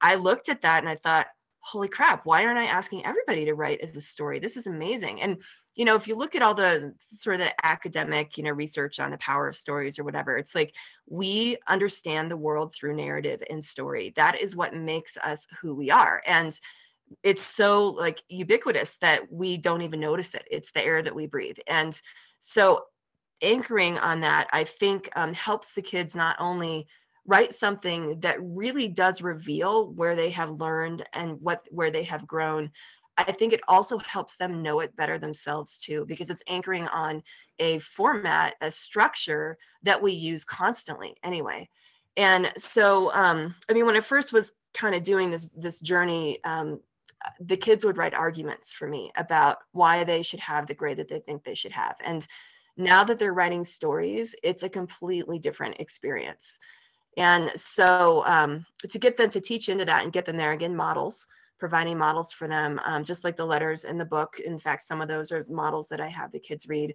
i 0.00 0.14
looked 0.14 0.48
at 0.48 0.62
that 0.62 0.82
and 0.82 0.88
i 0.88 0.96
thought 0.96 1.26
holy 1.60 1.88
crap 1.88 2.24
why 2.24 2.44
aren't 2.44 2.58
i 2.58 2.64
asking 2.64 3.04
everybody 3.04 3.44
to 3.44 3.54
write 3.54 3.80
as 3.80 3.94
a 3.96 4.00
story? 4.00 4.38
This 4.38 4.56
is 4.56 4.66
amazing. 4.66 5.20
And 5.20 5.42
you 5.74 5.84
know 5.84 5.94
if 5.94 6.06
you 6.08 6.14
look 6.14 6.34
at 6.34 6.42
all 6.42 6.54
the 6.54 6.94
sort 6.98 7.34
of 7.34 7.40
the 7.40 7.66
academic 7.66 8.36
you 8.36 8.44
know 8.44 8.50
research 8.50 9.00
on 9.00 9.10
the 9.10 9.18
power 9.18 9.48
of 9.48 9.56
stories 9.56 9.98
or 9.98 10.04
whatever 10.04 10.36
it's 10.36 10.54
like 10.54 10.74
we 11.10 11.56
understand 11.68 12.30
the 12.30 12.36
world 12.36 12.72
through 12.72 12.96
narrative 12.96 13.42
and 13.50 13.62
story. 13.62 14.12
That 14.16 14.40
is 14.40 14.56
what 14.56 14.74
makes 14.74 15.16
us 15.18 15.46
who 15.60 15.74
we 15.74 15.90
are. 15.90 16.22
And 16.24 16.58
it's 17.24 17.42
so 17.42 17.88
like 17.88 18.22
ubiquitous 18.28 18.96
that 18.98 19.30
we 19.30 19.56
don't 19.56 19.82
even 19.82 19.98
notice 20.00 20.34
it. 20.34 20.46
It's 20.50 20.70
the 20.70 20.84
air 20.84 21.02
that 21.02 21.14
we 21.14 21.26
breathe. 21.26 21.58
And 21.66 22.00
so 22.38 22.84
anchoring 23.42 23.96
on 23.96 24.20
that 24.20 24.46
i 24.52 24.64
think 24.64 25.08
um, 25.16 25.32
helps 25.32 25.72
the 25.72 25.80
kids 25.80 26.14
not 26.14 26.36
only 26.38 26.86
write 27.26 27.54
something 27.54 28.20
that 28.20 28.36
really 28.42 28.86
does 28.86 29.22
reveal 29.22 29.90
where 29.92 30.14
they 30.14 30.28
have 30.28 30.50
learned 30.60 31.02
and 31.14 31.40
what 31.40 31.62
where 31.70 31.90
they 31.90 32.02
have 32.02 32.26
grown 32.26 32.70
I 33.26 33.32
think 33.32 33.52
it 33.52 33.60
also 33.68 33.98
helps 33.98 34.36
them 34.36 34.62
know 34.62 34.80
it 34.80 34.96
better 34.96 35.18
themselves 35.18 35.78
too, 35.78 36.04
because 36.06 36.30
it's 36.30 36.42
anchoring 36.48 36.88
on 36.88 37.22
a 37.58 37.78
format, 37.78 38.54
a 38.60 38.70
structure 38.70 39.58
that 39.82 40.00
we 40.00 40.12
use 40.12 40.44
constantly 40.44 41.16
anyway. 41.22 41.68
And 42.16 42.52
so, 42.56 43.12
um, 43.12 43.54
I 43.68 43.72
mean, 43.72 43.86
when 43.86 43.96
I 43.96 44.00
first 44.00 44.32
was 44.32 44.52
kind 44.74 44.94
of 44.94 45.02
doing 45.02 45.30
this 45.30 45.50
this 45.56 45.80
journey, 45.80 46.38
um, 46.44 46.80
the 47.40 47.56
kids 47.56 47.84
would 47.84 47.96
write 47.96 48.14
arguments 48.14 48.72
for 48.72 48.88
me 48.88 49.12
about 49.16 49.58
why 49.72 50.04
they 50.04 50.22
should 50.22 50.40
have 50.40 50.66
the 50.66 50.74
grade 50.74 50.96
that 50.98 51.08
they 51.08 51.20
think 51.20 51.44
they 51.44 51.54
should 51.54 51.72
have. 51.72 51.96
And 52.04 52.26
now 52.76 53.04
that 53.04 53.18
they're 53.18 53.34
writing 53.34 53.64
stories, 53.64 54.34
it's 54.42 54.62
a 54.62 54.68
completely 54.68 55.38
different 55.38 55.78
experience. 55.80 56.58
And 57.16 57.50
so, 57.56 58.24
um, 58.26 58.64
to 58.88 58.98
get 58.98 59.16
them 59.16 59.30
to 59.30 59.40
teach 59.40 59.68
into 59.68 59.84
that 59.84 60.02
and 60.02 60.12
get 60.12 60.24
them 60.24 60.36
there 60.36 60.52
again, 60.52 60.74
models 60.76 61.26
providing 61.60 61.98
models 61.98 62.32
for 62.32 62.48
them, 62.48 62.80
um, 62.84 63.04
just 63.04 63.22
like 63.22 63.36
the 63.36 63.44
letters 63.44 63.84
in 63.84 63.98
the 63.98 64.04
book. 64.04 64.40
In 64.44 64.58
fact, 64.58 64.82
some 64.82 65.00
of 65.00 65.08
those 65.08 65.30
are 65.30 65.46
models 65.48 65.88
that 65.90 66.00
I 66.00 66.08
have 66.08 66.32
the 66.32 66.40
kids 66.40 66.68
read. 66.68 66.94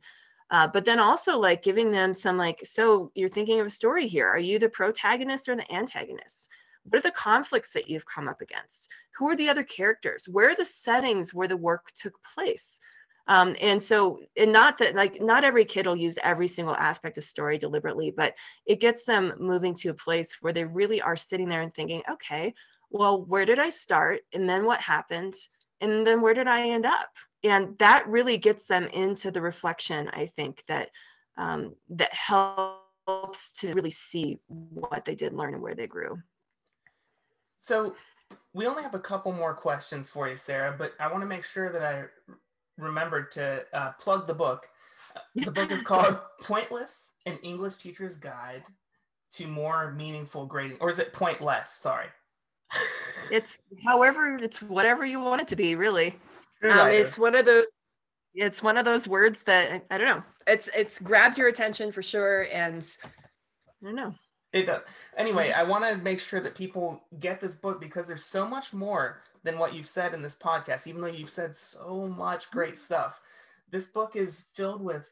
Uh, 0.52 0.68
but 0.68 0.86
then 0.86 1.00
also 1.00 1.40
like 1.40 1.64
giving 1.64 1.92
them 1.92 2.14
some 2.14 2.38
like, 2.38 2.62
so 2.64 3.12
you're 3.16 3.30
thinking 3.30 3.60
of 3.60 3.68
a 3.68 3.70
story 3.70 4.08
here. 4.08 4.28
Are 4.28 4.40
you 4.40 4.60
the 4.60 4.70
protagonist 4.70 5.48
or 5.48 5.56
the 5.56 5.72
antagonist? 5.74 6.50
What 6.84 7.00
are 7.00 7.02
the 7.02 7.12
conflicts 7.12 7.74
that 7.74 7.90
you've 7.90 8.06
come 8.06 8.28
up 8.28 8.42
against? 8.42 8.92
Who 9.18 9.28
are 9.30 9.36
the 9.36 9.50
other 9.50 9.64
characters? 9.64 10.28
Where 10.30 10.52
are 10.52 10.56
the 10.56 10.66
settings 10.66 11.34
where 11.34 11.48
the 11.48 11.58
work 11.58 11.92
took 11.96 12.14
place? 12.36 12.80
Um, 13.28 13.56
and 13.60 13.82
so, 13.82 14.20
and 14.38 14.54
not 14.54 14.78
that 14.78 14.94
like 14.94 15.20
not 15.20 15.44
every 15.44 15.66
kid 15.66 15.88
will 15.88 15.96
use 15.96 16.20
every 16.22 16.48
single 16.48 16.76
aspect 16.76 17.18
of 17.18 17.24
story 17.24 17.58
deliberately, 17.58 18.14
but 18.16 18.36
it 18.68 18.80
gets 18.80 19.04
them 19.04 19.34
moving 19.40 19.74
to 19.76 19.90
a 19.90 19.96
place 19.96 20.38
where 20.42 20.54
they 20.54 20.64
really 20.64 21.02
are 21.02 21.16
sitting 21.16 21.50
there 21.50 21.64
and 21.64 21.74
thinking, 21.74 22.04
okay, 22.10 22.54
well, 22.96 23.22
where 23.22 23.46
did 23.46 23.60
I 23.60 23.70
start? 23.70 24.22
And 24.34 24.48
then 24.48 24.66
what 24.66 24.80
happened? 24.80 25.34
And 25.82 26.08
then 26.08 26.22
where 26.22 26.34
did 26.34 26.48
I 26.48 26.70
end 26.70 26.86
up? 26.86 27.10
And 27.44 27.78
that 27.80 28.08
really 28.08 28.38
gets 28.38 28.68
them 28.68 28.86
into 28.86 29.32
the 29.32 29.42
reflection, 29.42 30.10
I 30.14 30.28
think, 30.28 30.64
that 30.70 30.92
um, 31.38 31.76
that 31.90 32.14
helps 32.14 33.52
to 33.58 33.74
really 33.74 33.90
see 33.90 34.40
what 34.48 35.04
they 35.04 35.14
did 35.14 35.34
learn 35.34 35.54
and 35.54 35.62
where 35.62 35.76
they 35.76 35.88
grew. 35.88 36.22
So 37.60 37.96
we 38.54 38.66
only 38.66 38.84
have 38.84 38.96
a 38.96 39.00
couple 39.00 39.34
more 39.34 39.54
questions 39.54 40.10
for 40.10 40.30
you, 40.30 40.38
Sarah, 40.38 40.74
but 40.78 40.94
I 40.98 41.12
want 41.12 41.22
to 41.22 41.28
make 41.28 41.44
sure 41.44 41.74
that 41.74 41.84
I 41.84 42.06
remembered 42.78 43.30
to 43.34 43.66
uh, 43.74 43.92
plug 44.00 44.26
the 44.26 44.34
book. 44.34 44.68
The 45.36 45.52
book 45.52 45.70
is 45.70 45.82
called 45.82 46.18
Pointless 46.42 47.16
An 47.26 47.38
English 47.44 47.76
Teacher's 47.76 48.16
Guide 48.16 48.64
to 49.34 49.48
More 49.48 49.92
Meaningful 49.92 50.46
Grading, 50.46 50.78
or 50.80 50.90
is 50.90 51.00
it 51.00 51.12
Pointless? 51.12 51.70
Sorry. 51.72 52.08
It's 53.32 53.62
however, 53.86 54.38
it's 54.38 54.62
whatever 54.62 55.06
you 55.06 55.20
want 55.20 55.42
it 55.42 55.48
to 55.50 55.56
be, 55.56 55.76
really. 55.76 56.16
Um, 56.64 56.90
it's 56.90 57.20
one 57.20 57.36
of 57.36 57.46
those 57.46 57.66
it's 58.36 58.62
one 58.62 58.78
of 58.78 58.86
those 58.86 59.08
words 59.08 59.44
that 59.44 59.86
I 59.90 59.98
don't 59.98 60.08
know. 60.08 60.24
It's 60.46 60.70
it's 60.76 61.00
grabs 61.00 61.38
your 61.38 61.48
attention 61.48 61.92
for 61.92 62.04
sure, 62.04 62.48
and 62.52 62.86
I 63.04 63.86
don't 63.86 63.96
know. 63.96 64.14
It 64.54 64.68
does. 64.68 64.82
Anyway, 65.18 65.52
I 65.52 65.64
want 65.64 65.86
to 65.86 65.98
make 65.98 66.20
sure 66.20 66.40
that 66.40 66.56
people 66.56 67.04
get 67.20 67.42
this 67.42 67.56
book 67.56 67.82
because 67.82 68.08
there's 68.08 68.24
so 68.24 68.48
much 68.48 68.74
more 68.74 69.22
than 69.44 69.60
what 69.60 69.74
you've 69.74 69.88
said 69.88 70.14
in 70.14 70.22
this 70.22 70.38
podcast. 70.38 70.88
Even 70.88 71.02
though 71.02 71.08
you've 71.08 71.30
said 71.30 71.56
so 71.56 72.08
much 72.08 72.50
great 72.52 72.78
stuff, 72.78 73.20
this 73.72 73.88
book 73.88 74.16
is 74.16 74.48
filled 74.54 74.82
with. 74.82 75.04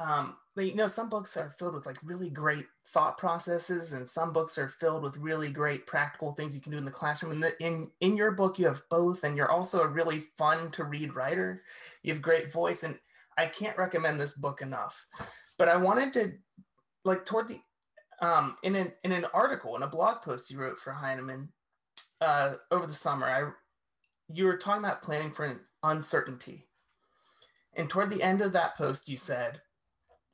Um, 0.00 0.36
you 0.56 0.74
know, 0.74 0.86
some 0.86 1.08
books 1.08 1.36
are 1.36 1.54
filled 1.58 1.74
with 1.74 1.86
like 1.86 1.98
really 2.02 2.30
great 2.30 2.66
thought 2.88 3.18
processes, 3.18 3.92
and 3.92 4.08
some 4.08 4.32
books 4.32 4.58
are 4.58 4.68
filled 4.68 5.02
with 5.02 5.16
really 5.16 5.50
great 5.50 5.86
practical 5.86 6.32
things 6.32 6.54
you 6.54 6.60
can 6.60 6.72
do 6.72 6.78
in 6.78 6.84
the 6.84 6.90
classroom. 6.90 7.32
And 7.32 7.42
the, 7.42 7.62
in 7.64 7.90
in 8.00 8.16
your 8.16 8.32
book, 8.32 8.58
you 8.58 8.66
have 8.66 8.82
both, 8.90 9.24
and 9.24 9.36
you're 9.36 9.50
also 9.50 9.82
a 9.82 9.88
really 9.88 10.24
fun 10.36 10.70
to 10.72 10.84
read 10.84 11.14
writer 11.14 11.62
you 12.02 12.12
have 12.12 12.22
great 12.22 12.52
voice, 12.52 12.82
and 12.82 12.98
I 13.36 13.46
can't 13.46 13.76
recommend 13.78 14.20
this 14.20 14.36
book 14.36 14.62
enough. 14.62 15.04
But 15.58 15.68
I 15.68 15.76
wanted 15.76 16.12
to, 16.14 16.32
like, 17.04 17.24
toward 17.24 17.48
the 17.48 17.60
um, 18.20 18.56
in 18.62 18.74
an 18.74 18.92
in 19.04 19.12
an 19.12 19.26
article 19.32 19.76
in 19.76 19.82
a 19.82 19.88
blog 19.88 20.22
post 20.22 20.50
you 20.50 20.58
wrote 20.58 20.80
for 20.80 20.92
Heinemann 20.92 21.50
uh, 22.20 22.54
over 22.70 22.86
the 22.86 22.94
summer, 22.94 23.26
I 23.26 23.50
you 24.32 24.44
were 24.44 24.56
talking 24.56 24.84
about 24.84 25.02
planning 25.02 25.32
for 25.32 25.44
an 25.44 25.60
uncertainty, 25.82 26.66
and 27.74 27.88
toward 27.88 28.10
the 28.10 28.22
end 28.22 28.40
of 28.40 28.52
that 28.52 28.76
post, 28.76 29.08
you 29.08 29.16
said, 29.16 29.60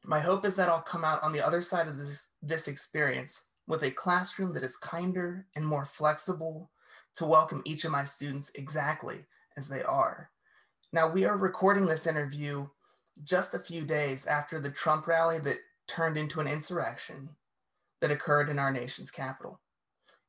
"My 0.06 0.20
hope 0.20 0.44
is 0.44 0.54
that 0.56 0.68
I'll 0.68 0.82
come 0.82 1.04
out 1.04 1.22
on 1.22 1.32
the 1.32 1.40
other 1.40 1.62
side 1.62 1.88
of 1.88 1.96
this 1.96 2.34
this 2.42 2.68
experience 2.68 3.48
with 3.66 3.82
a 3.82 3.90
classroom 3.90 4.52
that 4.52 4.62
is 4.62 4.76
kinder 4.76 5.46
and 5.56 5.66
more 5.66 5.86
flexible 5.86 6.70
to 7.16 7.24
welcome 7.24 7.62
each 7.64 7.84
of 7.84 7.90
my 7.90 8.04
students 8.04 8.50
exactly 8.54 9.26
as 9.56 9.66
they 9.68 9.82
are." 9.82 10.30
Now, 10.92 11.08
we 11.08 11.24
are 11.24 11.36
recording 11.36 11.86
this 11.86 12.06
interview 12.06 12.68
just 13.22 13.54
a 13.54 13.58
few 13.58 13.84
days 13.84 14.26
after 14.26 14.60
the 14.60 14.70
Trump 14.70 15.06
rally 15.06 15.38
that 15.38 15.60
turned 15.86 16.18
into 16.18 16.40
an 16.40 16.48
insurrection 16.48 17.36
that 18.00 18.10
occurred 18.10 18.48
in 18.50 18.58
our 18.58 18.70
nation's 18.70 19.10
capital. 19.10 19.60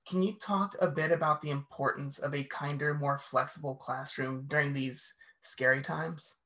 Can 0.07 0.23
you 0.23 0.37
talk 0.37 0.75
a 0.79 0.87
bit 0.87 1.11
about 1.11 1.41
the 1.41 1.49
importance 1.49 2.19
of 2.19 2.33
a 2.33 2.43
kinder, 2.45 2.93
more 2.93 3.17
flexible 3.17 3.75
classroom 3.75 4.45
during 4.47 4.71
these 4.71 5.15
scary 5.41 5.81
times? 5.81 6.41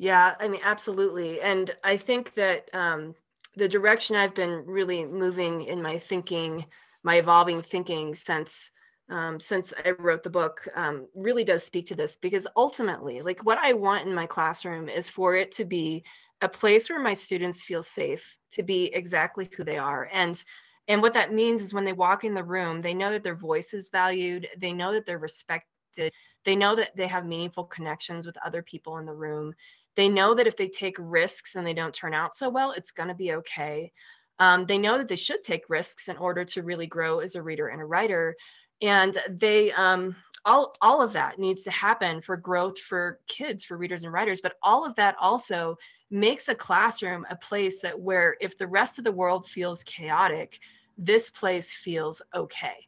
Yeah, 0.00 0.34
I 0.40 0.48
mean, 0.48 0.62
absolutely. 0.64 1.42
And 1.42 1.76
I 1.84 1.98
think 1.98 2.32
that 2.32 2.74
um, 2.74 3.14
the 3.56 3.68
direction 3.68 4.16
I've 4.16 4.34
been 4.34 4.64
really 4.64 5.04
moving 5.04 5.64
in 5.64 5.82
my 5.82 5.98
thinking, 5.98 6.64
my 7.02 7.16
evolving 7.16 7.60
thinking 7.60 8.14
since 8.14 8.70
um, 9.10 9.38
since 9.38 9.74
I 9.84 9.90
wrote 9.90 10.22
the 10.22 10.30
book 10.30 10.66
um, 10.74 11.06
really 11.14 11.44
does 11.44 11.64
speak 11.64 11.84
to 11.88 11.94
this 11.94 12.16
because 12.16 12.46
ultimately, 12.56 13.20
like 13.20 13.44
what 13.44 13.58
I 13.58 13.74
want 13.74 14.06
in 14.06 14.14
my 14.14 14.24
classroom 14.26 14.88
is 14.88 15.10
for 15.10 15.36
it 15.36 15.52
to 15.52 15.66
be 15.66 16.02
a 16.40 16.48
place 16.48 16.88
where 16.88 17.02
my 17.02 17.12
students 17.12 17.62
feel 17.62 17.82
safe 17.82 18.38
to 18.52 18.62
be 18.62 18.84
exactly 18.94 19.50
who 19.54 19.64
they 19.64 19.76
are. 19.76 20.08
And 20.14 20.42
and 20.88 21.02
what 21.02 21.12
that 21.12 21.34
means 21.34 21.60
is 21.60 21.74
when 21.74 21.84
they 21.84 21.92
walk 21.92 22.24
in 22.24 22.32
the 22.34 22.42
room, 22.42 22.80
they 22.80 22.94
know 22.94 23.10
that 23.12 23.22
their 23.22 23.34
voice 23.34 23.74
is 23.74 23.90
valued, 23.90 24.48
they 24.56 24.72
know 24.72 24.92
that 24.94 25.04
they're 25.04 25.18
respected, 25.18 26.12
they 26.44 26.56
know 26.56 26.74
that 26.74 26.96
they 26.96 27.06
have 27.06 27.26
meaningful 27.26 27.64
connections 27.64 28.26
with 28.26 28.36
other 28.44 28.62
people 28.62 28.96
in 28.98 29.06
the 29.06 29.12
room. 29.12 29.54
They 29.96 30.08
know 30.08 30.34
that 30.34 30.46
if 30.46 30.56
they 30.56 30.68
take 30.68 30.96
risks 30.98 31.54
and 31.54 31.66
they 31.66 31.74
don't 31.74 31.94
turn 31.94 32.14
out 32.14 32.34
so 32.34 32.48
well, 32.48 32.72
it's 32.72 32.92
going 32.92 33.08
to 33.08 33.14
be 33.14 33.32
okay. 33.34 33.92
Um, 34.38 34.66
they 34.66 34.78
know 34.78 34.98
that 34.98 35.08
they 35.08 35.16
should 35.16 35.44
take 35.44 35.68
risks 35.68 36.08
in 36.08 36.16
order 36.16 36.44
to 36.46 36.62
really 36.62 36.86
grow 36.86 37.20
as 37.20 37.34
a 37.34 37.42
reader 37.42 37.68
and 37.68 37.82
a 37.82 37.84
writer. 37.84 38.36
And 38.80 39.16
they 39.28 39.72
um, 39.72 40.16
all 40.44 40.74
all 40.80 41.02
of 41.02 41.12
that 41.12 41.38
needs 41.38 41.62
to 41.64 41.70
happen 41.70 42.22
for 42.22 42.36
growth 42.36 42.78
for 42.78 43.20
kids 43.28 43.64
for 43.64 43.76
readers 43.76 44.04
and 44.04 44.12
writers. 44.12 44.40
But 44.40 44.54
all 44.62 44.86
of 44.86 44.94
that 44.96 45.16
also 45.20 45.76
makes 46.10 46.48
a 46.48 46.54
classroom 46.54 47.26
a 47.30 47.36
place 47.36 47.80
that 47.82 47.98
where 47.98 48.36
if 48.40 48.56
the 48.56 48.66
rest 48.66 48.98
of 48.98 49.04
the 49.04 49.12
world 49.12 49.46
feels 49.46 49.84
chaotic 49.84 50.58
this 50.98 51.30
place 51.30 51.72
feels 51.72 52.20
okay 52.34 52.86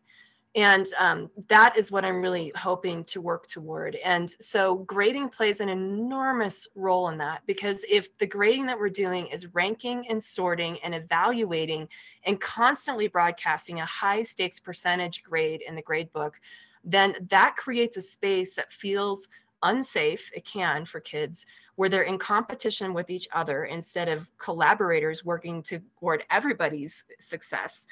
and 0.54 0.86
um, 0.98 1.30
that 1.48 1.76
is 1.78 1.90
what 1.90 2.04
i'm 2.04 2.20
really 2.20 2.52
hoping 2.56 3.04
to 3.04 3.20
work 3.20 3.46
toward. 3.46 3.96
And 3.96 4.30
so 4.40 4.76
grading 4.76 5.30
plays 5.30 5.60
an 5.60 5.68
enormous 5.68 6.66
role 6.74 7.08
in 7.08 7.18
that 7.18 7.42
because 7.46 7.84
if 7.88 8.16
the 8.18 8.26
grading 8.26 8.66
that 8.66 8.78
we're 8.78 8.90
doing 8.90 9.26
is 9.28 9.54
ranking 9.54 10.06
and 10.08 10.22
sorting 10.22 10.78
and 10.84 10.94
evaluating 10.94 11.88
and 12.24 12.40
constantly 12.40 13.08
broadcasting 13.08 13.80
a 13.80 13.86
high 13.86 14.22
stakes 14.22 14.60
percentage 14.60 15.22
grade 15.22 15.62
in 15.66 15.74
the 15.74 15.82
grade 15.82 16.12
book 16.12 16.40
then 16.84 17.14
that 17.30 17.54
creates 17.56 17.96
a 17.96 18.02
space 18.02 18.54
that 18.56 18.72
feels 18.72 19.28
unsafe 19.62 20.30
it 20.34 20.44
can 20.44 20.84
for 20.84 21.00
kids 21.00 21.46
where 21.76 21.88
they're 21.88 22.02
in 22.02 22.18
competition 22.18 22.92
with 22.92 23.08
each 23.08 23.28
other 23.32 23.64
instead 23.64 24.08
of 24.08 24.28
collaborators 24.38 25.24
working 25.24 25.62
toward 25.62 26.24
everybody's 26.30 27.04
success 27.20 27.86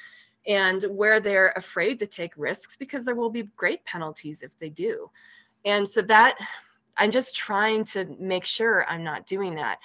and 0.47 0.85
where 0.85 1.21
they're 1.21 1.53
afraid 1.57 1.99
to 1.99 2.07
take 2.07 2.33
risks 2.37 2.77
because 2.77 3.05
there 3.05 3.15
will 3.15 3.31
be 3.31 3.45
great 3.57 3.85
penalties 3.85 4.43
if 4.43 4.51
they 4.59 4.71
do. 4.71 5.11
And 5.65 5.87
so 5.87 6.03
that 6.03 6.37
I'm 6.97 7.11
just 7.11 7.37
trying 7.37 7.85
to 7.87 8.17
make 8.19 8.45
sure 8.45 8.87
I'm 8.87 9.05
not 9.05 9.27
doing 9.27 9.55
that. 9.57 9.79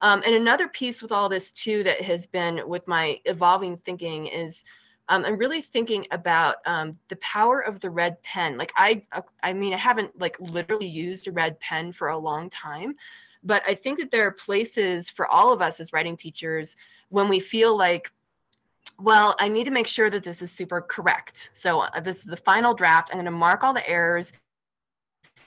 Um, 0.00 0.22
and 0.26 0.34
another 0.34 0.68
piece 0.68 1.00
with 1.00 1.12
all 1.12 1.28
this 1.28 1.52
too 1.52 1.84
that 1.84 2.02
has 2.02 2.26
been 2.26 2.66
with 2.66 2.86
my 2.88 3.20
evolving 3.24 3.76
thinking 3.76 4.26
is 4.26 4.64
um, 5.08 5.24
I'm 5.24 5.36
really 5.36 5.60
thinking 5.60 6.06
about 6.10 6.56
um, 6.66 6.98
the 7.08 7.16
power 7.16 7.60
of 7.60 7.80
the 7.80 7.90
red 7.90 8.22
pen. 8.22 8.56
Like 8.56 8.72
I, 8.76 9.02
I 9.42 9.52
mean, 9.52 9.74
I 9.74 9.76
haven't 9.76 10.18
like 10.18 10.36
literally 10.40 10.86
used 10.86 11.28
a 11.28 11.32
red 11.32 11.58
pen 11.60 11.92
for 11.92 12.08
a 12.08 12.18
long 12.18 12.50
time, 12.50 12.94
but 13.44 13.62
I 13.66 13.74
think 13.74 13.98
that 13.98 14.10
there 14.10 14.26
are 14.26 14.32
places 14.32 15.10
for 15.10 15.26
all 15.26 15.52
of 15.52 15.60
us 15.60 15.80
as 15.80 15.92
writing 15.92 16.16
teachers 16.16 16.76
when 17.10 17.28
we 17.28 17.40
feel 17.40 17.76
like 17.76 18.10
well, 19.02 19.34
I 19.40 19.48
need 19.48 19.64
to 19.64 19.70
make 19.70 19.86
sure 19.86 20.10
that 20.10 20.22
this 20.22 20.42
is 20.42 20.52
super 20.52 20.80
correct. 20.80 21.50
So 21.52 21.80
uh, 21.80 22.00
this 22.00 22.18
is 22.18 22.24
the 22.24 22.36
final 22.36 22.72
draft. 22.72 23.10
I'm 23.10 23.16
going 23.16 23.24
to 23.24 23.32
mark 23.32 23.64
all 23.64 23.74
the 23.74 23.88
errors 23.88 24.32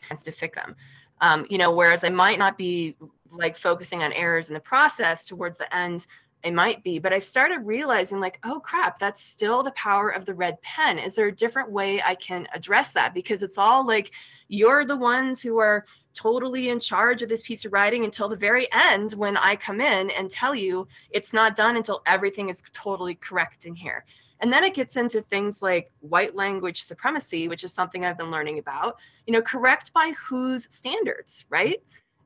and 0.10 0.20
to 0.20 0.32
fix 0.32 0.56
them. 0.56 0.76
Um, 1.22 1.46
you 1.50 1.58
know, 1.58 1.72
whereas 1.72 2.04
I 2.04 2.10
might 2.10 2.38
not 2.38 2.58
be 2.58 2.96
like 3.32 3.58
focusing 3.58 4.04
on 4.04 4.12
errors 4.14 4.50
in 4.50 4.54
the 4.54 4.60
process 4.60 5.26
towards 5.26 5.58
the 5.58 5.74
end, 5.74 6.06
I 6.44 6.52
might 6.52 6.84
be, 6.84 7.00
but 7.00 7.12
I 7.14 7.20
started 7.20 7.60
realizing 7.66 8.20
like, 8.20 8.40
oh 8.44 8.60
crap, 8.60 9.00
that's 9.00 9.22
still 9.22 9.64
the 9.64 9.72
power 9.72 10.10
of 10.10 10.26
the 10.26 10.34
red 10.34 10.62
pen. 10.62 11.00
Is 11.00 11.16
there 11.16 11.28
a 11.28 11.36
different 11.36 11.72
way 11.72 12.02
I 12.04 12.14
can 12.16 12.48
address 12.54 12.92
that? 12.92 13.14
Because 13.14 13.42
it's 13.42 13.58
all 13.58 13.86
like 13.86 14.12
you're 14.48 14.86
the 14.86 14.98
ones 14.98 15.42
who 15.42 15.58
are 15.58 15.86
totally 16.16 16.70
in 16.70 16.80
charge 16.80 17.22
of 17.22 17.30
this 17.30 17.44
piece 17.44 17.66
of 17.66 17.74
writing 17.74 18.06
until 18.06 18.28
the 18.28 18.36
very 18.36 18.68
end 18.72 19.14
when 19.14 19.38
I 19.38 19.56
come 19.56 19.82
in 19.82 20.10
and 20.12 20.32
tell 20.32 20.56
you 20.56 20.88
it's 21.12 21.34
not 21.34 21.56
done 21.56 21.76
until 21.76 22.02
everything 22.08 22.50
is 22.50 22.64
totally 22.74 23.16
correct 23.16 23.66
in 23.66 23.76
here. 23.76 24.06
And 24.40 24.52
then 24.52 24.64
it 24.64 24.74
gets 24.74 24.96
into 24.96 25.22
things 25.22 25.62
like 25.62 25.92
white 26.02 26.36
language 26.36 26.84
supremacy, 26.84 27.48
which 27.48 27.64
is 27.64 27.74
something 27.74 28.06
I've 28.06 28.18
been 28.18 28.32
learning 28.32 28.60
about. 28.60 28.98
You 29.28 29.34
know, 29.34 29.42
correct 29.42 29.94
by 29.94 30.14
whose 30.28 30.68
standards, 30.74 31.46
right? 31.50 31.82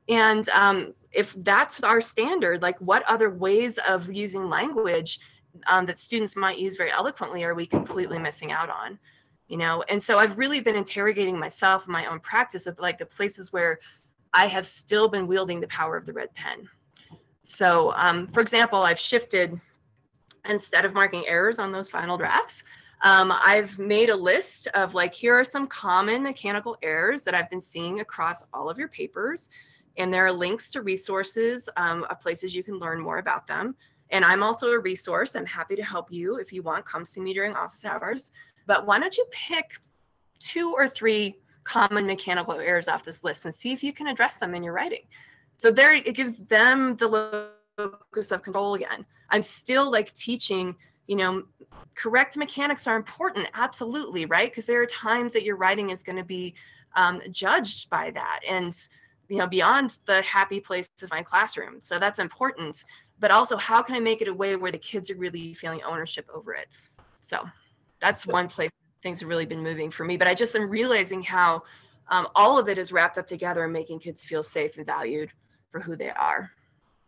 And 0.08 0.48
um, 0.48 0.94
if 1.12 1.34
that's 1.38 1.82
our 1.82 2.00
standard, 2.00 2.62
like 2.62 2.78
what 2.80 3.04
other 3.08 3.30
ways 3.30 3.78
of 3.86 4.12
using 4.12 4.48
language 4.48 5.20
um, 5.66 5.86
that 5.86 5.98
students 5.98 6.36
might 6.36 6.58
use 6.58 6.76
very 6.76 6.90
eloquently 6.90 7.44
are 7.44 7.54
we 7.54 7.66
completely 7.66 8.18
missing 8.18 8.52
out 8.52 8.70
on? 8.70 8.98
You 9.50 9.56
know? 9.56 9.82
And 9.88 10.02
so 10.02 10.16
i've 10.18 10.38
really 10.38 10.60
been 10.60 10.76
interrogating 10.76 11.38
myself 11.38 11.86
my 11.86 12.06
own 12.06 12.20
practice 12.20 12.66
of 12.66 12.78
like 12.78 12.98
the 12.98 13.06
places 13.06 13.52
where 13.52 13.80
i 14.32 14.46
have 14.46 14.64
still 14.64 15.08
been 15.08 15.26
wielding 15.26 15.60
the 15.60 15.66
power 15.66 15.96
of 15.96 16.06
the 16.06 16.12
red 16.12 16.32
pen. 16.34 16.68
So 17.42 17.92
um, 17.96 18.28
for 18.28 18.40
example 18.40 18.82
i've 18.82 18.98
shifted 18.98 19.60
instead 20.48 20.84
of 20.84 20.94
marking 20.94 21.26
errors 21.26 21.58
on 21.58 21.72
those 21.72 21.90
final 21.90 22.16
drafts 22.16 22.62
um, 23.02 23.32
i've 23.44 23.78
made 23.78 24.08
a 24.08 24.16
list 24.16 24.68
of 24.68 24.94
like 24.94 25.12
here 25.12 25.34
are 25.34 25.44
some 25.44 25.66
common 25.66 26.22
mechanical 26.22 26.76
errors 26.82 27.24
that 27.24 27.34
i've 27.34 27.50
been 27.50 27.60
seeing 27.60 28.00
across 28.00 28.44
all 28.54 28.70
of 28.70 28.78
your 28.78 28.88
papers 28.88 29.50
and 29.96 30.12
there 30.12 30.24
are 30.24 30.32
links 30.32 30.70
to 30.70 30.82
resources 30.82 31.68
um, 31.76 32.06
of 32.10 32.20
places 32.20 32.54
you 32.54 32.62
can 32.62 32.78
learn 32.78 33.00
more 33.00 33.18
about 33.18 33.46
them. 33.46 33.74
And 34.10 34.24
i'm 34.24 34.42
also 34.42 34.70
a 34.70 34.78
resource. 34.78 35.36
I'm 35.36 35.46
happy 35.46 35.76
to 35.76 35.84
help 35.84 36.10
you 36.10 36.36
if 36.36 36.52
you 36.52 36.62
want. 36.62 36.84
Come 36.84 37.04
see 37.04 37.20
me 37.20 37.32
during 37.34 37.54
office 37.54 37.84
hours 37.84 38.32
but 38.70 38.86
why 38.86 39.00
don't 39.00 39.18
you 39.18 39.26
pick 39.32 39.80
two 40.38 40.72
or 40.72 40.86
three 40.86 41.34
common 41.64 42.06
mechanical 42.06 42.54
errors 42.54 42.86
off 42.86 43.04
this 43.04 43.24
list 43.24 43.44
and 43.44 43.52
see 43.52 43.72
if 43.72 43.82
you 43.82 43.92
can 43.92 44.06
address 44.06 44.36
them 44.36 44.54
in 44.54 44.62
your 44.62 44.72
writing. 44.72 45.02
So 45.56 45.72
there 45.72 45.92
it 45.92 46.14
gives 46.14 46.36
them 46.36 46.96
the 46.96 47.08
locus 47.76 48.30
of 48.30 48.44
control 48.44 48.74
again. 48.74 49.04
I'm 49.28 49.42
still 49.42 49.90
like 49.90 50.14
teaching, 50.14 50.76
you 51.08 51.16
know, 51.16 51.42
correct 51.96 52.36
mechanics 52.36 52.86
are 52.86 52.94
important, 52.94 53.48
absolutely, 53.54 54.26
right? 54.26 54.48
Because 54.48 54.66
there 54.66 54.80
are 54.80 54.86
times 54.86 55.32
that 55.32 55.42
your 55.42 55.56
writing 55.56 55.90
is 55.90 56.04
going 56.04 56.18
to 56.18 56.24
be 56.24 56.54
um, 56.94 57.20
judged 57.32 57.90
by 57.90 58.12
that. 58.12 58.38
And 58.48 58.72
you 59.28 59.38
know 59.38 59.48
beyond 59.48 59.98
the 60.06 60.22
happy 60.22 60.60
place 60.60 60.90
of 61.04 61.10
my 61.10 61.22
classroom 61.22 61.78
so 61.82 62.00
that's 62.00 62.18
important 62.18 62.84
but 63.20 63.30
also 63.30 63.56
how 63.56 63.80
can 63.80 63.94
i 63.94 64.00
make 64.00 64.20
it 64.20 64.26
a 64.26 64.34
way 64.34 64.56
where 64.56 64.72
the 64.72 64.78
kids 64.78 65.08
are 65.08 65.14
really 65.14 65.54
feeling 65.54 65.80
ownership 65.84 66.28
over 66.34 66.52
it 66.52 66.66
so 67.20 67.48
that's 68.00 68.26
one 68.26 68.48
place 68.48 68.70
things 69.02 69.20
have 69.20 69.28
really 69.28 69.46
been 69.46 69.62
moving 69.62 69.90
for 69.90 70.04
me 70.04 70.16
but 70.16 70.28
i 70.28 70.34
just 70.34 70.54
am 70.54 70.68
realizing 70.68 71.22
how 71.22 71.62
um, 72.08 72.26
all 72.34 72.58
of 72.58 72.68
it 72.68 72.76
is 72.76 72.90
wrapped 72.90 73.18
up 73.18 73.26
together 73.26 73.64
and 73.64 73.72
making 73.72 73.98
kids 73.98 74.24
feel 74.24 74.42
safe 74.42 74.76
and 74.76 74.86
valued 74.86 75.30
for 75.70 75.80
who 75.80 75.96
they 75.96 76.10
are 76.10 76.50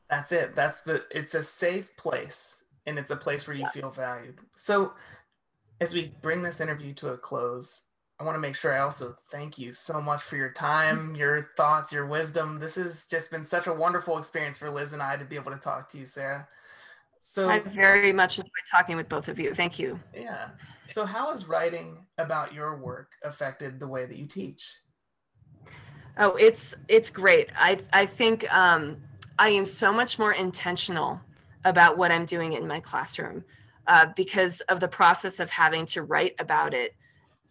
that's 0.08 0.32
it 0.32 0.54
that's 0.54 0.82
the 0.82 1.04
it's 1.10 1.34
a 1.34 1.42
safe 1.42 1.94
place 1.96 2.64
and 2.86 2.98
it's 2.98 3.10
a 3.10 3.16
place 3.16 3.46
where 3.46 3.56
you 3.56 3.62
yeah. 3.62 3.70
feel 3.70 3.90
valued 3.90 4.38
so 4.56 4.92
as 5.80 5.92
we 5.92 6.12
bring 6.22 6.42
this 6.42 6.60
interview 6.60 6.92
to 6.94 7.08
a 7.08 7.18
close 7.18 7.84
I 8.22 8.24
want 8.24 8.36
to 8.36 8.40
make 8.40 8.54
sure 8.54 8.72
I 8.72 8.78
also 8.78 9.16
thank 9.32 9.58
you 9.58 9.72
so 9.72 10.00
much 10.00 10.22
for 10.22 10.36
your 10.36 10.52
time, 10.52 11.16
your 11.16 11.50
thoughts, 11.56 11.92
your 11.92 12.06
wisdom. 12.06 12.60
This 12.60 12.76
has 12.76 13.06
just 13.06 13.32
been 13.32 13.42
such 13.42 13.66
a 13.66 13.72
wonderful 13.72 14.16
experience 14.16 14.58
for 14.58 14.70
Liz 14.70 14.92
and 14.92 15.02
I 15.02 15.16
to 15.16 15.24
be 15.24 15.34
able 15.34 15.50
to 15.50 15.58
talk 15.58 15.88
to 15.88 15.98
you, 15.98 16.06
Sarah. 16.06 16.46
So 17.24 17.48
I 17.48 17.60
very 17.60 18.12
much 18.12 18.38
enjoyed 18.38 18.50
talking 18.68 18.96
with 18.96 19.08
both 19.08 19.28
of 19.28 19.38
you. 19.38 19.54
Thank 19.54 19.78
you. 19.78 19.98
Yeah. 20.14 20.48
So 20.90 21.06
how 21.06 21.30
has 21.30 21.46
writing 21.46 22.04
about 22.18 22.52
your 22.52 22.76
work 22.76 23.12
affected 23.22 23.78
the 23.78 23.86
way 23.86 24.06
that 24.06 24.16
you 24.16 24.26
teach? 24.26 24.76
Oh, 26.18 26.34
it's 26.34 26.74
it's 26.88 27.10
great. 27.10 27.50
I 27.56 27.78
I 27.92 28.06
think 28.06 28.52
um, 28.52 28.96
I 29.38 29.50
am 29.50 29.64
so 29.64 29.92
much 29.92 30.18
more 30.18 30.32
intentional 30.32 31.20
about 31.64 31.96
what 31.96 32.10
I'm 32.10 32.26
doing 32.26 32.54
in 32.54 32.66
my 32.66 32.80
classroom 32.80 33.44
uh, 33.86 34.06
because 34.16 34.60
of 34.62 34.80
the 34.80 34.88
process 34.88 35.38
of 35.38 35.48
having 35.48 35.86
to 35.86 36.02
write 36.02 36.34
about 36.40 36.74
it 36.74 36.96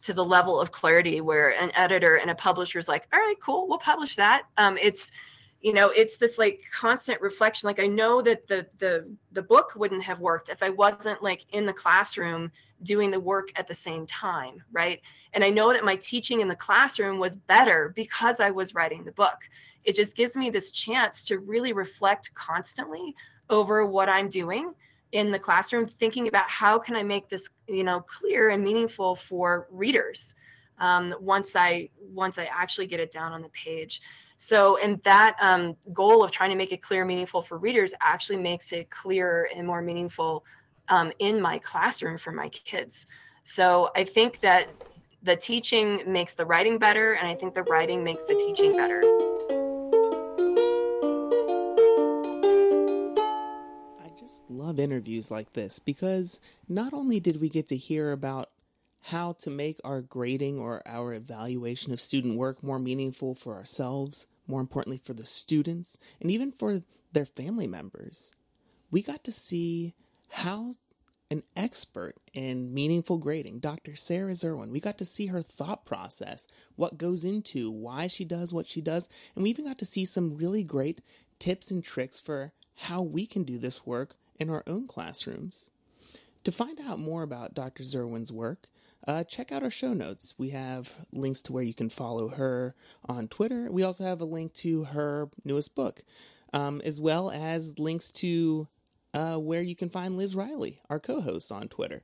to 0.01 0.13
the 0.13 0.25
level 0.25 0.59
of 0.59 0.71
clarity 0.71 1.21
where 1.21 1.51
an 1.61 1.71
editor 1.75 2.15
and 2.17 2.29
a 2.29 2.35
publisher 2.35 2.77
is 2.77 2.89
like, 2.89 3.07
all 3.13 3.19
right, 3.19 3.35
cool, 3.41 3.69
we'll 3.69 3.77
publish 3.77 4.15
that. 4.17 4.43
Um, 4.57 4.77
it's, 4.81 5.11
you 5.61 5.73
know, 5.73 5.89
it's 5.89 6.17
this 6.17 6.37
like 6.37 6.63
constant 6.73 7.21
reflection. 7.21 7.67
Like 7.67 7.79
I 7.79 7.87
know 7.87 8.21
that 8.21 8.47
the 8.47 8.67
the 8.79 9.07
the 9.31 9.43
book 9.43 9.73
wouldn't 9.75 10.03
have 10.03 10.19
worked 10.19 10.49
if 10.49 10.63
I 10.63 10.69
wasn't 10.69 11.21
like 11.21 11.45
in 11.53 11.65
the 11.65 11.73
classroom 11.73 12.51
doing 12.83 13.11
the 13.11 13.19
work 13.19 13.51
at 13.55 13.67
the 13.67 13.73
same 13.73 14.05
time, 14.07 14.63
right? 14.71 15.01
And 15.33 15.43
I 15.43 15.49
know 15.49 15.71
that 15.71 15.85
my 15.85 15.95
teaching 15.95 16.41
in 16.41 16.47
the 16.47 16.55
classroom 16.55 17.19
was 17.19 17.35
better 17.35 17.93
because 17.95 18.39
I 18.39 18.49
was 18.49 18.73
writing 18.73 19.03
the 19.03 19.11
book. 19.11 19.37
It 19.83 19.95
just 19.95 20.15
gives 20.15 20.35
me 20.35 20.49
this 20.49 20.71
chance 20.71 21.23
to 21.25 21.39
really 21.39 21.73
reflect 21.73 22.33
constantly 22.33 23.15
over 23.49 23.85
what 23.85 24.09
I'm 24.09 24.29
doing 24.29 24.73
in 25.11 25.31
the 25.31 25.39
classroom 25.39 25.85
thinking 25.85 26.27
about 26.27 26.49
how 26.49 26.79
can 26.79 26.95
i 26.95 27.03
make 27.03 27.29
this 27.29 27.49
you 27.67 27.83
know 27.83 28.01
clear 28.01 28.49
and 28.49 28.63
meaningful 28.63 29.15
for 29.15 29.67
readers 29.71 30.35
um, 30.79 31.13
once 31.19 31.55
i 31.55 31.89
once 32.13 32.37
i 32.37 32.45
actually 32.45 32.87
get 32.87 32.99
it 32.99 33.11
down 33.11 33.31
on 33.31 33.41
the 33.41 33.49
page 33.49 34.01
so 34.43 34.77
and 34.77 34.99
that 35.03 35.37
um, 35.39 35.75
goal 35.93 36.23
of 36.23 36.31
trying 36.31 36.49
to 36.49 36.55
make 36.55 36.71
it 36.71 36.81
clear 36.81 37.05
meaningful 37.05 37.43
for 37.43 37.59
readers 37.59 37.93
actually 38.01 38.39
makes 38.39 38.71
it 38.71 38.89
clearer 38.89 39.47
and 39.55 39.67
more 39.67 39.83
meaningful 39.83 40.43
um, 40.89 41.11
in 41.19 41.39
my 41.39 41.59
classroom 41.59 42.17
for 42.17 42.31
my 42.31 42.49
kids. 42.49 43.05
So 43.43 43.91
i 43.95 44.03
think 44.03 44.39
that 44.39 44.69
the 45.21 45.35
teaching 45.35 46.01
makes 46.07 46.33
the 46.33 46.43
writing 46.43 46.79
better 46.79 47.13
and 47.13 47.27
i 47.27 47.35
think 47.35 47.53
the 47.53 47.61
writing 47.63 48.03
makes 48.03 48.25
the 48.25 48.33
teaching 48.33 48.75
better. 48.75 49.01
I 54.03 54.09
just 54.19 54.49
love 54.49 54.79
interviews 54.79 55.29
like 55.29 55.53
this 55.53 55.77
because 55.77 56.41
not 56.67 56.93
only 56.93 57.19
did 57.19 57.39
we 57.39 57.47
get 57.47 57.67
to 57.67 57.77
hear 57.77 58.11
about 58.11 58.49
how 59.05 59.33
to 59.33 59.49
make 59.49 59.79
our 59.83 60.01
grading 60.01 60.59
or 60.59 60.81
our 60.85 61.13
evaluation 61.13 61.91
of 61.91 61.99
student 61.99 62.37
work 62.37 62.61
more 62.63 62.79
meaningful 62.79 63.33
for 63.33 63.55
ourselves, 63.55 64.27
more 64.47 64.61
importantly 64.61 65.01
for 65.03 65.13
the 65.13 65.25
students, 65.25 65.97
and 66.19 66.29
even 66.29 66.51
for 66.51 66.83
their 67.11 67.25
family 67.25 67.67
members, 67.67 68.33
we 68.91 69.01
got 69.01 69.23
to 69.23 69.31
see 69.31 69.93
how 70.29 70.73
an 71.31 71.43
expert 71.55 72.15
in 72.33 72.73
meaningful 72.73 73.17
grading, 73.17 73.59
Dr. 73.59 73.95
Sarah 73.95 74.33
Zerwin. 74.33 74.69
We 74.69 74.81
got 74.81 74.97
to 74.97 75.05
see 75.05 75.27
her 75.27 75.41
thought 75.41 75.85
process, 75.85 76.47
what 76.75 76.97
goes 76.97 77.23
into 77.23 77.71
why 77.71 78.07
she 78.07 78.25
does 78.25 78.53
what 78.53 78.67
she 78.67 78.81
does, 78.81 79.07
and 79.33 79.43
we 79.43 79.49
even 79.49 79.65
got 79.65 79.79
to 79.79 79.85
see 79.85 80.03
some 80.03 80.35
really 80.35 80.63
great 80.63 81.01
tips 81.39 81.71
and 81.71 81.83
tricks 81.83 82.19
for 82.19 82.51
how 82.75 83.01
we 83.01 83.25
can 83.25 83.43
do 83.43 83.57
this 83.57 83.85
work 83.85 84.15
in 84.39 84.49
our 84.49 84.63
own 84.67 84.87
classrooms. 84.87 85.71
To 86.43 86.51
find 86.51 86.79
out 86.81 86.99
more 86.99 87.23
about 87.23 87.53
Dr. 87.53 87.83
Zerwin's 87.83 88.31
work, 88.31 88.67
uh, 89.07 89.23
check 89.23 89.51
out 89.51 89.63
our 89.63 89.71
show 89.71 89.93
notes. 89.93 90.35
We 90.37 90.49
have 90.51 90.93
links 91.11 91.41
to 91.43 91.53
where 91.53 91.63
you 91.63 91.73
can 91.73 91.89
follow 91.89 92.29
her 92.29 92.75
on 93.05 93.27
Twitter. 93.27 93.71
We 93.71 93.83
also 93.83 94.03
have 94.03 94.21
a 94.21 94.25
link 94.25 94.53
to 94.55 94.85
her 94.85 95.29
newest 95.43 95.75
book, 95.75 96.03
um, 96.53 96.81
as 96.85 97.01
well 97.01 97.31
as 97.31 97.79
links 97.79 98.11
to 98.13 98.67
uh, 99.13 99.35
where 99.37 99.61
you 99.61 99.75
can 99.75 99.89
find 99.89 100.17
Liz 100.17 100.35
Riley, 100.35 100.81
our 100.89 100.99
co 100.99 101.21
host, 101.21 101.51
on 101.51 101.67
Twitter. 101.67 102.03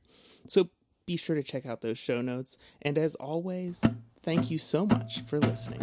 So 0.50 0.70
be 1.06 1.18
sure 1.18 1.36
to 1.36 1.44
check 1.44 1.66
out 1.66 1.82
those 1.82 1.98
show 1.98 2.22
notes. 2.22 2.58
And 2.82 2.98
as 2.98 3.16
always, 3.16 3.84
thank 4.22 4.52
you 4.52 4.58
so 4.58 4.86
much 4.86 5.22
for 5.22 5.40
listening. 5.40 5.80